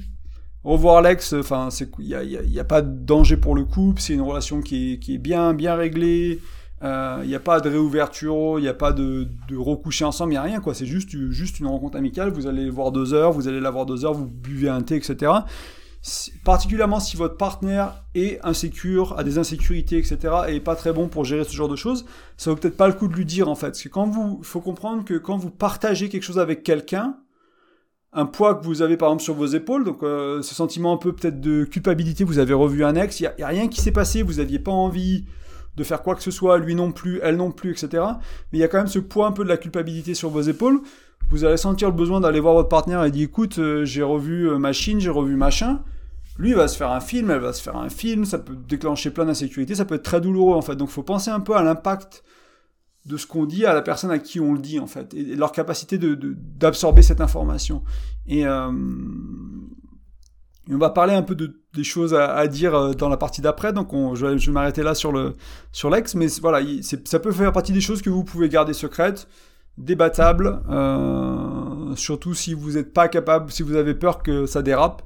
revoir 0.71 1.01
l'ex, 1.01 1.33
enfin, 1.33 1.69
il 1.99 2.05
n'y 2.05 2.13
a, 2.13 2.23
y 2.23 2.59
a, 2.59 2.63
pas 2.63 2.81
de 2.81 2.89
danger 2.89 3.37
pour 3.37 3.55
le 3.55 3.63
couple, 3.63 4.01
c'est 4.01 4.13
une 4.13 4.21
relation 4.21 4.61
qui 4.61 4.99
est, 5.07 5.17
bien, 5.17 5.53
bien 5.53 5.75
réglée, 5.75 6.39
il 6.81 6.85
euh, 6.85 7.25
n'y 7.25 7.35
a 7.35 7.39
pas 7.39 7.59
de 7.59 7.69
réouverture, 7.69 8.59
il 8.59 8.61
n'y 8.61 8.67
a 8.67 8.73
pas 8.73 8.91
de, 8.91 9.27
recoucher 9.55 10.05
ensemble, 10.05 10.31
il 10.31 10.35
n'y 10.35 10.39
a 10.39 10.43
rien, 10.43 10.59
quoi. 10.59 10.73
C'est 10.73 10.85
juste, 10.85 11.09
juste 11.31 11.59
une 11.59 11.67
rencontre 11.67 11.97
amicale, 11.97 12.29
vous 12.29 12.47
allez 12.47 12.69
voir 12.69 12.91
deux 12.91 13.13
heures, 13.13 13.31
vous 13.31 13.47
allez 13.47 13.59
la 13.59 13.71
voir 13.71 13.85
deux 13.85 14.05
heures, 14.05 14.13
vous 14.13 14.27
buvez 14.27 14.69
un 14.69 14.81
thé, 14.81 14.95
etc 14.95 15.31
particulièrement 16.43 16.99
si 16.99 17.17
votre 17.17 17.37
partenaire 17.37 18.03
est 18.15 18.39
insécure, 18.43 19.17
a 19.17 19.23
des 19.23 19.37
insécurités, 19.37 19.97
etc., 19.97 20.33
et 20.47 20.55
est 20.55 20.59
pas 20.59 20.75
très 20.75 20.93
bon 20.93 21.07
pour 21.07 21.25
gérer 21.25 21.43
ce 21.43 21.53
genre 21.53 21.67
de 21.67 21.75
choses, 21.75 22.05
ça 22.37 22.49
vaut 22.49 22.55
peut-être 22.55 22.77
pas 22.77 22.87
le 22.87 22.93
coup 22.93 23.07
de 23.07 23.13
lui 23.13 23.25
dire 23.25 23.49
en 23.49 23.55
fait. 23.55 23.67
Parce 23.67 23.83
que 23.83 23.89
quand 23.89 24.07
vous, 24.07 24.39
faut 24.43 24.61
comprendre 24.61 25.03
que 25.03 25.15
quand 25.15 25.37
vous 25.37 25.49
partagez 25.49 26.09
quelque 26.09 26.23
chose 26.23 26.39
avec 26.39 26.63
quelqu'un, 26.63 27.17
un 28.13 28.25
poids 28.25 28.55
que 28.55 28.65
vous 28.65 28.81
avez 28.81 28.97
par 28.97 29.09
exemple 29.09 29.23
sur 29.23 29.33
vos 29.33 29.45
épaules, 29.45 29.83
donc 29.83 30.01
euh, 30.03 30.41
ce 30.41 30.55
sentiment 30.55 30.93
un 30.93 30.97
peu 30.97 31.13
peut-être 31.13 31.41
de 31.41 31.65
culpabilité, 31.65 32.23
vous 32.23 32.39
avez 32.39 32.53
revu 32.53 32.83
un 32.83 32.95
ex, 32.95 33.19
il 33.19 33.31
y, 33.37 33.43
a 33.43 33.47
rien 33.47 33.67
qui 33.67 33.81
s'est 33.81 33.91
passé, 33.91 34.23
vous 34.23 34.39
aviez 34.39 34.59
pas 34.59 34.71
envie 34.71 35.25
de 35.75 35.83
faire 35.83 36.01
quoi 36.01 36.15
que 36.15 36.23
ce 36.23 36.31
soit, 36.31 36.57
lui 36.57 36.73
non 36.73 36.91
plus, 36.91 37.19
elle 37.21 37.37
non 37.37 37.51
plus, 37.51 37.71
etc. 37.71 38.03
Mais 38.51 38.57
il 38.57 38.59
y 38.59 38.63
a 38.63 38.67
quand 38.67 38.79
même 38.79 38.87
ce 38.87 38.99
poids 38.99 39.27
un 39.27 39.31
peu 39.31 39.43
de 39.43 39.49
la 39.49 39.57
culpabilité 39.57 40.15
sur 40.15 40.29
vos 40.29 40.41
épaules. 40.41 40.81
Vous 41.29 41.45
allez 41.45 41.57
sentir 41.57 41.89
le 41.89 41.95
besoin 41.95 42.19
d'aller 42.19 42.39
voir 42.39 42.55
votre 42.55 42.69
partenaire 42.69 43.03
et 43.03 43.11
dire 43.11 43.25
écoute, 43.25 43.59
euh, 43.59 43.85
j'ai 43.85 44.01
revu 44.01 44.49
euh, 44.49 44.57
machine, 44.57 44.99
j'ai 44.99 45.11
revu 45.11 45.35
machin. 45.35 45.81
Lui, 46.39 46.53
va 46.53 46.67
se 46.67 46.77
faire 46.77 46.91
un 46.91 46.99
film, 46.99 47.29
elle 47.31 47.39
va 47.39 47.53
se 47.53 47.61
faire 47.61 47.77
un 47.77 47.89
film, 47.89 48.25
ça 48.25 48.39
peut 48.39 48.55
déclencher 48.55 49.11
plein 49.11 49.25
d'insécurité, 49.25 49.75
ça 49.75 49.85
peut 49.85 49.95
être 49.95 50.03
très 50.03 50.21
douloureux 50.21 50.55
en 50.55 50.61
fait. 50.61 50.75
Donc 50.75 50.89
faut 50.89 51.03
penser 51.03 51.29
un 51.29 51.39
peu 51.39 51.55
à 51.55 51.63
l'impact 51.63 52.23
de 53.07 53.17
ce 53.17 53.25
qu'on 53.25 53.45
dit 53.45 53.65
à 53.65 53.73
la 53.73 53.81
personne 53.81 54.11
à 54.11 54.19
qui 54.19 54.39
on 54.39 54.53
le 54.53 54.59
dit 54.59 54.79
en 54.79 54.87
fait, 54.87 55.13
et 55.13 55.35
leur 55.35 55.51
capacité 55.51 55.97
d'absorber 55.97 57.01
de, 57.01 57.05
cette 57.05 57.21
information. 57.21 57.83
Et, 58.27 58.45
euh, 58.45 58.71
on 60.69 60.77
va 60.77 60.89
parler 60.89 61.13
un 61.13 61.21
peu 61.21 61.35
de, 61.35 61.61
des 61.73 61.83
choses 61.83 62.13
à, 62.13 62.45
dire 62.47 62.75
euh, 62.75 62.93
dans 62.93 63.09
la 63.09 63.17
partie 63.17 63.41
d'après, 63.41 63.71
donc 63.71 63.93
on, 63.93 64.15
je, 64.15 64.25
vais 64.25 64.51
m'arrêter 64.51 64.83
là 64.83 64.95
sur 64.95 65.11
le 65.11 65.35
sur 65.71 65.89
l'ex, 65.89 66.15
mais 66.15 66.27
voilà, 66.41 66.59
ça 67.05 67.19
peut 67.19 67.31
faire 67.31 67.53
partie 67.53 67.71
des 67.71 67.81
choses 67.81 68.01
que 68.01 68.09
vous 68.09 68.23
pouvez 68.25 68.49
garder 68.49 68.73
secrètes, 68.73 69.27
débattables, 69.77 70.61
euh, 70.69 71.95
surtout 71.95 72.33
si 72.33 72.53
vous 72.53 72.71
n'êtes 72.71 72.93
pas 72.93 73.07
capable, 73.07 73.51
si 73.51 73.63
vous 73.63 73.75
avez 73.75 73.93
peur 73.93 74.21
que 74.23 74.45
ça 74.45 74.61
dérape. 74.61 75.03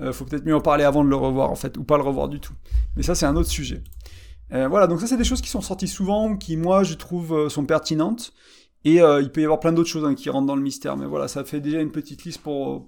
Euh, 0.00 0.10
faut 0.10 0.24
peut-être 0.24 0.46
mieux 0.46 0.56
en 0.56 0.62
parler 0.62 0.84
avant 0.84 1.04
de 1.04 1.10
le 1.10 1.16
revoir 1.16 1.50
en 1.50 1.54
fait, 1.54 1.76
ou 1.76 1.84
pas 1.84 1.98
le 1.98 2.02
revoir 2.02 2.28
du 2.28 2.40
tout. 2.40 2.54
Mais 2.96 3.02
ça 3.02 3.14
c'est 3.14 3.26
un 3.26 3.36
autre 3.36 3.50
sujet. 3.50 3.82
Euh, 4.52 4.68
voilà, 4.68 4.86
donc 4.86 5.00
ça 5.00 5.06
c'est 5.06 5.16
des 5.16 5.24
choses 5.24 5.40
qui 5.40 5.48
sont 5.48 5.60
sorties 5.60 5.88
souvent, 5.88 6.36
qui 6.36 6.56
moi 6.56 6.82
je 6.82 6.94
trouve 6.94 7.34
euh, 7.34 7.48
sont 7.48 7.64
pertinentes. 7.64 8.32
Et 8.84 8.96
il 8.96 9.30
peut 9.30 9.40
y 9.40 9.44
avoir 9.44 9.60
plein 9.60 9.70
d'autres 9.72 9.88
choses 9.88 10.04
hein, 10.04 10.16
qui 10.16 10.28
rentrent 10.28 10.48
dans 10.48 10.56
le 10.56 10.62
mystère, 10.62 10.96
mais 10.96 11.06
voilà, 11.06 11.28
ça 11.28 11.44
fait 11.44 11.60
déjà 11.60 11.80
une 11.80 11.92
petite 11.92 12.24
liste 12.24 12.40
pour, 12.42 12.84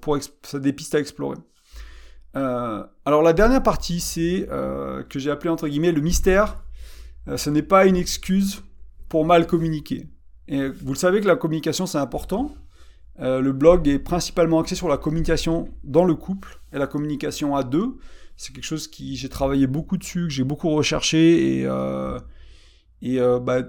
des 0.55 0.72
pistes 0.72 0.96
à 0.96 0.98
explorer. 0.98 1.37
alors 2.35 3.22
la 3.22 3.33
dernière 3.33 3.62
partie, 3.62 4.00
c'est 4.00 4.48
que 5.09 5.18
j'ai 5.20 5.31
appelé 5.31 5.50
entre 5.50 5.68
guillemets 5.68 5.92
le 5.92 6.00
mystère. 6.00 6.64
ce 7.37 7.48
n'est 7.48 7.62
pas 7.62 7.87
une 7.87 7.94
excuse 7.94 8.64
pour 9.09 9.24
mal 9.24 9.46
communiquer. 9.46 10.09
Et 10.48 10.68
vous 10.68 10.94
le 10.94 10.98
savez 10.98 11.20
que 11.20 11.29
la 11.29 11.37
communication 11.37 11.87
c'est 11.87 11.98
important. 11.98 12.50
Euh, 13.20 13.40
le 13.40 13.53
blog 13.53 13.87
est 13.87 13.98
principalement 13.98 14.61
axé 14.61 14.74
sur 14.74 14.88
la 14.88 14.96
communication 14.96 15.68
dans 15.85 16.05
le 16.05 16.14
couple 16.14 16.61
et 16.72 16.79
la 16.79 16.87
communication 16.87 17.55
à 17.55 17.62
deux. 17.62 17.96
C'est 18.37 18.53
quelque 18.53 18.64
chose 18.64 18.88
qui 18.88 19.16
j'ai 19.16 19.29
travaillé 19.29 19.66
beaucoup 19.66 19.97
dessus, 19.97 20.25
que 20.25 20.33
j'ai 20.33 20.44
beaucoup 20.44 20.70
recherché 20.70 21.61
et, 21.61 21.66
euh, 21.66 22.18
et 23.03 23.20
euh, 23.20 23.38
bah, 23.38 23.62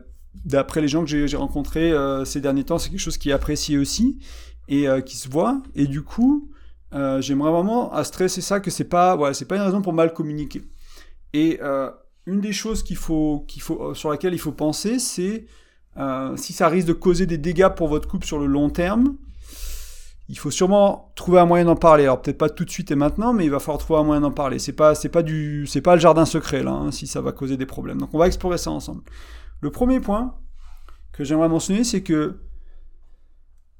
d'après 0.44 0.82
les 0.82 0.88
gens 0.88 1.06
que 1.06 1.28
j'ai 1.28 1.38
rencontrés 1.38 1.94
ces 2.26 2.42
derniers 2.42 2.64
temps, 2.64 2.78
c'est 2.78 2.90
quelque 2.90 3.00
chose 3.00 3.18
qui 3.18 3.30
est 3.30 3.34
apprécié 3.34 3.78
aussi 3.78 4.20
et 4.68 4.88
qui 5.06 5.16
se 5.16 5.30
voit. 5.30 5.62
Et 5.76 5.88
du 5.88 6.02
coup, 6.02 6.52
j'aimerais 6.92 7.52
vraiment 7.52 7.94
à 7.94 8.04
stresser 8.04 8.42
ça 8.42 8.60
que 8.60 8.70
c'est 8.70 8.90
pas, 8.90 9.16
voilà, 9.16 9.34
c'est 9.34 9.46
pas 9.46 9.56
une 9.56 9.62
raison 9.62 9.82
pour 9.82 9.94
mal 9.94 10.14
communiquer. 10.14 10.62
Et 11.34 11.62
une 12.26 12.42
des 12.42 12.52
choses 12.52 12.84
qu'il 12.84 12.98
faut, 12.98 13.46
qu'il 13.48 13.62
faut, 13.62 13.94
sur 13.94 14.10
laquelle 14.10 14.34
il 14.34 14.40
faut 14.40 14.52
penser, 14.52 15.00
c'est 15.00 15.46
si 16.36 16.52
ça 16.52 16.68
risque 16.68 16.88
de 16.88 16.94
causer 16.94 17.26
des 17.26 17.38
dégâts 17.38 17.70
pour 17.70 17.88
votre 17.88 18.10
couple 18.10 18.26
sur 18.26 18.40
le 18.40 18.48
long 18.48 18.70
terme, 18.70 19.16
il 20.28 20.38
faut 20.38 20.52
sûrement 20.52 21.12
trouver 21.16 21.40
un 21.40 21.46
moyen 21.46 21.66
d'en 21.66 21.76
parler. 21.76 22.04
Alors 22.04 22.22
peut-être 22.22 22.38
pas 22.38 22.50
tout 22.50 22.66
de 22.66 22.70
suite 22.70 22.92
et 22.92 22.96
maintenant, 22.96 23.34
mais 23.34 23.46
il 23.46 23.52
va 23.52 23.60
falloir 23.60 23.78
trouver 23.78 24.00
un 24.00 24.04
moyen 24.04 24.22
d'en 24.22 24.32
parler. 24.32 24.60
C'est 24.60 24.74
pas, 24.74 24.96
c'est 24.96 25.10
pas 25.10 25.24
du, 25.24 25.68
c'est 25.68 25.82
pas 25.82 25.96
le 25.96 26.02
jardin 26.02 26.26
secret 26.26 26.64
là, 26.64 26.72
hein, 26.72 26.92
si 26.92 27.08
ça 27.08 27.22
va 27.22 27.32
causer 27.32 27.58
des 27.58 27.66
problèmes. 27.66 28.00
Donc 28.00 28.14
on 28.14 28.18
va 28.18 28.28
explorer 28.28 28.58
ça 28.58 28.72
ensemble. 28.72 29.04
Le 29.62 29.72
premier 29.72 30.00
point 30.00 30.36
que 31.12 31.24
j'aimerais 31.24 31.50
mentionner, 31.50 31.84
c'est 31.84 32.02
que 32.02 32.40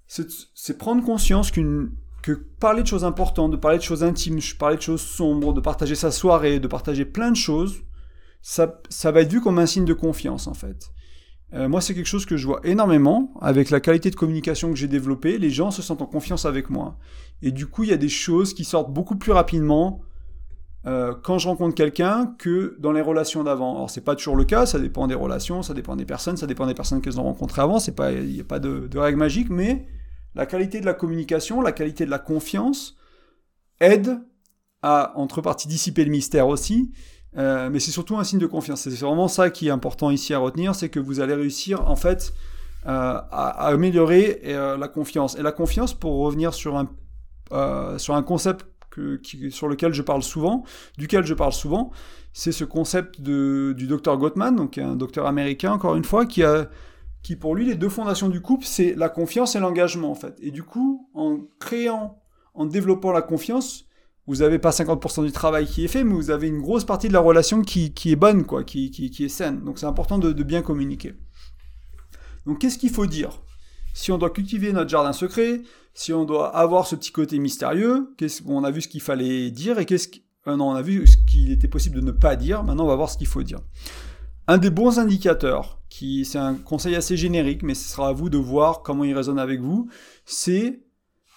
c'est 0.08 0.78
prendre 0.78 1.04
conscience 1.04 1.52
qu'une 1.52 1.92
que 2.22 2.32
parler 2.32 2.82
de 2.82 2.88
choses 2.88 3.06
importantes, 3.06 3.52
de 3.52 3.58
parler 3.58 3.78
de 3.78 3.84
choses 3.84 4.04
intimes, 4.04 4.38
de 4.38 4.58
parler 4.58 4.78
de 4.78 4.82
choses 4.82 5.02
sombres, 5.02 5.54
de 5.54 5.62
partager 5.62 5.94
sa 5.94 6.10
soirée, 6.10 6.60
de 6.60 6.68
partager 6.68 7.06
plein 7.06 7.30
de 7.30 7.36
choses, 7.36 7.84
ça, 8.42 8.82
ça 8.90 9.12
va 9.12 9.22
être 9.22 9.32
vu 9.32 9.42
comme 9.42 9.60
un 9.60 9.68
signe 9.68 9.86
de 9.86 9.94
confiance 9.94 10.48
en 10.48 10.56
fait. 10.56 10.92
Euh, 11.56 11.70
moi, 11.70 11.80
c'est 11.80 11.94
quelque 11.94 12.08
chose 12.08 12.26
que 12.26 12.36
je 12.36 12.46
vois 12.46 12.60
énormément 12.64 13.32
avec 13.40 13.70
la 13.70 13.80
qualité 13.80 14.10
de 14.10 14.16
communication 14.16 14.70
que 14.70 14.76
j'ai 14.76 14.88
développée. 14.88 15.38
Les 15.38 15.50
gens 15.50 15.72
se 15.72 15.82
sentent 15.82 16.02
en 16.02 16.06
confiance 16.06 16.46
avec 16.46 16.70
moi. 16.70 16.98
Et 17.42 17.52
du 17.52 17.66
coup, 17.68 17.84
il 17.84 17.90
y 17.90 17.94
a 17.94 17.98
des 17.98 18.10
choses 18.10 18.54
qui 18.54 18.66
sortent 18.66 18.92
beaucoup 18.92 19.16
plus 19.16 19.32
rapidement 19.32 20.02
euh, 20.86 21.16
quand 21.24 21.38
je 21.38 21.48
rencontre 21.48 21.74
quelqu'un 21.74 22.36
que 22.38 22.76
dans 22.80 22.92
les 22.92 23.02
relations 23.02 23.44
d'avant. 23.44 23.76
Alors, 23.76 23.90
c'est 23.90 24.02
pas 24.02 24.16
toujours 24.16 24.36
le 24.36 24.44
cas. 24.44 24.66
Ça 24.66 24.80
dépend 24.80 25.08
des 25.08 25.16
relations, 25.16 25.62
ça 25.62 25.74
dépend 25.74 25.96
des 25.96 26.06
personnes, 26.06 26.36
ça 26.36 26.46
dépend 26.46 26.68
des 26.68 26.74
personnes 26.74 27.02
qu'elles 27.02 27.20
ont 27.20 27.24
rencontrées 27.24 27.62
avant. 27.62 27.80
C'est 27.80 27.96
pas, 27.96 28.12
il 28.12 28.34
n'y 28.34 28.42
a 28.42 28.46
pas 28.46 28.60
de, 28.60 28.88
de 28.88 28.98
règle 28.98 29.18
magique, 29.18 29.50
mais 29.50 29.88
la 30.36 30.46
qualité 30.46 30.82
de 30.82 30.86
la 30.86 30.94
communication, 30.94 31.62
la 31.62 31.72
qualité 31.72 32.06
de 32.06 32.12
la 32.12 32.20
confiance 32.20 32.98
aide 33.80 34.20
à, 34.82 35.14
entre 35.16 35.42
parties, 35.42 35.70
dissiper 35.70 36.04
le 36.04 36.12
mystère 36.12 36.48
aussi 36.50 36.92
euh, 37.38 37.70
mais 37.70 37.80
c'est 37.80 37.92
surtout 37.92 38.18
un 38.18 38.24
signe 38.24 38.40
de 38.40 38.46
confiance. 38.46 38.82
C'est 38.82 39.06
vraiment 39.06 39.28
ça 39.28 39.50
qui 39.50 39.68
est 39.68 39.72
important 39.72 40.12
ici 40.12 40.34
à 40.34 40.40
retenir, 40.40 40.76
c'est 40.76 40.90
que 40.90 41.00
vous 41.00 41.20
allez 41.20 41.34
réussir 41.34 41.90
en 41.90 41.96
fait 41.96 42.34
euh, 42.86 42.90
à, 42.90 43.68
améliorer 43.68 44.42
euh, 44.46 44.78
la 44.78 44.88
confiance. 44.88 45.38
Et 45.38 45.42
la 45.42 45.52
confiance, 45.52 45.94
pour 45.94 46.18
revenir 46.20 46.54
sur 46.54 46.78
un, 46.78 47.98
sur 47.98 48.16
un 48.16 48.24
concept 48.24 48.66
sur 49.50 49.68
lequel 49.68 49.94
je 49.94 50.02
parle 50.02 50.24
souvent, 50.24 50.64
duquel 50.98 51.26
je 51.26 51.34
parle 51.34 51.52
souvent, 51.52 51.92
c'est 52.32 52.54
ce 52.54 52.64
concept 52.64 53.20
de, 53.20 53.74
du 53.76 53.88
docteur 53.88 54.18
Gottman, 54.18 54.56
donc 54.56 54.78
un 54.78 54.96
docteur 54.96 55.26
américain 55.26 55.74
encore 55.74 55.96
une 55.96 56.06
fois, 56.06 56.26
qui 56.26 56.44
a 56.44 56.70
qui 57.22 57.36
pour 57.36 57.56
lui 57.56 57.66
les 57.66 57.74
deux 57.74 57.90
fondations 57.90 58.30
du 58.30 58.40
couple, 58.40 58.66
c'est 58.66 58.94
la 58.94 59.10
confiance 59.10 59.56
et 59.56 59.60
l'engagement 59.60 60.12
en 60.12 60.16
fait. 60.16 60.38
Et 60.42 60.52
du 60.52 60.62
coup, 60.62 61.10
en 61.16 61.40
créant, 61.60 62.22
en 62.54 62.68
développant 62.68 63.12
la 63.12 63.24
confiance, 63.24 63.86
vous 64.28 64.38
n'avez 64.38 64.58
pas 64.58 64.72
50% 64.72 65.24
du 65.24 65.32
travail 65.32 65.68
qui 65.68 65.86
est 65.86 65.88
fait, 65.88 66.04
mais 66.04 66.14
vous 66.14 66.32
avez 66.32 66.48
une 66.48 66.62
grosse 66.62 66.84
partie 66.84 67.08
de 67.08 67.14
la 67.14 67.20
relation 67.20 67.62
qui, 67.62 67.94
est 68.06 68.16
bonne, 68.16 68.46
quoi, 68.46 68.64
qui, 68.64 68.90
qui, 68.90 69.24
est 69.24 69.30
saine. 69.30 69.64
Donc 69.64 69.78
c'est 69.78 69.86
important 69.86 70.18
de, 70.18 70.32
bien 70.44 70.62
communiquer. 70.62 71.14
Donc 72.46 72.60
qu'est-ce 72.60 72.78
qu'il 72.78 72.90
faut 72.90 73.06
dire? 73.06 73.42
Si 73.94 74.12
on 74.12 74.18
doit 74.18 74.32
cultiver 74.32 74.74
notre 74.74 74.90
jardin 74.90 75.14
secret, 75.14 75.62
si 75.94 76.12
on 76.12 76.26
doit 76.26 76.56
avoir 76.56 76.88
ce 76.88 76.96
petit 76.96 77.12
côté 77.12 77.40
mystérieux, 77.40 78.14
qu'est-ce, 78.18 78.42
on 78.46 78.64
a 78.64 78.72
vu 78.72 78.82
ce 78.82 78.88
qu'il 78.88 79.02
fallait 79.02 79.52
dire 79.52 79.80
et 79.80 79.86
qu'est-ce 79.86 80.10
euh, 80.48 80.58
on 80.58 80.76
a 80.76 80.82
vu 80.82 81.08
ce 81.08 81.18
qu'il 81.18 81.52
était 81.52 81.68
possible 81.68 81.96
de 81.96 82.02
ne 82.02 82.12
pas 82.12 82.36
dire. 82.36 82.64
Maintenant, 82.64 82.86
on 82.86 82.90
va 82.90 82.96
voir 82.96 83.10
ce 83.10 83.18
qu'il 83.18 83.28
faut 83.28 83.44
dire. 83.44 83.60
Un 84.48 84.58
des 84.58 84.70
bons 84.70 85.00
indicateurs, 85.00 85.82
qui 85.90 86.24
c'est 86.26 86.38
un 86.38 86.56
conseil 86.56 86.96
assez 86.96 87.18
générique, 87.18 87.64
mais 87.64 87.74
ce 87.74 87.90
sera 87.90 88.10
à 88.10 88.12
vous 88.12 88.30
de 88.30 88.38
voir 88.38 88.84
comment 88.84 89.04
il 89.04 89.16
résonne 89.16 89.40
avec 89.40 89.60
vous, 89.60 89.90
c'est 90.26 90.84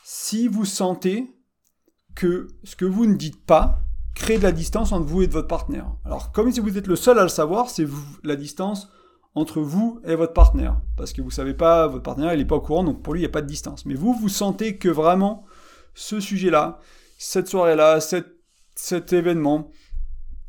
si 0.04 0.48
vous 0.48 0.66
sentez 0.66 1.37
que 2.18 2.48
ce 2.64 2.74
que 2.74 2.84
vous 2.84 3.06
ne 3.06 3.14
dites 3.14 3.40
pas 3.46 3.78
crée 4.16 4.38
de 4.38 4.42
la 4.42 4.50
distance 4.50 4.90
entre 4.90 5.06
vous 5.06 5.22
et 5.22 5.28
votre 5.28 5.46
partenaire. 5.46 5.86
Alors, 6.04 6.32
comme 6.32 6.50
si 6.50 6.58
vous 6.58 6.76
êtes 6.76 6.88
le 6.88 6.96
seul 6.96 7.16
à 7.16 7.22
le 7.22 7.28
savoir, 7.28 7.70
c'est 7.70 7.86
la 8.24 8.34
distance 8.34 8.88
entre 9.36 9.60
vous 9.60 10.00
et 10.04 10.16
votre 10.16 10.32
partenaire. 10.32 10.80
Parce 10.96 11.12
que 11.12 11.22
vous 11.22 11.30
savez 11.30 11.54
pas, 11.54 11.86
votre 11.86 12.02
partenaire, 12.02 12.34
il 12.34 12.38
n'est 12.38 12.44
pas 12.44 12.56
au 12.56 12.60
courant, 12.60 12.82
donc 12.82 13.04
pour 13.04 13.14
lui, 13.14 13.20
il 13.20 13.22
n'y 13.22 13.28
a 13.28 13.32
pas 13.32 13.40
de 13.40 13.46
distance. 13.46 13.86
Mais 13.86 13.94
vous, 13.94 14.12
vous 14.14 14.28
sentez 14.28 14.78
que 14.78 14.88
vraiment, 14.88 15.44
ce 15.94 16.18
sujet-là, 16.18 16.80
cette 17.18 17.46
soirée-là, 17.46 18.00
cet 18.00 19.12
événement, 19.12 19.70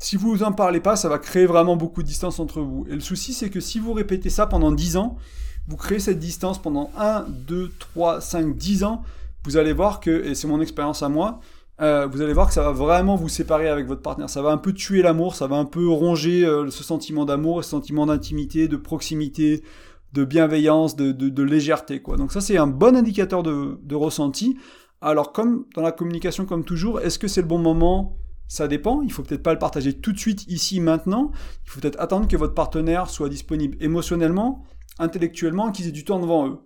si 0.00 0.16
vous 0.16 0.42
en 0.42 0.50
parlez 0.50 0.80
pas, 0.80 0.96
ça 0.96 1.08
va 1.08 1.20
créer 1.20 1.46
vraiment 1.46 1.76
beaucoup 1.76 2.02
de 2.02 2.08
distance 2.08 2.40
entre 2.40 2.62
vous. 2.62 2.84
Et 2.88 2.94
le 2.94 3.00
souci, 3.00 3.32
c'est 3.32 3.48
que 3.48 3.60
si 3.60 3.78
vous 3.78 3.92
répétez 3.92 4.28
ça 4.28 4.48
pendant 4.48 4.72
10 4.72 4.96
ans, 4.96 5.18
vous 5.68 5.76
créez 5.76 6.00
cette 6.00 6.18
distance 6.18 6.60
pendant 6.60 6.90
1, 6.98 7.26
2, 7.28 7.70
3, 7.78 8.20
5, 8.20 8.56
10 8.56 8.82
ans, 8.82 9.02
vous 9.44 9.56
allez 9.56 9.72
voir 9.72 10.00
que, 10.00 10.10
et 10.10 10.34
c'est 10.34 10.48
mon 10.48 10.60
expérience 10.60 11.04
à 11.04 11.08
moi, 11.08 11.40
euh, 11.80 12.06
vous 12.06 12.20
allez 12.20 12.32
voir 12.34 12.48
que 12.48 12.52
ça 12.52 12.62
va 12.62 12.72
vraiment 12.72 13.16
vous 13.16 13.28
séparer 13.28 13.68
avec 13.68 13.86
votre 13.86 14.02
partenaire. 14.02 14.28
Ça 14.28 14.42
va 14.42 14.50
un 14.50 14.58
peu 14.58 14.72
tuer 14.72 15.02
l'amour, 15.02 15.34
ça 15.34 15.46
va 15.46 15.56
un 15.56 15.64
peu 15.64 15.88
ronger 15.88 16.44
euh, 16.44 16.70
ce 16.70 16.84
sentiment 16.84 17.24
d'amour, 17.24 17.64
ce 17.64 17.70
sentiment 17.70 18.06
d'intimité, 18.06 18.68
de 18.68 18.76
proximité, 18.76 19.62
de 20.12 20.24
bienveillance, 20.24 20.96
de, 20.96 21.42
légèreté. 21.42 22.02
Quoi. 22.02 22.16
Donc 22.16 22.32
ça, 22.32 22.40
c'est 22.40 22.58
un 22.58 22.66
bon 22.66 22.96
indicateur 22.96 23.42
de, 23.42 23.78
de 23.82 23.94
ressenti. 23.94 24.58
Alors, 25.00 25.32
comme 25.32 25.64
dans 25.74 25.82
la 25.82 25.92
communication, 25.92 26.44
comme 26.44 26.64
toujours, 26.64 27.00
est-ce 27.00 27.18
que 27.18 27.28
c'est 27.28 27.40
le 27.40 27.46
bon 27.46 27.58
moment? 27.58 28.18
Ça 28.46 28.66
dépend, 28.66 29.00
il 29.02 29.12
faut 29.12 29.22
peut-être 29.22 29.44
pas 29.44 29.52
le 29.52 29.60
partager 29.60 29.92
tout 29.92 30.12
de 30.12 30.18
suite 30.18 30.44
ici 30.48 30.80
maintenant, 30.80 31.30
il 31.64 31.70
faut 31.70 31.80
peut-être 31.80 32.00
attendre 32.00 32.26
que 32.26 32.36
votre 32.36 32.52
partenaire 32.52 33.08
soit 33.08 33.28
disponible 33.28 33.76
émotionnellement, 33.80 34.64
intellectuellement, 34.98 35.70
qu'ils 35.70 35.86
aient 35.86 35.92
du 35.92 36.04
temps 36.04 36.18
devant 36.18 36.48
eux. 36.48 36.58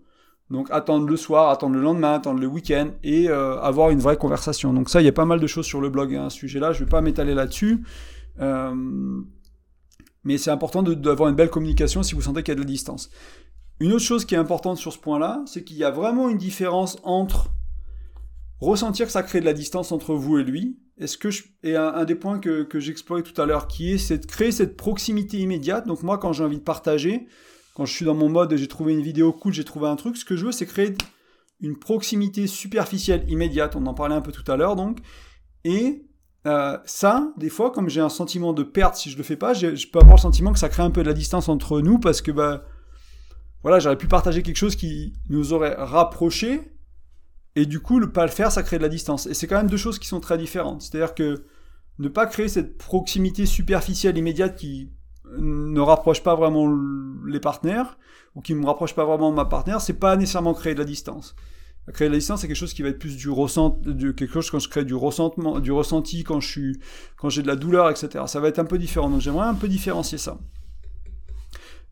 Donc 0.50 0.68
attendre 0.70 1.08
le 1.08 1.16
soir, 1.16 1.50
attendre 1.50 1.74
le 1.74 1.80
lendemain, 1.80 2.14
attendre 2.14 2.40
le 2.40 2.46
week-end 2.46 2.90
et 3.02 3.28
euh, 3.28 3.58
avoir 3.60 3.90
une 3.90 4.00
vraie 4.00 4.16
conversation. 4.16 4.72
Donc 4.72 4.90
ça, 4.90 5.00
il 5.00 5.04
y 5.04 5.08
a 5.08 5.12
pas 5.12 5.24
mal 5.24 5.40
de 5.40 5.46
choses 5.46 5.66
sur 5.66 5.80
le 5.80 5.88
blog 5.88 6.14
à 6.14 6.30
ce 6.30 6.38
sujet-là, 6.38 6.72
je 6.72 6.80
ne 6.80 6.84
vais 6.84 6.90
pas 6.90 7.00
m'étaler 7.00 7.34
là-dessus. 7.34 7.82
Euh, 8.40 8.74
mais 10.24 10.38
c'est 10.38 10.50
important 10.50 10.82
d'avoir 10.82 11.28
une 11.28 11.34
belle 11.34 11.50
communication 11.50 12.02
si 12.02 12.14
vous 12.14 12.22
sentez 12.22 12.42
qu'il 12.42 12.52
y 12.52 12.52
a 12.52 12.54
de 12.56 12.60
la 12.60 12.66
distance. 12.66 13.10
Une 13.80 13.92
autre 13.92 14.04
chose 14.04 14.24
qui 14.24 14.34
est 14.34 14.38
importante 14.38 14.78
sur 14.78 14.92
ce 14.92 14.98
point-là, 14.98 15.42
c'est 15.46 15.64
qu'il 15.64 15.76
y 15.76 15.84
a 15.84 15.90
vraiment 15.90 16.28
une 16.28 16.38
différence 16.38 16.98
entre 17.02 17.50
ressentir 18.60 19.06
que 19.06 19.12
ça 19.12 19.22
crée 19.22 19.40
de 19.40 19.44
la 19.44 19.52
distance 19.52 19.92
entre 19.92 20.14
vous 20.14 20.38
et 20.38 20.44
lui, 20.44 20.78
et 21.62 21.76
un, 21.76 22.04
des 22.04 22.14
points 22.14 22.38
que, 22.38 22.62
que 22.62 22.78
j'explorais 22.78 23.22
tout 23.22 23.38
à 23.40 23.46
l'heure, 23.46 23.66
qui 23.66 23.92
est, 23.92 23.98
c'est 23.98 24.18
de 24.18 24.26
créer 24.26 24.52
cette 24.52 24.76
proximité 24.76 25.38
immédiate. 25.38 25.86
Donc 25.86 26.02
moi, 26.02 26.18
quand 26.18 26.32
j'ai 26.32 26.44
envie 26.44 26.58
de 26.58 26.62
partager, 26.62 27.26
quand 27.74 27.84
je 27.84 27.92
suis 27.92 28.04
dans 28.04 28.14
mon 28.14 28.28
mode, 28.28 28.56
j'ai 28.56 28.68
trouvé 28.68 28.92
une 28.92 29.02
vidéo 29.02 29.32
cool, 29.32 29.52
j'ai 29.52 29.64
trouvé 29.64 29.88
un 29.88 29.96
truc, 29.96 30.16
ce 30.16 30.24
que 30.24 30.36
je 30.36 30.46
veux, 30.46 30.52
c'est 30.52 30.66
créer 30.66 30.96
une 31.60 31.76
proximité 31.76 32.46
superficielle 32.46 33.24
immédiate. 33.28 33.76
On 33.76 33.84
en 33.86 33.94
parlait 33.94 34.14
un 34.14 34.20
peu 34.20 34.32
tout 34.32 34.50
à 34.50 34.56
l'heure, 34.56 34.76
donc. 34.76 34.98
Et 35.64 36.06
euh, 36.46 36.78
ça, 36.84 37.32
des 37.36 37.48
fois, 37.48 37.70
comme 37.70 37.88
j'ai 37.88 38.00
un 38.00 38.08
sentiment 38.08 38.52
de 38.52 38.62
perte 38.62 38.96
si 38.96 39.10
je 39.10 39.16
le 39.16 39.22
fais 39.22 39.36
pas, 39.36 39.54
je 39.54 39.86
peux 39.88 39.98
avoir 39.98 40.16
le 40.16 40.20
sentiment 40.20 40.52
que 40.52 40.58
ça 40.58 40.68
crée 40.68 40.82
un 40.82 40.90
peu 40.90 41.02
de 41.02 41.08
la 41.08 41.14
distance 41.14 41.48
entre 41.48 41.80
nous 41.80 41.98
parce 41.98 42.22
que, 42.22 42.30
bah, 42.30 42.64
voilà, 43.62 43.78
j'aurais 43.80 43.98
pu 43.98 44.06
partager 44.06 44.42
quelque 44.42 44.56
chose 44.56 44.76
qui 44.76 45.14
nous 45.28 45.52
aurait 45.52 45.74
rapprochés 45.76 46.60
et 47.56 47.66
du 47.66 47.80
coup, 47.80 48.00
ne 48.00 48.06
pas 48.06 48.26
le 48.26 48.30
faire, 48.30 48.50
ça 48.52 48.62
crée 48.62 48.78
de 48.78 48.82
la 48.82 48.88
distance. 48.88 49.26
Et 49.26 49.34
c'est 49.34 49.46
quand 49.46 49.56
même 49.56 49.70
deux 49.70 49.76
choses 49.76 49.98
qui 49.98 50.08
sont 50.08 50.20
très 50.20 50.38
différentes. 50.38 50.82
C'est-à-dire 50.82 51.14
que 51.14 51.44
ne 51.98 52.08
pas 52.08 52.26
créer 52.26 52.48
cette 52.48 52.76
proximité 52.76 53.46
superficielle 53.46 54.18
immédiate 54.18 54.56
qui 54.56 54.92
ne 55.38 55.80
rapproche 55.80 56.22
pas 56.22 56.34
vraiment 56.34 56.72
les 57.26 57.40
partenaires, 57.40 57.98
ou 58.34 58.40
qui 58.40 58.54
ne 58.54 58.60
me 58.60 58.66
rapproche 58.66 58.94
pas 58.94 59.04
vraiment 59.04 59.32
ma 59.32 59.44
partenaire, 59.44 59.80
c'est 59.80 59.98
pas 59.98 60.16
nécessairement 60.16 60.54
créer 60.54 60.74
de 60.74 60.80
la 60.80 60.84
distance. 60.84 61.34
Créer 61.92 62.08
de 62.08 62.14
la 62.14 62.18
distance, 62.18 62.40
c'est 62.40 62.48
quelque 62.48 62.56
chose 62.56 62.72
qui 62.72 62.82
va 62.82 62.88
être 62.88 62.98
plus 62.98 63.16
du 63.16 63.28
ressent, 63.28 63.78
de 63.82 64.10
quelque 64.10 64.32
chose 64.32 64.50
quand 64.50 64.58
je 64.58 64.68
crée 64.68 64.84
du 64.84 64.94
ressentement, 64.94 65.60
du 65.60 65.70
ressenti, 65.70 66.24
quand 66.24 66.40
je 66.40 66.48
suis, 66.48 66.80
quand 67.18 67.28
j'ai 67.28 67.42
de 67.42 67.46
la 67.46 67.56
douleur, 67.56 67.90
etc. 67.90 68.24
Ça 68.26 68.40
va 68.40 68.48
être 68.48 68.58
un 68.58 68.64
peu 68.64 68.78
différent. 68.78 69.10
Donc 69.10 69.20
j'aimerais 69.20 69.46
un 69.46 69.54
peu 69.54 69.68
différencier 69.68 70.16
ça. 70.16 70.38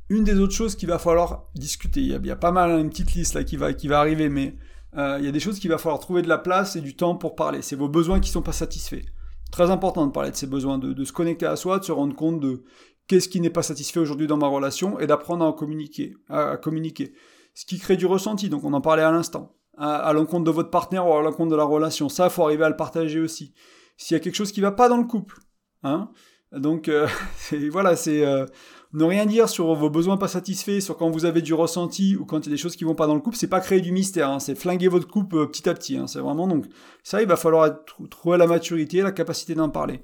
Une 0.09 0.25
des 0.25 0.39
autres 0.39 0.55
choses 0.55 0.77
qu'il 0.77 0.89
va 0.89 0.99
falloir 0.99 1.47
discuter, 1.55 2.01
il 2.01 2.27
y, 2.27 2.31
a, 2.31 2.37
pas 2.37 2.53
mal 2.53 2.79
une 2.81 2.91
petite 2.91 3.15
liste 3.15 3.35
là 3.35 3.45
qui 3.45 3.57
va, 3.57 3.73
qui 3.73 3.89
va 3.89 3.99
arriver, 3.99 4.29
mais 4.29 4.57
euh, 4.97 5.17
il 5.19 5.25
y 5.25 5.29
a 5.29 5.33
des 5.33 5.41
choses 5.41 5.59
qu'il 5.59 5.71
va 5.71 5.79
falloir 5.79 6.01
trouver 6.01 6.23
de 6.23 6.29
la 6.29 6.39
place 6.39 6.77
et 6.77 6.81
du 6.81 6.95
temps 6.97 7.15
pour 7.15 7.35
parler. 7.35 7.63
C'est 7.63 7.77
vos 7.77 7.89
besoins 7.89 8.21
qui 8.21 8.31
sont 8.31 8.43
pas 8.43 8.53
satisfaits. 8.53 9.05
Très 9.51 9.71
important 9.71 10.07
de 10.07 10.13
parler 10.13 10.31
de 10.31 10.37
ces 10.37 10.47
besoins, 10.47 10.79
de, 10.79 11.05
se 11.05 11.13
connecter 11.13 11.47
à 11.47 11.57
soi, 11.57 11.79
de 11.79 11.85
se 11.85 11.93
rendre 11.93 12.15
compte 12.15 12.41
de 12.41 12.63
qu'est-ce 13.07 13.29
qui 13.29 13.41
n'est 13.41 13.51
pas 13.51 13.63
satisfait 13.63 14.01
aujourd'hui 14.01 14.27
dans 14.27 14.37
ma 14.37 14.47
relation 14.47 14.99
et 14.99 15.07
d'apprendre 15.07 15.47
à 15.47 15.53
communiquer, 15.53 16.15
à, 16.29 16.57
communiquer. 16.57 17.13
Ce 17.55 17.67
qui 17.67 17.79
crée 17.79 17.97
du 17.97 18.07
ressenti, 18.07 18.49
donc 18.49 18.65
on 18.65 18.73
en 18.73 18.81
parlait 18.81 19.03
à 19.03 19.11
l'instant, 19.11 19.57
à, 19.77 20.13
l'encontre 20.13 20.45
de 20.45 20.51
votre 20.51 20.71
partenaire 20.71 21.07
ou 21.07 21.13
à 21.13 21.23
l'encontre 21.23 21.51
de 21.51 21.57
la 21.57 21.65
relation. 21.65 22.09
Ça, 22.09 22.31
faut 22.31 22.45
arriver 22.45 22.65
à 22.65 22.69
le 22.69 22.77
partager 22.77 23.21
aussi. 23.21 23.55
S'il 23.97 24.15
y 24.15 24.21
a 24.21 24.21
quelque 24.21 24.35
chose 24.35 24.53
qui 24.53 24.61
ne 24.61 24.67
va 24.67 24.73
pas 24.73 24.89
dans 24.89 24.97
le 24.97 25.05
couple, 25.05 25.39
hein, 25.83 26.11
donc 26.53 26.89
euh, 26.89 27.07
voilà, 27.71 27.97
c'est 27.97 28.25
euh, 28.25 28.47
ne 28.93 29.05
rien 29.05 29.27
dire 29.27 29.49
sur 29.49 29.75
vos 29.75 29.91
besoins 29.91 30.17
pas 30.17 30.29
satisfaits, 30.29 30.81
sur 30.81 30.97
quand 30.97 31.11
vous 31.11 31.25
avez 31.25 31.43
du 31.43 31.55
ressenti 31.55 32.17
ou 32.17 32.25
quand 32.25 32.41
il 32.41 32.51
y 32.51 32.53
a 32.53 32.57
des 32.57 32.61
choses 32.61 32.77
qui 32.77 32.85
vont 32.85 32.95
pas 32.95 33.07
dans 33.07 33.15
le 33.15 33.21
couple, 33.21 33.37
c'est 33.37 33.49
pas 33.49 33.61
créer 33.61 33.81
du 33.81 33.93
mystère, 33.93 34.29
hein, 34.29 34.39
c'est 34.39 34.55
flinguer 34.55 34.89
votre 34.89 35.09
couple 35.09 35.37
euh, 35.37 35.47
petit 35.47 35.69
à 35.69 35.75
petit. 35.75 35.97
Hein, 35.97 36.07
c'est 36.07 36.21
vraiment 36.21 36.47
donc 36.47 36.67
ça, 37.03 37.23
il 37.23 37.29
va 37.29 37.37
falloir 37.37 37.71
trouver 38.11 38.39
la 38.39 38.47
maturité, 38.47 39.01
la 39.03 39.13
capacité 39.13 39.55
d'en 39.55 39.71
parler. 39.71 40.01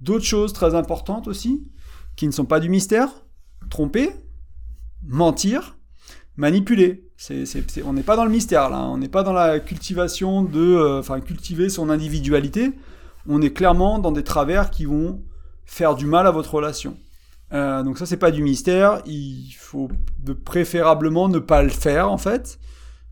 D'autres 0.00 0.24
choses 0.24 0.52
très 0.52 0.74
importantes 0.74 1.28
aussi, 1.28 1.62
qui 2.16 2.26
ne 2.26 2.32
sont 2.32 2.44
pas 2.44 2.60
du 2.60 2.68
mystère, 2.68 3.08
tromper, 3.70 4.10
mentir, 5.06 5.76
manipuler. 6.36 7.08
on 7.84 7.92
n'est 7.92 8.02
pas 8.02 8.16
dans 8.16 8.24
le 8.24 8.30
mystère 8.30 8.70
là, 8.70 8.80
on 8.82 8.98
n'est 8.98 9.08
pas 9.08 9.22
dans 9.22 9.32
la 9.32 9.60
cultivation 9.60 10.42
de, 10.42 10.60
euh, 10.60 10.98
enfin 11.00 11.20
cultiver 11.20 11.68
son 11.68 11.90
individualité. 11.90 12.72
On 13.28 13.40
est 13.40 13.52
clairement 13.52 13.98
dans 13.98 14.12
des 14.12 14.24
travers 14.24 14.70
qui 14.70 14.84
vont 14.84 15.22
faire 15.64 15.94
du 15.94 16.06
mal 16.06 16.26
à 16.26 16.30
votre 16.30 16.54
relation. 16.54 16.96
Euh, 17.52 17.82
donc 17.82 17.98
ça, 17.98 18.06
c'est 18.06 18.16
pas 18.16 18.30
du 18.30 18.42
mystère. 18.42 19.02
Il 19.06 19.52
faut 19.58 19.88
de 20.18 20.32
préférablement 20.32 21.28
ne 21.28 21.38
pas 21.38 21.62
le 21.62 21.68
faire, 21.68 22.10
en 22.10 22.18
fait. 22.18 22.58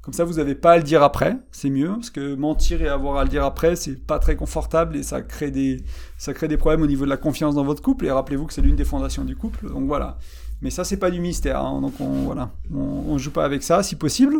Comme 0.02 0.14
ça, 0.14 0.24
vous 0.24 0.34
n'avez 0.34 0.54
pas 0.54 0.72
à 0.72 0.76
le 0.78 0.82
dire 0.82 1.02
après. 1.02 1.36
C'est 1.52 1.68
mieux, 1.68 1.90
parce 1.90 2.10
que 2.10 2.34
mentir 2.34 2.80
et 2.80 2.88
avoir 2.88 3.18
à 3.18 3.24
le 3.24 3.28
dire 3.28 3.44
après, 3.44 3.76
c'est 3.76 3.96
pas 3.96 4.18
très 4.18 4.34
confortable 4.34 4.96
et 4.96 5.02
ça 5.02 5.20
crée 5.20 5.50
des, 5.50 5.84
ça 6.16 6.32
crée 6.32 6.48
des 6.48 6.56
problèmes 6.56 6.82
au 6.82 6.86
niveau 6.86 7.04
de 7.04 7.10
la 7.10 7.18
confiance 7.18 7.54
dans 7.54 7.64
votre 7.64 7.82
couple. 7.82 8.06
Et 8.06 8.10
rappelez-vous 8.10 8.46
que 8.46 8.54
c'est 8.54 8.62
l'une 8.62 8.76
des 8.76 8.84
fondations 8.84 9.24
du 9.24 9.36
couple. 9.36 9.68
Donc 9.68 9.86
voilà. 9.86 10.18
Mais 10.62 10.70
ça, 10.70 10.84
c'est 10.84 10.96
pas 10.96 11.10
du 11.10 11.20
mystère. 11.20 11.60
Hein. 11.60 11.80
Donc 11.82 12.00
on, 12.00 12.22
voilà, 12.22 12.50
on, 12.74 13.18
joue 13.18 13.30
pas 13.30 13.44
avec 13.44 13.62
ça, 13.62 13.82
si 13.82 13.96
possible. 13.96 14.36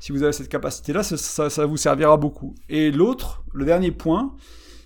Si 0.00 0.12
vous 0.12 0.22
avez 0.22 0.32
cette 0.32 0.48
capacité-là, 0.48 1.02
ça, 1.02 1.50
ça 1.50 1.66
vous 1.66 1.76
servira 1.76 2.16
beaucoup. 2.16 2.54
Et 2.68 2.90
l'autre, 2.90 3.44
le 3.52 3.64
dernier 3.64 3.90
point, 3.90 4.34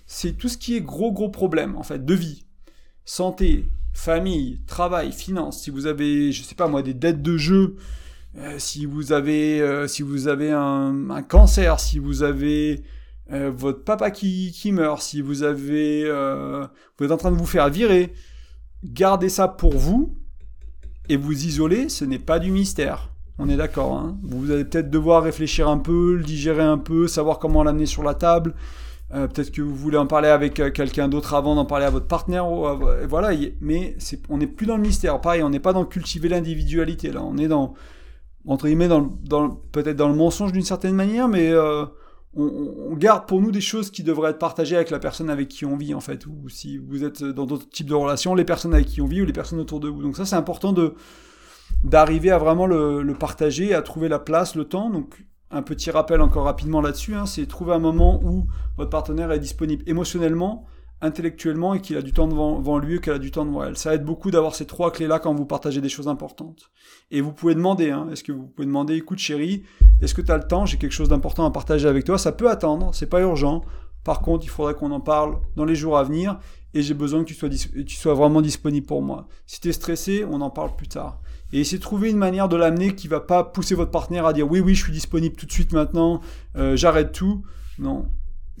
c'est 0.05 0.33
tout 0.33 0.49
ce 0.49 0.57
qui 0.57 0.75
est 0.75 0.81
gros 0.81 1.11
gros 1.11 1.29
problème, 1.29 1.75
en 1.77 1.83
fait, 1.83 2.03
de 2.03 2.13
vie, 2.13 2.45
santé, 3.05 3.69
famille, 3.93 4.59
travail, 4.65 5.11
finances, 5.11 5.61
si 5.61 5.69
vous 5.69 5.85
avez, 5.85 6.31
je 6.31 6.43
sais 6.43 6.55
pas 6.55 6.67
moi, 6.67 6.81
des 6.81 6.93
dettes 6.93 7.21
de 7.21 7.37
jeu, 7.37 7.75
si 8.57 8.85
vous 8.85 9.11
avez, 9.11 9.61
euh, 9.61 9.87
si 9.87 10.01
vous 10.01 10.27
avez 10.27 10.51
un, 10.51 11.21
cancer, 11.27 11.79
si 11.79 11.99
vous 11.99 12.23
avez 12.23 12.83
euh, 13.31 13.51
votre 13.53 13.83
papa 13.83 14.11
qui, 14.11 14.51
qui, 14.51 14.71
meurt, 14.71 15.01
si 15.01 15.21
vous 15.21 15.43
avez, 15.43 16.03
vous 16.97 17.05
êtes 17.05 17.11
en 17.11 17.17
train 17.17 17.31
de 17.31 17.37
vous 17.37 17.45
faire 17.45 17.69
virer, 17.69 18.13
gardez 18.83 19.29
ça 19.29 19.47
pour 19.47 19.75
vous 19.75 20.15
et 21.09 21.17
vous 21.17 21.45
isoler, 21.45 21.89
ce 21.89 22.05
n'est 22.05 22.19
pas 22.19 22.39
du 22.39 22.51
mystère. 22.51 23.09
On 23.39 23.47
est 23.49 23.57
d'accord. 23.57 23.93
Hein 23.93 24.17
vous 24.21 24.51
allez 24.51 24.65
peut-être 24.65 24.89
devoir 24.89 25.23
réfléchir 25.23 25.69
un 25.69 25.77
peu, 25.77 26.15
le 26.15 26.23
digérer 26.23 26.63
un 26.63 26.77
peu, 26.77 27.07
savoir 27.07 27.39
comment 27.39 27.63
l'amener 27.63 27.85
sur 27.85 28.03
la 28.03 28.13
table. 28.13 28.53
Euh, 29.11 29.27
peut-être 29.27 29.51
que 29.51 29.61
vous 29.61 29.75
voulez 29.75 29.97
en 29.97 30.05
parler 30.05 30.27
avec 30.27 30.59
euh, 30.59 30.69
quelqu'un 30.69 31.07
d'autre 31.07 31.33
avant 31.33 31.55
d'en 31.55 31.65
parler 31.65 31.85
à 31.85 31.89
votre 31.89 32.05
partenaire. 32.05 32.45
voilà, 33.07 33.31
mais 33.59 33.95
on 34.29 34.37
n'est 34.37 34.47
plus 34.47 34.67
dans 34.67 34.75
le 34.75 34.83
mystère. 34.83 35.19
Pareil, 35.19 35.41
on 35.41 35.49
n'est 35.49 35.59
pas 35.59 35.73
dans 35.73 35.85
cultiver 35.85 36.29
l'individualité. 36.29 37.11
Là, 37.11 37.23
on 37.23 37.37
est 37.37 37.47
dans 37.47 37.73
entre 38.47 38.67
guillemets 38.67 38.87
dans, 38.87 39.09
peut-être 39.71 39.97
dans 39.97 40.09
le 40.09 40.15
mensonge 40.15 40.51
d'une 40.51 40.63
certaine 40.63 40.95
manière, 40.95 41.27
mais 41.27 41.51
euh, 41.51 41.85
on, 42.35 42.95
garde 42.95 43.27
pour 43.27 43.41
nous 43.41 43.51
des 43.51 43.61
choses 43.61 43.91
qui 43.91 44.03
devraient 44.03 44.31
être 44.31 44.39
partagées 44.39 44.75
avec 44.75 44.91
la 44.91 44.99
personne 44.99 45.29
avec 45.29 45.47
qui 45.47 45.65
on 45.65 45.77
vit 45.77 45.93
en 45.93 45.99
fait, 45.99 46.25
ou 46.25 46.47
si 46.47 46.77
vous 46.77 47.03
êtes 47.03 47.23
dans 47.23 47.45
d'autres 47.45 47.69
types 47.69 47.89
de 47.89 47.95
relations, 47.95 48.35
les 48.35 48.45
personnes 48.45 48.73
avec 48.73 48.87
qui 48.87 49.01
on 49.01 49.07
vit 49.07 49.21
ou 49.21 49.25
les 49.25 49.33
personnes 49.33 49.59
autour 49.59 49.79
de 49.79 49.89
vous. 49.89 50.01
Donc 50.01 50.15
ça, 50.15 50.25
c'est 50.25 50.35
important 50.35 50.73
de 50.73 50.93
d'arriver 51.83 52.31
à 52.31 52.37
vraiment 52.37 52.65
le, 52.65 53.13
partager, 53.13 53.73
à 53.73 53.81
trouver 53.81 54.09
la 54.09 54.19
place, 54.19 54.55
le 54.55 54.65
temps. 54.65 54.89
Donc 54.89 55.23
un 55.51 55.61
petit 55.61 55.91
rappel 55.91 56.21
encore 56.21 56.45
rapidement 56.45 56.81
là-dessus, 56.81 57.15
hein, 57.15 57.25
c'est 57.25 57.45
trouver 57.45 57.73
un 57.73 57.79
moment 57.79 58.19
où 58.23 58.47
votre 58.77 58.89
partenaire 58.89 59.31
est 59.31 59.39
disponible 59.39 59.83
émotionnellement, 59.87 60.65
intellectuellement 61.01 61.73
et 61.73 61.81
qu'il 61.81 61.97
a 61.97 62.01
du 62.01 62.11
temps 62.11 62.27
devant, 62.27 62.77
lui 62.77 62.99
qu'elle 62.99 63.15
a 63.15 63.19
du 63.19 63.31
temps 63.31 63.45
devant 63.45 63.63
elle. 63.63 63.77
Ça 63.77 63.93
aide 63.93 64.03
beaucoup 64.03 64.31
d'avoir 64.31 64.55
ces 64.55 64.65
trois 64.65 64.91
clés-là 64.91 65.19
quand 65.19 65.33
vous 65.33 65.45
partagez 65.45 65.81
des 65.81 65.89
choses 65.89 66.07
importantes. 66.07 66.71
Et 67.11 67.21
vous 67.21 67.31
pouvez 67.31 67.55
demander, 67.55 67.91
hein, 67.91 68.07
est-ce 68.11 68.23
que 68.23 68.31
vous 68.31 68.47
pouvez 68.47 68.65
demander, 68.65 68.95
écoute 68.95 69.19
chérie, 69.19 69.63
est-ce 70.01 70.13
que 70.13 70.21
tu 70.21 70.31
as 70.31 70.37
le 70.37 70.47
temps, 70.47 70.65
j'ai 70.65 70.77
quelque 70.77 70.93
chose 70.93 71.09
d'important 71.09 71.45
à 71.45 71.51
partager 71.51 71.87
avec 71.87 72.05
toi, 72.05 72.17
ça 72.17 72.31
peut 72.31 72.49
attendre, 72.49 72.93
c'est 72.93 73.09
pas 73.09 73.21
urgent. 73.21 73.63
Par 74.03 74.21
contre, 74.21 74.45
il 74.45 74.49
faudrait 74.49 74.73
qu'on 74.75 74.91
en 74.91 75.01
parle 75.01 75.39
dans 75.55 75.65
les 75.65 75.75
jours 75.75 75.97
à 75.97 76.03
venir 76.03 76.39
et 76.73 76.81
j'ai 76.81 76.93
besoin 76.93 77.21
que 77.21 77.27
tu 77.27 77.33
sois, 77.33 77.49
tu 77.49 77.95
sois 77.95 78.13
vraiment 78.13 78.41
disponible 78.41 78.85
pour 78.85 79.01
moi. 79.01 79.27
Si 79.45 79.59
tu 79.59 79.69
es 79.69 79.73
stressé, 79.73 80.25
on 80.29 80.41
en 80.41 80.49
parle 80.49 80.75
plus 80.75 80.87
tard 80.87 81.19
et 81.51 81.61
essayez 81.61 81.77
de 81.77 81.83
trouver 81.83 82.11
une 82.11 82.17
manière 82.17 82.47
de 82.47 82.55
l'amener 82.55 82.95
qui 82.95 83.07
va 83.07 83.19
pas 83.19 83.43
pousser 83.43 83.75
votre 83.75 83.91
partenaire 83.91 84.25
à 84.25 84.33
dire 84.33 84.49
oui 84.49 84.59
oui 84.59 84.75
je 84.75 84.83
suis 84.83 84.93
disponible 84.93 85.35
tout 85.35 85.45
de 85.45 85.51
suite 85.51 85.73
maintenant, 85.73 86.21
euh, 86.55 86.75
j'arrête 86.75 87.11
tout. 87.11 87.43
Non. 87.79 88.07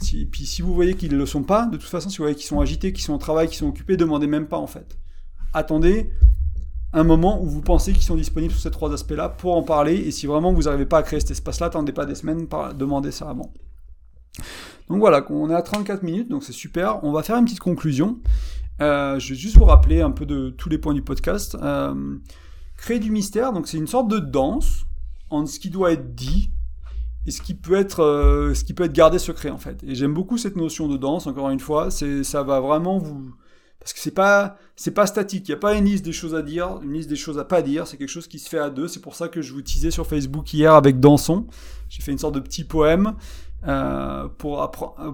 Si, 0.01 0.25
puis 0.25 0.45
si 0.45 0.61
vous 0.61 0.73
voyez 0.73 0.95
qu'ils 0.95 1.11
ne 1.11 1.17
le 1.17 1.25
sont 1.25 1.43
pas, 1.43 1.65
de 1.65 1.77
toute 1.77 1.89
façon, 1.89 2.09
si 2.09 2.17
vous 2.17 2.23
voyez 2.23 2.35
qu'ils 2.35 2.47
sont 2.47 2.59
agités, 2.59 2.93
qu'ils 2.93 3.03
sont 3.03 3.13
au 3.13 3.17
travail, 3.17 3.47
qu'ils 3.47 3.57
sont 3.57 3.67
occupés, 3.67 3.97
demandez 3.97 4.27
même 4.27 4.47
pas 4.47 4.57
en 4.57 4.67
fait. 4.67 4.97
Attendez 5.53 6.11
un 6.91 7.03
moment 7.03 7.41
où 7.41 7.45
vous 7.45 7.61
pensez 7.61 7.93
qu'ils 7.93 8.03
sont 8.03 8.15
disponibles 8.15 8.51
sur 8.53 8.61
ces 8.61 8.71
trois 8.71 8.93
aspects-là 8.93 9.29
pour 9.29 9.55
en 9.55 9.63
parler. 9.63 9.95
Et 9.95 10.11
si 10.11 10.25
vraiment 10.25 10.53
vous 10.53 10.63
n'arrivez 10.63 10.85
pas 10.85 10.99
à 10.99 11.03
créer 11.03 11.19
cet 11.19 11.31
espace-là, 11.31 11.67
attendez 11.67 11.91
pas 11.91 12.05
des 12.05 12.15
semaines, 12.15 12.47
demandez 12.75 13.11
ça 13.11 13.29
avant. 13.29 13.53
Donc 14.89 14.99
voilà, 14.99 15.25
on 15.29 15.49
est 15.49 15.55
à 15.55 15.61
34 15.61 16.01
minutes, 16.01 16.29
donc 16.29 16.43
c'est 16.43 16.53
super. 16.53 17.03
On 17.03 17.11
va 17.11 17.21
faire 17.21 17.37
une 17.37 17.45
petite 17.45 17.59
conclusion. 17.59 18.19
Euh, 18.81 19.19
je 19.19 19.29
vais 19.33 19.39
juste 19.39 19.57
vous 19.57 19.65
rappeler 19.65 20.01
un 20.01 20.11
peu 20.11 20.25
de 20.25 20.49
tous 20.49 20.69
les 20.69 20.77
points 20.77 20.93
du 20.93 21.03
podcast. 21.03 21.55
Euh, 21.61 22.17
créer 22.77 22.99
du 22.99 23.11
mystère, 23.11 23.53
donc 23.53 23.67
c'est 23.67 23.77
une 23.77 23.87
sorte 23.87 24.07
de 24.07 24.19
danse 24.19 24.85
entre 25.29 25.51
ce 25.51 25.59
qui 25.59 25.69
doit 25.69 25.91
être 25.91 26.15
dit 26.15 26.49
et 27.25 27.31
ce 27.31 27.41
qui 27.41 27.53
peut 27.53 27.75
être, 27.75 28.01
euh, 28.01 28.53
ce 28.53 28.63
qui 28.63 28.73
peut 28.73 28.85
être 28.85 28.93
gardé 28.93 29.19
secret 29.19 29.49
en 29.49 29.57
fait. 29.57 29.83
Et 29.83 29.95
j'aime 29.95 30.13
beaucoup 30.13 30.37
cette 30.37 30.55
notion 30.55 30.87
de 30.87 30.97
danse. 30.97 31.27
Encore 31.27 31.49
une 31.49 31.59
fois, 31.59 31.91
c'est, 31.91 32.23
ça 32.23 32.43
va 32.43 32.59
vraiment 32.59 32.97
vous, 32.97 33.33
parce 33.79 33.93
que 33.93 33.99
c'est 33.99 34.11
pas, 34.11 34.57
c'est 34.75 34.91
pas 34.91 35.05
statique. 35.05 35.47
Il 35.47 35.51
y 35.51 35.53
a 35.53 35.57
pas 35.57 35.75
une 35.75 35.85
liste 35.85 36.03
des 36.03 36.11
choses 36.11 36.35
à 36.35 36.41
dire, 36.41 36.79
une 36.83 36.93
liste 36.93 37.09
des 37.09 37.15
choses 37.15 37.39
à 37.39 37.45
pas 37.45 37.61
dire. 37.61 37.87
C'est 37.87 37.97
quelque 37.97 38.09
chose 38.09 38.27
qui 38.27 38.39
se 38.39 38.49
fait 38.49 38.59
à 38.59 38.69
deux. 38.69 38.87
C'est 38.87 39.01
pour 39.01 39.15
ça 39.15 39.29
que 39.29 39.41
je 39.41 39.53
vous 39.53 39.61
teasais 39.61 39.91
sur 39.91 40.05
Facebook 40.05 40.53
hier 40.53 40.73
avec 40.73 40.99
Danson. 40.99 41.47
J'ai 41.89 42.01
fait 42.01 42.11
une 42.11 42.17
sorte 42.17 42.35
de 42.35 42.39
petit 42.39 42.65
poème. 42.65 43.15
Euh, 43.67 44.29
pour, 44.37 44.71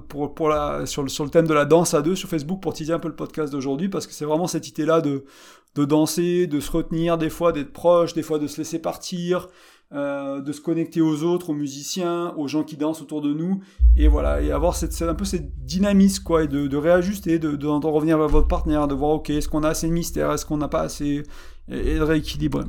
pour, 0.07 0.35
pour 0.35 0.49
la, 0.49 0.85
sur, 0.85 1.01
le, 1.01 1.09
sur 1.09 1.23
le 1.23 1.31
thème 1.31 1.47
de 1.47 1.53
la 1.55 1.65
danse 1.65 1.95
à 1.95 2.03
deux 2.03 2.15
sur 2.15 2.29
Facebook 2.29 2.61
pour 2.61 2.73
teaser 2.73 2.93
un 2.93 2.99
peu 2.99 3.07
le 3.07 3.15
podcast 3.15 3.51
d'aujourd'hui 3.51 3.89
parce 3.89 4.05
que 4.05 4.13
c'est 4.13 4.25
vraiment 4.25 4.45
cette 4.45 4.67
idée-là 4.67 5.01
de, 5.01 5.25
de 5.73 5.83
danser, 5.83 6.45
de 6.45 6.59
se 6.59 6.69
retenir 6.71 7.17
des 7.17 7.31
fois, 7.31 7.51
d'être 7.51 7.73
proche, 7.73 8.13
des 8.13 8.21
fois 8.21 8.37
de 8.37 8.45
se 8.45 8.57
laisser 8.57 8.77
partir, 8.77 9.47
euh, 9.95 10.41
de 10.41 10.51
se 10.51 10.59
connecter 10.59 10.99
aux 10.99 11.23
autres, 11.23 11.51
aux 11.51 11.53
musiciens, 11.53 12.33
aux 12.35 12.49
gens 12.49 12.63
qui 12.63 12.75
dansent 12.75 13.01
autour 13.01 13.21
de 13.21 13.33
nous, 13.33 13.61
et 13.95 14.09
voilà, 14.09 14.41
et 14.41 14.51
avoir 14.51 14.75
cette, 14.75 15.01
un 15.01 15.15
peu 15.15 15.23
cette 15.23 15.63
dynamisme, 15.65 16.21
quoi, 16.23 16.43
et 16.43 16.47
de, 16.47 16.75
réajuster, 16.75 17.39
de, 17.39 17.55
de, 17.55 17.67
revenir 17.67 18.17
vers 18.17 18.27
votre 18.27 18.49
partenaire, 18.49 18.89
de 18.89 18.93
voir, 18.93 19.11
ok, 19.11 19.29
est-ce 19.29 19.47
qu'on 19.47 19.63
a 19.63 19.69
assez 19.69 19.87
de 19.87 19.93
mystère, 19.93 20.31
est-ce 20.33 20.45
qu'on 20.45 20.57
n'a 20.57 20.67
pas 20.67 20.81
assez, 20.81 21.23
et, 21.69 21.95
de 21.95 22.01
rééquilibrer. 22.01 22.65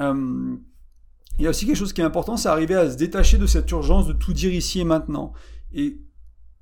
Euh, 0.00 0.56
il 1.38 1.44
y 1.44 1.46
a 1.46 1.50
aussi 1.50 1.66
quelque 1.66 1.76
chose 1.76 1.92
qui 1.92 2.00
est 2.00 2.04
important, 2.04 2.38
c'est 2.38 2.48
arriver 2.48 2.74
à 2.74 2.90
se 2.90 2.96
détacher 2.96 3.36
de 3.36 3.46
cette 3.46 3.70
urgence 3.70 4.06
de 4.06 4.14
tout 4.14 4.32
dire 4.32 4.52
ici 4.52 4.80
et 4.80 4.84
maintenant. 4.84 5.34
Et 5.74 5.98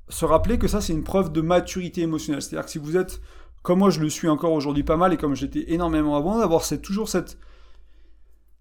se 0.09 0.25
rappeler 0.25 0.59
que 0.59 0.67
ça, 0.67 0.81
c'est 0.81 0.93
une 0.93 1.05
preuve 1.05 1.31
de 1.31 1.41
maturité 1.41 2.01
émotionnelle. 2.03 2.43
C'est-à-dire 2.43 2.65
que 2.65 2.73
si 2.73 2.79
vous 2.79 2.97
êtes, 2.97 3.21
comme 3.63 3.79
moi 3.79 3.91
je 3.91 4.01
le 4.01 4.11
suis 4.11 4.29
encore 4.29 4.53
aujourd'hui 4.53 4.83
pas 4.83 4.97
mal, 4.97 5.13
et 5.13 5.17
comme 5.17 5.37
j'étais 5.37 5.73
énormément 5.73 6.17
avant, 6.17 6.39
d'avoir 6.39 6.65
toujours 6.83 7.09
cette, 7.09 7.39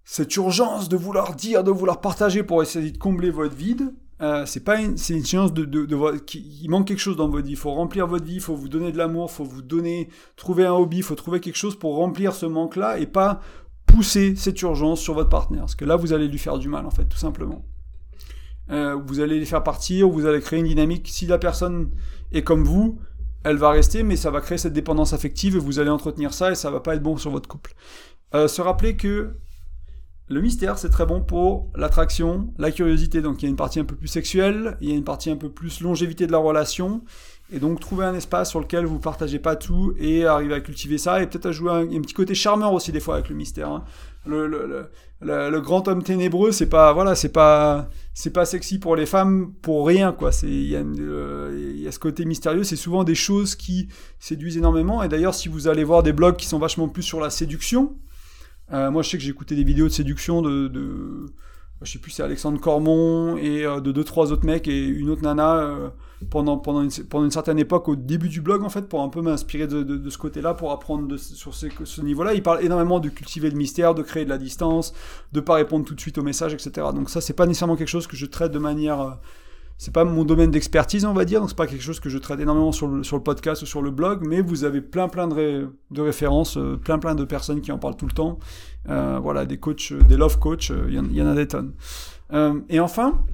cette 0.04 0.36
urgence 0.36 0.90
de 0.90 0.98
vouloir 0.98 1.36
dire, 1.36 1.64
de 1.64 1.72
vouloir 1.72 2.02
partager 2.02 2.44
pour 2.44 2.62
essayer 2.62 2.92
de 2.92 2.98
combler 2.98 3.32
votre 3.32 3.56
vide, 3.56 3.94
euh, 4.22 4.46
c'est 4.46 4.64
pas 4.64 4.80
une, 4.80 4.96
c'est 4.98 5.14
une 5.14 5.26
chance 5.26 5.54
de, 5.54 5.66
de, 5.66 5.86
de, 5.86 5.98
il 6.36 6.70
manque 6.70 6.88
quelque 6.88 7.00
chose 7.00 7.18
dans 7.18 7.28
votre 7.28 7.46
vie. 7.46 7.54
Il 7.54 7.58
faut 7.58 7.74
remplir 7.74 8.08
votre 8.08 8.24
vie, 8.26 8.36
il 8.36 8.42
faut 8.42 8.56
vous 8.56 8.70
donner 8.70 8.92
de 8.92 8.98
l'amour, 8.98 9.30
il 9.32 9.36
faut 9.36 9.44
vous 9.44 9.62
donner, 9.62 10.10
trouver 10.36 10.66
un 10.66 10.74
hobby, 10.74 10.98
il 10.98 11.04
faut 11.04 11.16
trouver 11.16 11.40
quelque 11.40 11.58
chose 11.58 11.78
pour 11.78 11.96
remplir 11.96 12.34
ce 12.34 12.46
manque-là 12.46 13.00
et 13.00 13.06
pas 13.06 13.42
pousser 13.86 14.36
cette 14.36 14.62
urgence 14.62 15.00
sur 15.00 15.14
votre 15.14 15.30
partenaire. 15.30 15.62
Parce 15.62 15.76
que 15.76 15.86
là, 15.86 15.96
vous 15.96 16.14
allez 16.14 16.28
lui 16.28 16.38
faire 16.38 16.58
du 16.58 16.70
mal, 16.70 16.86
en 16.86 16.92
fait, 16.92 17.06
tout 17.06 17.18
simplement. 17.18 17.66
Euh, 18.70 18.96
vous 18.96 19.20
allez 19.20 19.40
les 19.40 19.46
faire 19.46 19.64
partir, 19.64 20.08
vous 20.08 20.26
allez 20.26 20.40
créer 20.40 20.60
une 20.60 20.68
dynamique. 20.68 21.08
Si 21.10 21.26
la 21.26 21.38
personne 21.38 21.92
est 22.32 22.44
comme 22.44 22.64
vous, 22.64 23.00
elle 23.44 23.58
va 23.58 23.72
rester, 23.72 24.04
mais 24.04 24.16
ça 24.16 24.32
va 24.32 24.40
créer 24.40 24.58
cette 24.58 24.74
dépendance 24.74 25.12
affective 25.12 25.56
et 25.58 25.60
vous 25.60 25.80
allez 25.80 25.90
entretenir 25.90 26.34
ça 26.34 26.52
et 26.52 26.56
ça 26.56 26.72
va 26.72 26.80
pas 26.80 26.96
être 26.96 27.04
bon 27.04 27.18
sur 27.18 27.32
votre 27.32 27.50
couple. 27.50 27.74
Euh, 28.34 28.48
se 28.48 28.62
rappeler 28.62 28.96
que 28.96 29.36
le 30.30 30.42
mystère, 30.42 30.78
c'est 30.78 30.90
très 30.90 31.06
bon 31.06 31.22
pour 31.22 31.70
l'attraction, 31.76 32.54
la 32.58 32.72
curiosité. 32.72 33.22
Donc 33.22 33.42
il 33.42 33.46
y 33.46 33.48
a 33.48 33.50
une 33.50 33.58
partie 33.58 33.80
un 33.80 33.86
peu 33.86 33.96
plus 33.96 34.08
sexuelle, 34.08 34.78
il 34.80 34.90
y 34.90 34.92
a 34.94 34.96
une 34.96 35.04
partie 35.04 35.30
un 35.30 35.36
peu 35.36 35.50
plus 35.50 35.82
longévité 35.82 36.28
de 36.28 36.32
la 36.32 36.38
relation. 36.38 37.02
Et 37.52 37.60
donc 37.60 37.82
trouver 37.82 38.06
un 38.06 38.16
espace 38.16 38.50
sur 38.50 38.62
lequel 38.62 38.86
vous 38.86 39.00
partagez 39.00 39.38
pas 39.38 39.56
tout 39.56 39.94
et 40.00 40.26
arriver 40.26 40.56
à 40.56 40.62
cultiver 40.62 40.98
ça 40.98 41.22
et 41.22 41.28
peut-être 41.28 41.48
à 41.48 41.52
jouer 41.52 41.72
un, 41.72 42.02
petit 42.02 42.14
côté 42.14 42.34
charmeur 42.36 42.72
aussi 42.74 42.92
des 42.92 43.02
fois 43.02 43.16
avec 43.16 43.30
le 43.30 43.36
mystère. 43.36 43.70
Hein. 43.70 43.84
Le, 44.26 45.60
grand 45.60 45.88
homme 45.90 46.02
ténébreux, 46.04 46.54
c'est 46.54 46.70
pas 46.70 46.94
voilà, 46.94 47.16
c'est 47.16 47.30
pas 47.30 47.90
c'est 48.14 48.32
pas 48.32 48.46
sexy 48.46 48.80
pour 48.80 48.96
les 48.96 49.06
femmes 49.06 49.54
pour 49.62 49.86
rien 49.86 50.14
quoi. 50.14 50.32
C'est 50.32 50.48
il 50.48 50.74
euh, 50.74 51.76
y, 51.76 51.88
a 51.88 51.92
ce 51.92 52.00
côté 52.00 52.24
mystérieux, 52.24 52.64
c'est 52.64 52.78
souvent 52.78 53.04
des 53.04 53.16
choses 53.16 53.56
qui 53.56 53.90
séduisent 54.20 54.58
énormément. 54.58 55.04
Et 55.04 55.10
d'ailleurs, 55.10 55.36
si 55.36 55.50
vous 55.50 55.68
allez 55.68 55.84
voir 55.84 56.02
des 56.02 56.14
blogs 56.14 56.38
qui 56.38 56.48
sont 56.48 56.60
vachement 56.60 56.88
plus 56.88 57.04
sur 57.04 57.20
la 57.20 57.30
séduction, 57.30 57.98
euh, 58.72 58.92
moi, 58.92 59.02
je 59.02 59.10
sais 59.10 59.18
que 59.18 59.24
j'ai 59.24 59.32
écouté 59.32 59.56
des 59.56 59.64
vidéos 59.64 59.88
de 59.88 59.94
séduction 59.94 60.42
de, 60.42 60.68
de 60.68 61.26
je 61.84 61.92
sais 61.92 62.00
plus, 62.00 62.12
c'est 62.12 62.24
Alexandre 62.24 62.60
Cormon 62.60 63.38
et 63.38 63.66
euh, 63.66 63.82
de 63.82 63.92
deux 63.92 64.04
trois 64.04 64.32
autres 64.32 64.46
mecs 64.46 64.68
et 64.68 64.86
une 64.86 65.10
autre 65.10 65.22
nana 65.22 65.58
euh, 65.58 65.90
pendant 66.30 66.58
pendant 66.58 66.82
une, 66.82 66.92
pendant 67.10 67.26
une 67.26 67.32
certaine 67.32 67.60
époque 67.60 67.90
au 67.90 67.96
début 67.96 68.30
du 68.30 68.42
blog 68.42 68.64
en 68.64 68.70
fait 68.70 68.88
pour 68.88 69.02
un 69.02 69.10
peu 69.10 69.22
m'inspirer 69.22 69.68
de, 69.68 69.84
de, 69.84 70.10
ce 70.10 70.18
côté-là 70.18 70.54
pour 70.54 70.72
apprendre 70.72 71.18
sur 71.18 71.54
ce, 71.54 72.02
niveau-là. 72.02 72.34
Il 72.34 72.44
parle 72.44 72.64
énormément 72.64 73.00
de 73.00 73.10
cultiver 73.10 73.50
le 73.50 73.58
mystère, 73.58 73.96
de 73.96 74.02
créer 74.02 74.24
de 74.24 74.30
la 74.30 74.38
distance, 74.38 74.94
de 75.34 75.40
pas 75.42 75.56
répondre 75.56 75.86
tout 75.86 75.96
de 75.96 76.00
suite 76.00 76.18
aux 76.18 76.24
messages, 76.24 76.54
etc. 76.54 76.88
Donc 76.96 77.10
ça, 77.10 77.20
c'est 77.20 77.34
pas 77.34 77.46
nécessairement 77.46 77.76
quelque 77.76 77.90
chose 77.90 78.08
que 78.08 78.16
je 78.16 78.26
traite 78.26 78.52
de 78.52 78.60
manière 78.60 79.18
c'est 79.78 79.94
pas 79.94 80.06
mon 80.06 80.24
domaine 80.24 80.52
d'expertise, 80.52 81.06
on 81.06 81.14
va 81.14 81.26
dire, 81.26 81.40
donc 81.40 81.50
c'est 81.50 81.58
pas 81.58 81.68
quelque 81.68 81.82
chose 81.84 82.00
que 82.00 82.10
je 82.10 82.18
traite 82.18 82.40
énormément 82.40 82.72
sur 82.72 82.88
le, 82.88 83.04
sur 83.04 83.18
le 83.18 83.24
podcast 83.24 83.62
ou 83.64 83.66
sur 83.66 83.82
le 83.82 83.92
blog, 83.92 84.26
mais 84.26 84.42
vous 84.42 84.64
avez 84.64 84.82
plein 84.82 85.10
plein 85.10 85.28
de, 85.28 85.76
de 85.92 86.02
références, 86.02 86.58
euh, 86.58 86.78
plein 86.78 87.00
plein 87.00 87.16
de 87.16 87.26
personnes 87.26 87.62
qui 87.62 87.72
en 87.72 87.80
parlent 87.80 87.98
tout 87.98 88.06
le 88.06 88.14
temps. 88.14 88.40
Euh, 88.90 89.20
voilà, 89.22 89.46
des 89.46 89.58
coachs, 89.58 89.92
euh, 89.92 90.02
des 90.04 90.18
love 90.18 90.40
coachs, 90.40 90.70
il 90.70 90.94
y, 90.94 91.18
y, 91.18 91.22
en 91.22 91.28
a 91.28 91.36
des 91.36 91.48
tonnes. 91.48 91.74
et 92.70 92.80
enfin, 92.80 93.26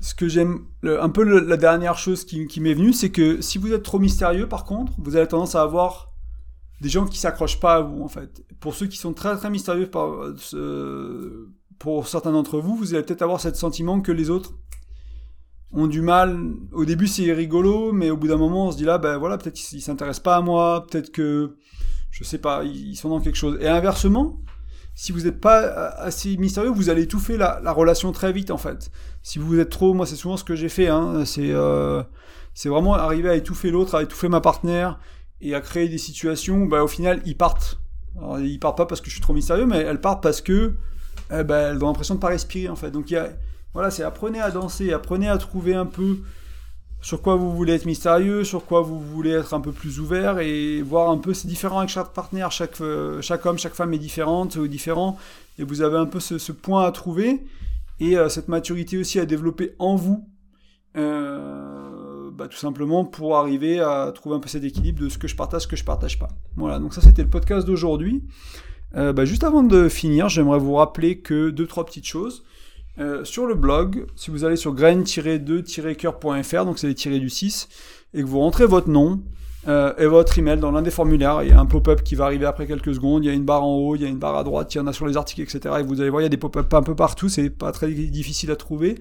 ce 0.00 0.14
que 0.14 0.28
j'aime, 0.28 0.60
un 0.84 1.08
peu 1.08 1.22
la 1.22 1.56
dernière 1.56 1.98
chose 1.98 2.24
qui, 2.24 2.60
m'est 2.60 2.74
venue, 2.74 2.92
c'est 2.92 3.10
que 3.10 3.40
si 3.40 3.58
vous 3.58 3.72
êtes 3.72 3.82
trop 3.82 3.98
mystérieux, 3.98 4.48
par 4.48 4.64
contre, 4.64 4.92
vous 4.98 5.16
avez 5.16 5.26
tendance 5.26 5.54
à 5.54 5.62
avoir 5.62 6.12
des 6.80 6.88
gens 6.88 7.04
qui 7.04 7.18
s'accrochent 7.18 7.58
pas 7.58 7.74
à 7.74 7.80
vous, 7.80 8.02
en 8.02 8.08
fait. 8.08 8.44
Pour 8.60 8.74
ceux 8.74 8.86
qui 8.86 8.96
sont 8.96 9.12
très 9.12 9.36
très 9.36 9.50
mystérieux 9.50 9.90
pour 11.78 12.08
certains 12.08 12.32
d'entre 12.32 12.60
vous, 12.60 12.76
vous 12.76 12.94
allez 12.94 13.02
peut-être 13.02 13.22
avoir 13.22 13.40
ce 13.40 13.52
sentiment 13.52 14.00
que 14.00 14.12
les 14.12 14.30
autres 14.30 14.54
ont 15.72 15.86
du 15.86 16.00
mal. 16.00 16.38
Au 16.72 16.84
début, 16.84 17.06
c'est 17.06 17.32
rigolo, 17.32 17.92
mais 17.92 18.10
au 18.10 18.16
bout 18.16 18.28
d'un 18.28 18.36
moment, 18.36 18.68
on 18.68 18.72
se 18.72 18.76
dit 18.76 18.84
là, 18.84 18.98
ben 18.98 19.18
voilà, 19.18 19.38
peut-être 19.38 19.54
qu'ils 19.54 19.82
s'intéressent 19.82 20.22
pas 20.22 20.36
à 20.36 20.40
moi, 20.40 20.86
peut-être 20.90 21.10
que, 21.10 21.56
je 22.10 22.24
sais 22.24 22.38
pas, 22.38 22.64
ils 22.64 22.96
sont 22.96 23.10
dans 23.10 23.20
quelque 23.20 23.36
chose. 23.36 23.58
Et 23.60 23.68
inversement, 23.68 24.40
si 24.94 25.12
vous 25.12 25.20
n'êtes 25.20 25.40
pas 25.40 25.60
assez 25.60 26.36
mystérieux, 26.38 26.70
vous 26.70 26.90
allez 26.90 27.02
étouffer 27.02 27.36
la, 27.36 27.60
la, 27.62 27.72
relation 27.72 28.10
très 28.10 28.32
vite, 28.32 28.50
en 28.50 28.56
fait. 28.56 28.90
Si 29.22 29.38
vous 29.38 29.60
êtes 29.60 29.70
trop, 29.70 29.94
moi, 29.94 30.06
c'est 30.06 30.16
souvent 30.16 30.36
ce 30.36 30.42
que 30.42 30.56
j'ai 30.56 30.68
fait, 30.68 30.88
hein, 30.88 31.24
c'est, 31.24 31.52
euh, 31.52 32.02
vraiment 32.64 32.94
arriver 32.94 33.28
à 33.28 33.36
étouffer 33.36 33.70
l'autre, 33.70 33.94
à 33.94 34.02
étouffer 34.02 34.28
ma 34.28 34.40
partenaire, 34.40 34.98
et 35.40 35.54
à 35.54 35.60
créer 35.60 35.88
des 35.88 35.98
situations 35.98 36.62
où, 36.62 36.68
bah, 36.68 36.82
au 36.82 36.88
final, 36.88 37.22
ils 37.26 37.36
partent. 37.36 37.78
Alors, 38.16 38.40
ils 38.40 38.58
partent 38.58 38.76
pas 38.76 38.86
parce 38.86 39.00
que 39.00 39.06
je 39.06 39.12
suis 39.12 39.20
trop 39.20 39.34
mystérieux, 39.34 39.66
mais 39.66 39.78
elles 39.78 40.00
partent 40.00 40.20
parce 40.20 40.40
que, 40.40 40.74
eh 41.32 41.44
ben, 41.44 41.76
elles 41.76 41.84
ont 41.84 41.86
l'impression 41.86 42.16
de 42.16 42.20
pas 42.20 42.28
respirer, 42.28 42.68
en 42.68 42.74
fait. 42.74 42.90
Donc, 42.90 43.08
il 43.12 43.14
y 43.14 43.18
a, 43.18 43.28
voilà, 43.74 43.90
c'est 43.90 44.02
apprenez 44.02 44.40
à 44.40 44.50
danser, 44.50 44.92
apprenez 44.92 45.28
à 45.28 45.38
trouver 45.38 45.74
un 45.74 45.86
peu 45.86 46.18
sur 47.00 47.22
quoi 47.22 47.36
vous 47.36 47.54
voulez 47.54 47.74
être 47.74 47.86
mystérieux, 47.86 48.44
sur 48.44 48.64
quoi 48.64 48.80
vous 48.80 48.98
voulez 48.98 49.30
être 49.30 49.54
un 49.54 49.60
peu 49.60 49.72
plus 49.72 50.00
ouvert 50.00 50.40
et 50.40 50.82
voir 50.82 51.10
un 51.10 51.18
peu, 51.18 51.32
c'est 51.32 51.46
différent 51.46 51.78
avec 51.78 51.90
chaque 51.90 52.12
partenaire, 52.12 52.50
chaque, 52.50 52.80
euh, 52.80 53.20
homme, 53.44 53.58
chaque 53.58 53.74
femme 53.74 53.94
est 53.94 53.98
différente 53.98 54.56
ou 54.56 54.66
différent 54.66 55.16
et 55.58 55.64
vous 55.64 55.82
avez 55.82 55.96
un 55.96 56.06
peu 56.06 56.18
ce, 56.20 56.52
point 56.52 56.84
à 56.84 56.90
trouver 56.90 57.44
et 58.00 58.16
euh, 58.16 58.28
cette 58.28 58.48
maturité 58.48 58.98
aussi 58.98 59.20
à 59.20 59.26
développer 59.26 59.74
en 59.78 59.94
vous, 59.94 60.28
euh, 60.96 62.30
bah, 62.32 62.48
tout 62.48 62.56
simplement 62.56 63.04
pour 63.04 63.36
arriver 63.36 63.78
à 63.80 64.10
trouver 64.12 64.36
un 64.36 64.40
peu 64.40 64.48
cet 64.48 64.64
équilibre 64.64 65.00
de 65.00 65.08
ce 65.08 65.18
que 65.18 65.28
je 65.28 65.36
partage, 65.36 65.62
ce 65.62 65.68
que 65.68 65.76
je 65.76 65.84
partage 65.84 66.18
pas. 66.18 66.28
Voilà, 66.56 66.80
donc 66.80 66.94
ça 66.94 67.00
c'était 67.00 67.22
le 67.22 67.30
podcast 67.30 67.66
d'aujourd'hui. 67.66 68.24
Bah, 68.94 69.26
juste 69.26 69.44
avant 69.44 69.62
de 69.62 69.88
finir, 69.88 70.30
j'aimerais 70.30 70.58
vous 70.58 70.74
rappeler 70.74 71.18
que 71.18 71.50
deux, 71.50 71.66
trois 71.66 71.84
petites 71.84 72.06
choses. 72.06 72.42
Euh, 73.00 73.24
sur 73.24 73.46
le 73.46 73.54
blog, 73.54 74.06
si 74.16 74.30
vous 74.30 74.44
allez 74.44 74.56
sur 74.56 74.74
grain-2-coeur.fr, 74.74 76.64
donc 76.64 76.78
c'est 76.78 76.88
les 76.88 76.94
tirés 76.94 77.20
du 77.20 77.30
6, 77.30 77.68
et 78.14 78.22
que 78.22 78.26
vous 78.26 78.40
rentrez 78.40 78.66
votre 78.66 78.88
nom 78.88 79.22
euh, 79.68 79.92
et 79.98 80.06
votre 80.06 80.36
email 80.38 80.58
dans 80.58 80.72
l'un 80.72 80.82
des 80.82 80.90
formulaires, 80.90 81.42
il 81.42 81.50
y 81.50 81.52
a 81.52 81.60
un 81.60 81.66
pop-up 81.66 82.02
qui 82.02 82.16
va 82.16 82.24
arriver 82.24 82.46
après 82.46 82.66
quelques 82.66 82.94
secondes, 82.94 83.24
il 83.24 83.28
y 83.28 83.30
a 83.30 83.34
une 83.34 83.44
barre 83.44 83.64
en 83.64 83.76
haut, 83.76 83.94
il 83.94 84.02
y 84.02 84.04
a 84.04 84.08
une 84.08 84.18
barre 84.18 84.36
à 84.36 84.42
droite, 84.42 84.74
il 84.74 84.78
y 84.78 84.80
en 84.80 84.86
a 84.88 84.92
sur 84.92 85.06
les 85.06 85.16
articles, 85.16 85.42
etc. 85.42 85.76
Et 85.78 85.82
vous 85.82 86.00
allez 86.00 86.10
voir, 86.10 86.22
il 86.22 86.24
y 86.24 86.26
a 86.26 86.30
des 86.30 86.36
pop-up 86.36 86.72
un 86.74 86.82
peu 86.82 86.96
partout, 86.96 87.28
c'est 87.28 87.50
pas 87.50 87.70
très 87.70 87.88
difficile 87.90 88.50
à 88.50 88.56
trouver. 88.56 88.98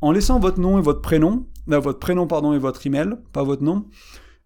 En 0.00 0.10
laissant 0.10 0.38
votre 0.38 0.60
nom 0.60 0.78
et 0.78 0.82
votre 0.82 1.02
prénom, 1.02 1.46
euh, 1.70 1.78
votre 1.78 1.98
prénom 1.98 2.26
pardon 2.26 2.54
et 2.54 2.58
votre 2.58 2.86
email, 2.86 3.10
pas 3.32 3.42
votre 3.42 3.62
nom, 3.62 3.84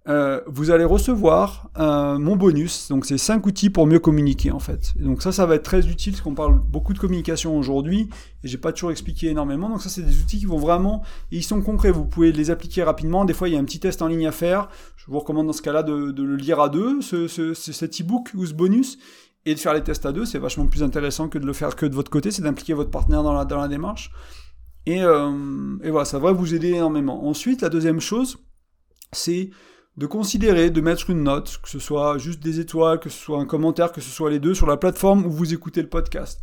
euh, 0.09 0.41
vous 0.47 0.71
allez 0.71 0.85
recevoir 0.85 1.69
euh, 1.79 2.19
mon 2.19 2.35
bonus. 2.35 2.89
Donc 2.89 3.05
c'est 3.05 3.19
5 3.19 3.47
outils 3.47 3.69
pour 3.69 3.87
mieux 3.87 3.99
communiquer 3.99 4.51
en 4.51 4.59
fait. 4.59 4.95
Donc 4.99 5.23
ça, 5.23 5.33
ça 5.33 5.45
va 5.45 5.57
être 5.57 5.65
très 5.65 5.87
utile 5.87 6.13
parce 6.13 6.23
qu'on 6.23 6.35
parle 6.35 6.59
beaucoup 6.59 6.95
de 6.95 6.99
communication 6.99 7.59
aujourd'hui 7.59 8.09
et 8.43 8.49
j'ai 8.49 8.57
pas 8.57 8.73
toujours 8.73 8.91
expliqué 8.91 9.29
énormément. 9.29 9.69
Donc 9.69 9.83
ça, 9.83 9.91
c'est 9.91 10.03
des 10.03 10.21
outils 10.21 10.39
qui 10.39 10.47
vont 10.47 10.57
vraiment, 10.57 11.03
ils 11.31 11.43
sont 11.43 11.61
concrets. 11.61 11.91
Vous 11.91 12.07
pouvez 12.07 12.33
les 12.33 12.51
appliquer 12.51 12.85
rapidement. 12.85 13.27
Des 13.27 13.35
fois, 13.35 13.49
il 13.49 13.55
y 13.55 13.57
a 13.57 13.61
un 13.61 13.65
petit 13.65 13.81
test 13.81 14.01
en 14.01 14.07
ligne 14.07 14.27
à 14.27 14.33
faire. 14.33 14.71
Je 14.97 15.11
vous 15.11 15.19
recommande 15.19 15.47
dans 15.47 15.53
ce 15.53 15.61
cas-là 15.61 15.83
de, 15.83 16.11
de, 16.11 16.23
le 16.23 16.37
lire 16.37 16.61
à 16.61 16.71
deux, 16.71 17.03
ce, 17.03 17.29
ce, 17.29 17.53
cet 17.53 18.01
e-book 18.01 18.31
ou 18.35 18.47
ce 18.47 18.55
bonus 18.55 18.99
et 19.45 19.55
de 19.55 19.61
faire 19.61 19.75
les 19.75 19.83
tests 19.83 20.07
à 20.07 20.13
deux. 20.13 20.25
C'est 20.25 20.39
vachement 20.39 20.67
plus 20.67 20.83
intéressant 20.83 21.29
que 21.29 21.39
de 21.39 21.45
le 21.45 21.53
faire 21.53 21.77
que 21.77 21.85
de 21.85 21.95
votre 21.95 22.11
côté. 22.11 22.31
C'est 22.31 22.43
d'impliquer 22.43 22.73
votre 22.73 22.91
partenaire 22.91 23.23
dans 23.23 23.35
la, 23.35 23.45
dans 23.45 23.61
la 23.61 23.69
démarche. 23.69 24.11
Et, 24.87 25.03
euh, 25.03 25.77
et 25.83 25.91
voilà, 25.91 26.07
ça 26.07 26.19
va 26.19 26.33
vous 26.33 26.55
aider 26.55 26.69
énormément. 26.69 27.29
Ensuite, 27.29 27.61
la 27.61 27.69
deuxième 27.69 28.01
chose, 28.01 28.39
c'est 29.13 29.51
de 29.99 30.07
considérer 30.07 30.71
de 30.71 30.81
mettre 30.81 31.11
une 31.11 31.25
note, 31.25 31.59
que 31.61 31.69
ce 31.69 31.81
soit 31.81 32.19
juste 32.19 32.41
des 32.41 32.61
étoiles, 32.61 33.01
que 33.01 33.11
ce 33.11 33.19
soit 33.19 33.41
un 33.41 33.47
commentaire, 33.47 33.91
que 33.91 34.01
ce 34.01 34.11
soit 34.11 34.31
les 34.31 34.39
deux, 34.39 34.55
sur 34.55 34.69
la 34.69 34.77
plateforme 34.77 35.27
où 35.27 35.31
vous 35.31 35.53
écoutez 35.53 35.83
le 35.83 35.89
podcast. 35.89 36.41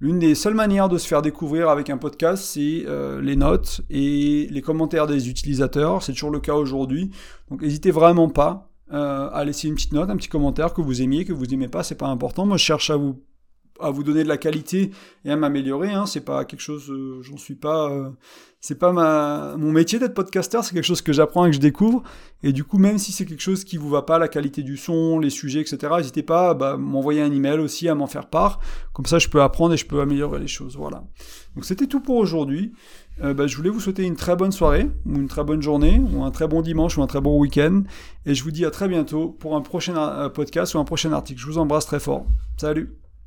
L'une 0.00 0.18
des 0.18 0.34
seules 0.34 0.54
manières 0.54 0.88
de 0.88 0.96
se 0.96 1.06
faire 1.06 1.20
découvrir 1.20 1.68
avec 1.68 1.90
un 1.90 1.98
podcast, 1.98 2.42
c'est 2.42 2.84
euh, 2.86 3.20
les 3.20 3.36
notes 3.36 3.82
et 3.90 4.48
les 4.50 4.62
commentaires 4.62 5.06
des 5.06 5.28
utilisateurs. 5.28 6.02
C'est 6.02 6.12
toujours 6.12 6.30
le 6.30 6.40
cas 6.40 6.54
aujourd'hui. 6.54 7.10
Donc 7.50 7.60
n'hésitez 7.60 7.90
vraiment 7.90 8.30
pas 8.30 8.70
euh, 8.90 9.28
à 9.30 9.44
laisser 9.44 9.68
une 9.68 9.74
petite 9.74 9.92
note, 9.92 10.08
un 10.08 10.16
petit 10.16 10.28
commentaire 10.28 10.72
que 10.72 10.80
vous 10.80 11.02
aimiez, 11.02 11.26
que 11.26 11.34
vous 11.34 11.52
aimez 11.52 11.68
pas, 11.68 11.82
c'est 11.82 11.94
pas 11.96 12.08
important. 12.08 12.46
Moi, 12.46 12.56
je 12.56 12.64
cherche 12.64 12.88
à 12.88 12.96
vous 12.96 13.22
à 13.80 13.90
vous 13.90 14.04
donner 14.04 14.22
de 14.22 14.28
la 14.28 14.36
qualité 14.36 14.90
et 15.24 15.30
à 15.30 15.36
m'améliorer. 15.36 15.92
Hein. 15.92 16.06
C'est 16.06 16.24
pas 16.24 16.44
quelque 16.44 16.60
chose, 16.60 16.90
euh, 16.90 17.20
j'en 17.22 17.36
suis 17.36 17.56
pas, 17.56 17.90
euh, 17.90 18.10
c'est 18.60 18.78
pas 18.78 18.92
ma, 18.92 19.56
mon 19.58 19.72
métier 19.72 19.98
d'être 19.98 20.14
podcaster. 20.14 20.60
C'est 20.62 20.74
quelque 20.74 20.84
chose 20.84 21.02
que 21.02 21.12
j'apprends 21.12 21.44
et 21.44 21.50
que 21.50 21.56
je 21.56 21.60
découvre. 21.60 22.02
Et 22.42 22.52
du 22.52 22.62
coup, 22.62 22.78
même 22.78 22.98
si 22.98 23.10
c'est 23.10 23.26
quelque 23.26 23.42
chose 23.42 23.64
qui 23.64 23.76
vous 23.76 23.90
va 23.90 24.02
pas, 24.02 24.18
la 24.18 24.28
qualité 24.28 24.62
du 24.62 24.76
son, 24.76 25.18
les 25.18 25.30
sujets, 25.30 25.60
etc., 25.60 25.92
n'hésitez 25.96 26.22
pas 26.22 26.50
à 26.50 26.54
bah, 26.54 26.76
m'envoyer 26.76 27.20
un 27.20 27.32
email 27.32 27.58
aussi, 27.58 27.88
à 27.88 27.94
m'en 27.94 28.06
faire 28.06 28.28
part. 28.28 28.60
Comme 28.92 29.06
ça, 29.06 29.18
je 29.18 29.28
peux 29.28 29.42
apprendre 29.42 29.74
et 29.74 29.76
je 29.76 29.86
peux 29.86 30.00
améliorer 30.00 30.38
les 30.38 30.48
choses. 30.48 30.76
Voilà. 30.76 31.04
Donc 31.56 31.64
c'était 31.64 31.86
tout 31.86 32.00
pour 32.00 32.16
aujourd'hui. 32.16 32.72
Euh, 33.22 33.34
bah, 33.34 33.46
je 33.46 33.56
voulais 33.56 33.70
vous 33.70 33.80
souhaiter 33.80 34.04
une 34.04 34.16
très 34.16 34.36
bonne 34.36 34.52
soirée, 34.52 34.88
ou 35.06 35.16
une 35.16 35.28
très 35.28 35.44
bonne 35.44 35.62
journée, 35.62 36.00
ou 36.12 36.22
un 36.24 36.30
très 36.30 36.48
bon 36.48 36.62
dimanche, 36.62 36.96
ou 36.96 37.02
un 37.02 37.06
très 37.06 37.20
bon 37.20 37.38
week-end. 37.38 37.82
Et 38.24 38.34
je 38.34 38.44
vous 38.44 38.50
dis 38.50 38.64
à 38.64 38.70
très 38.70 38.88
bientôt 38.88 39.28
pour 39.28 39.56
un 39.56 39.60
prochain 39.62 40.28
podcast 40.30 40.74
ou 40.74 40.78
un 40.78 40.84
prochain 40.84 41.12
article. 41.12 41.40
Je 41.40 41.46
vous 41.46 41.58
embrasse 41.58 41.86
très 41.86 42.00
fort. 42.00 42.26
Salut 42.56 43.03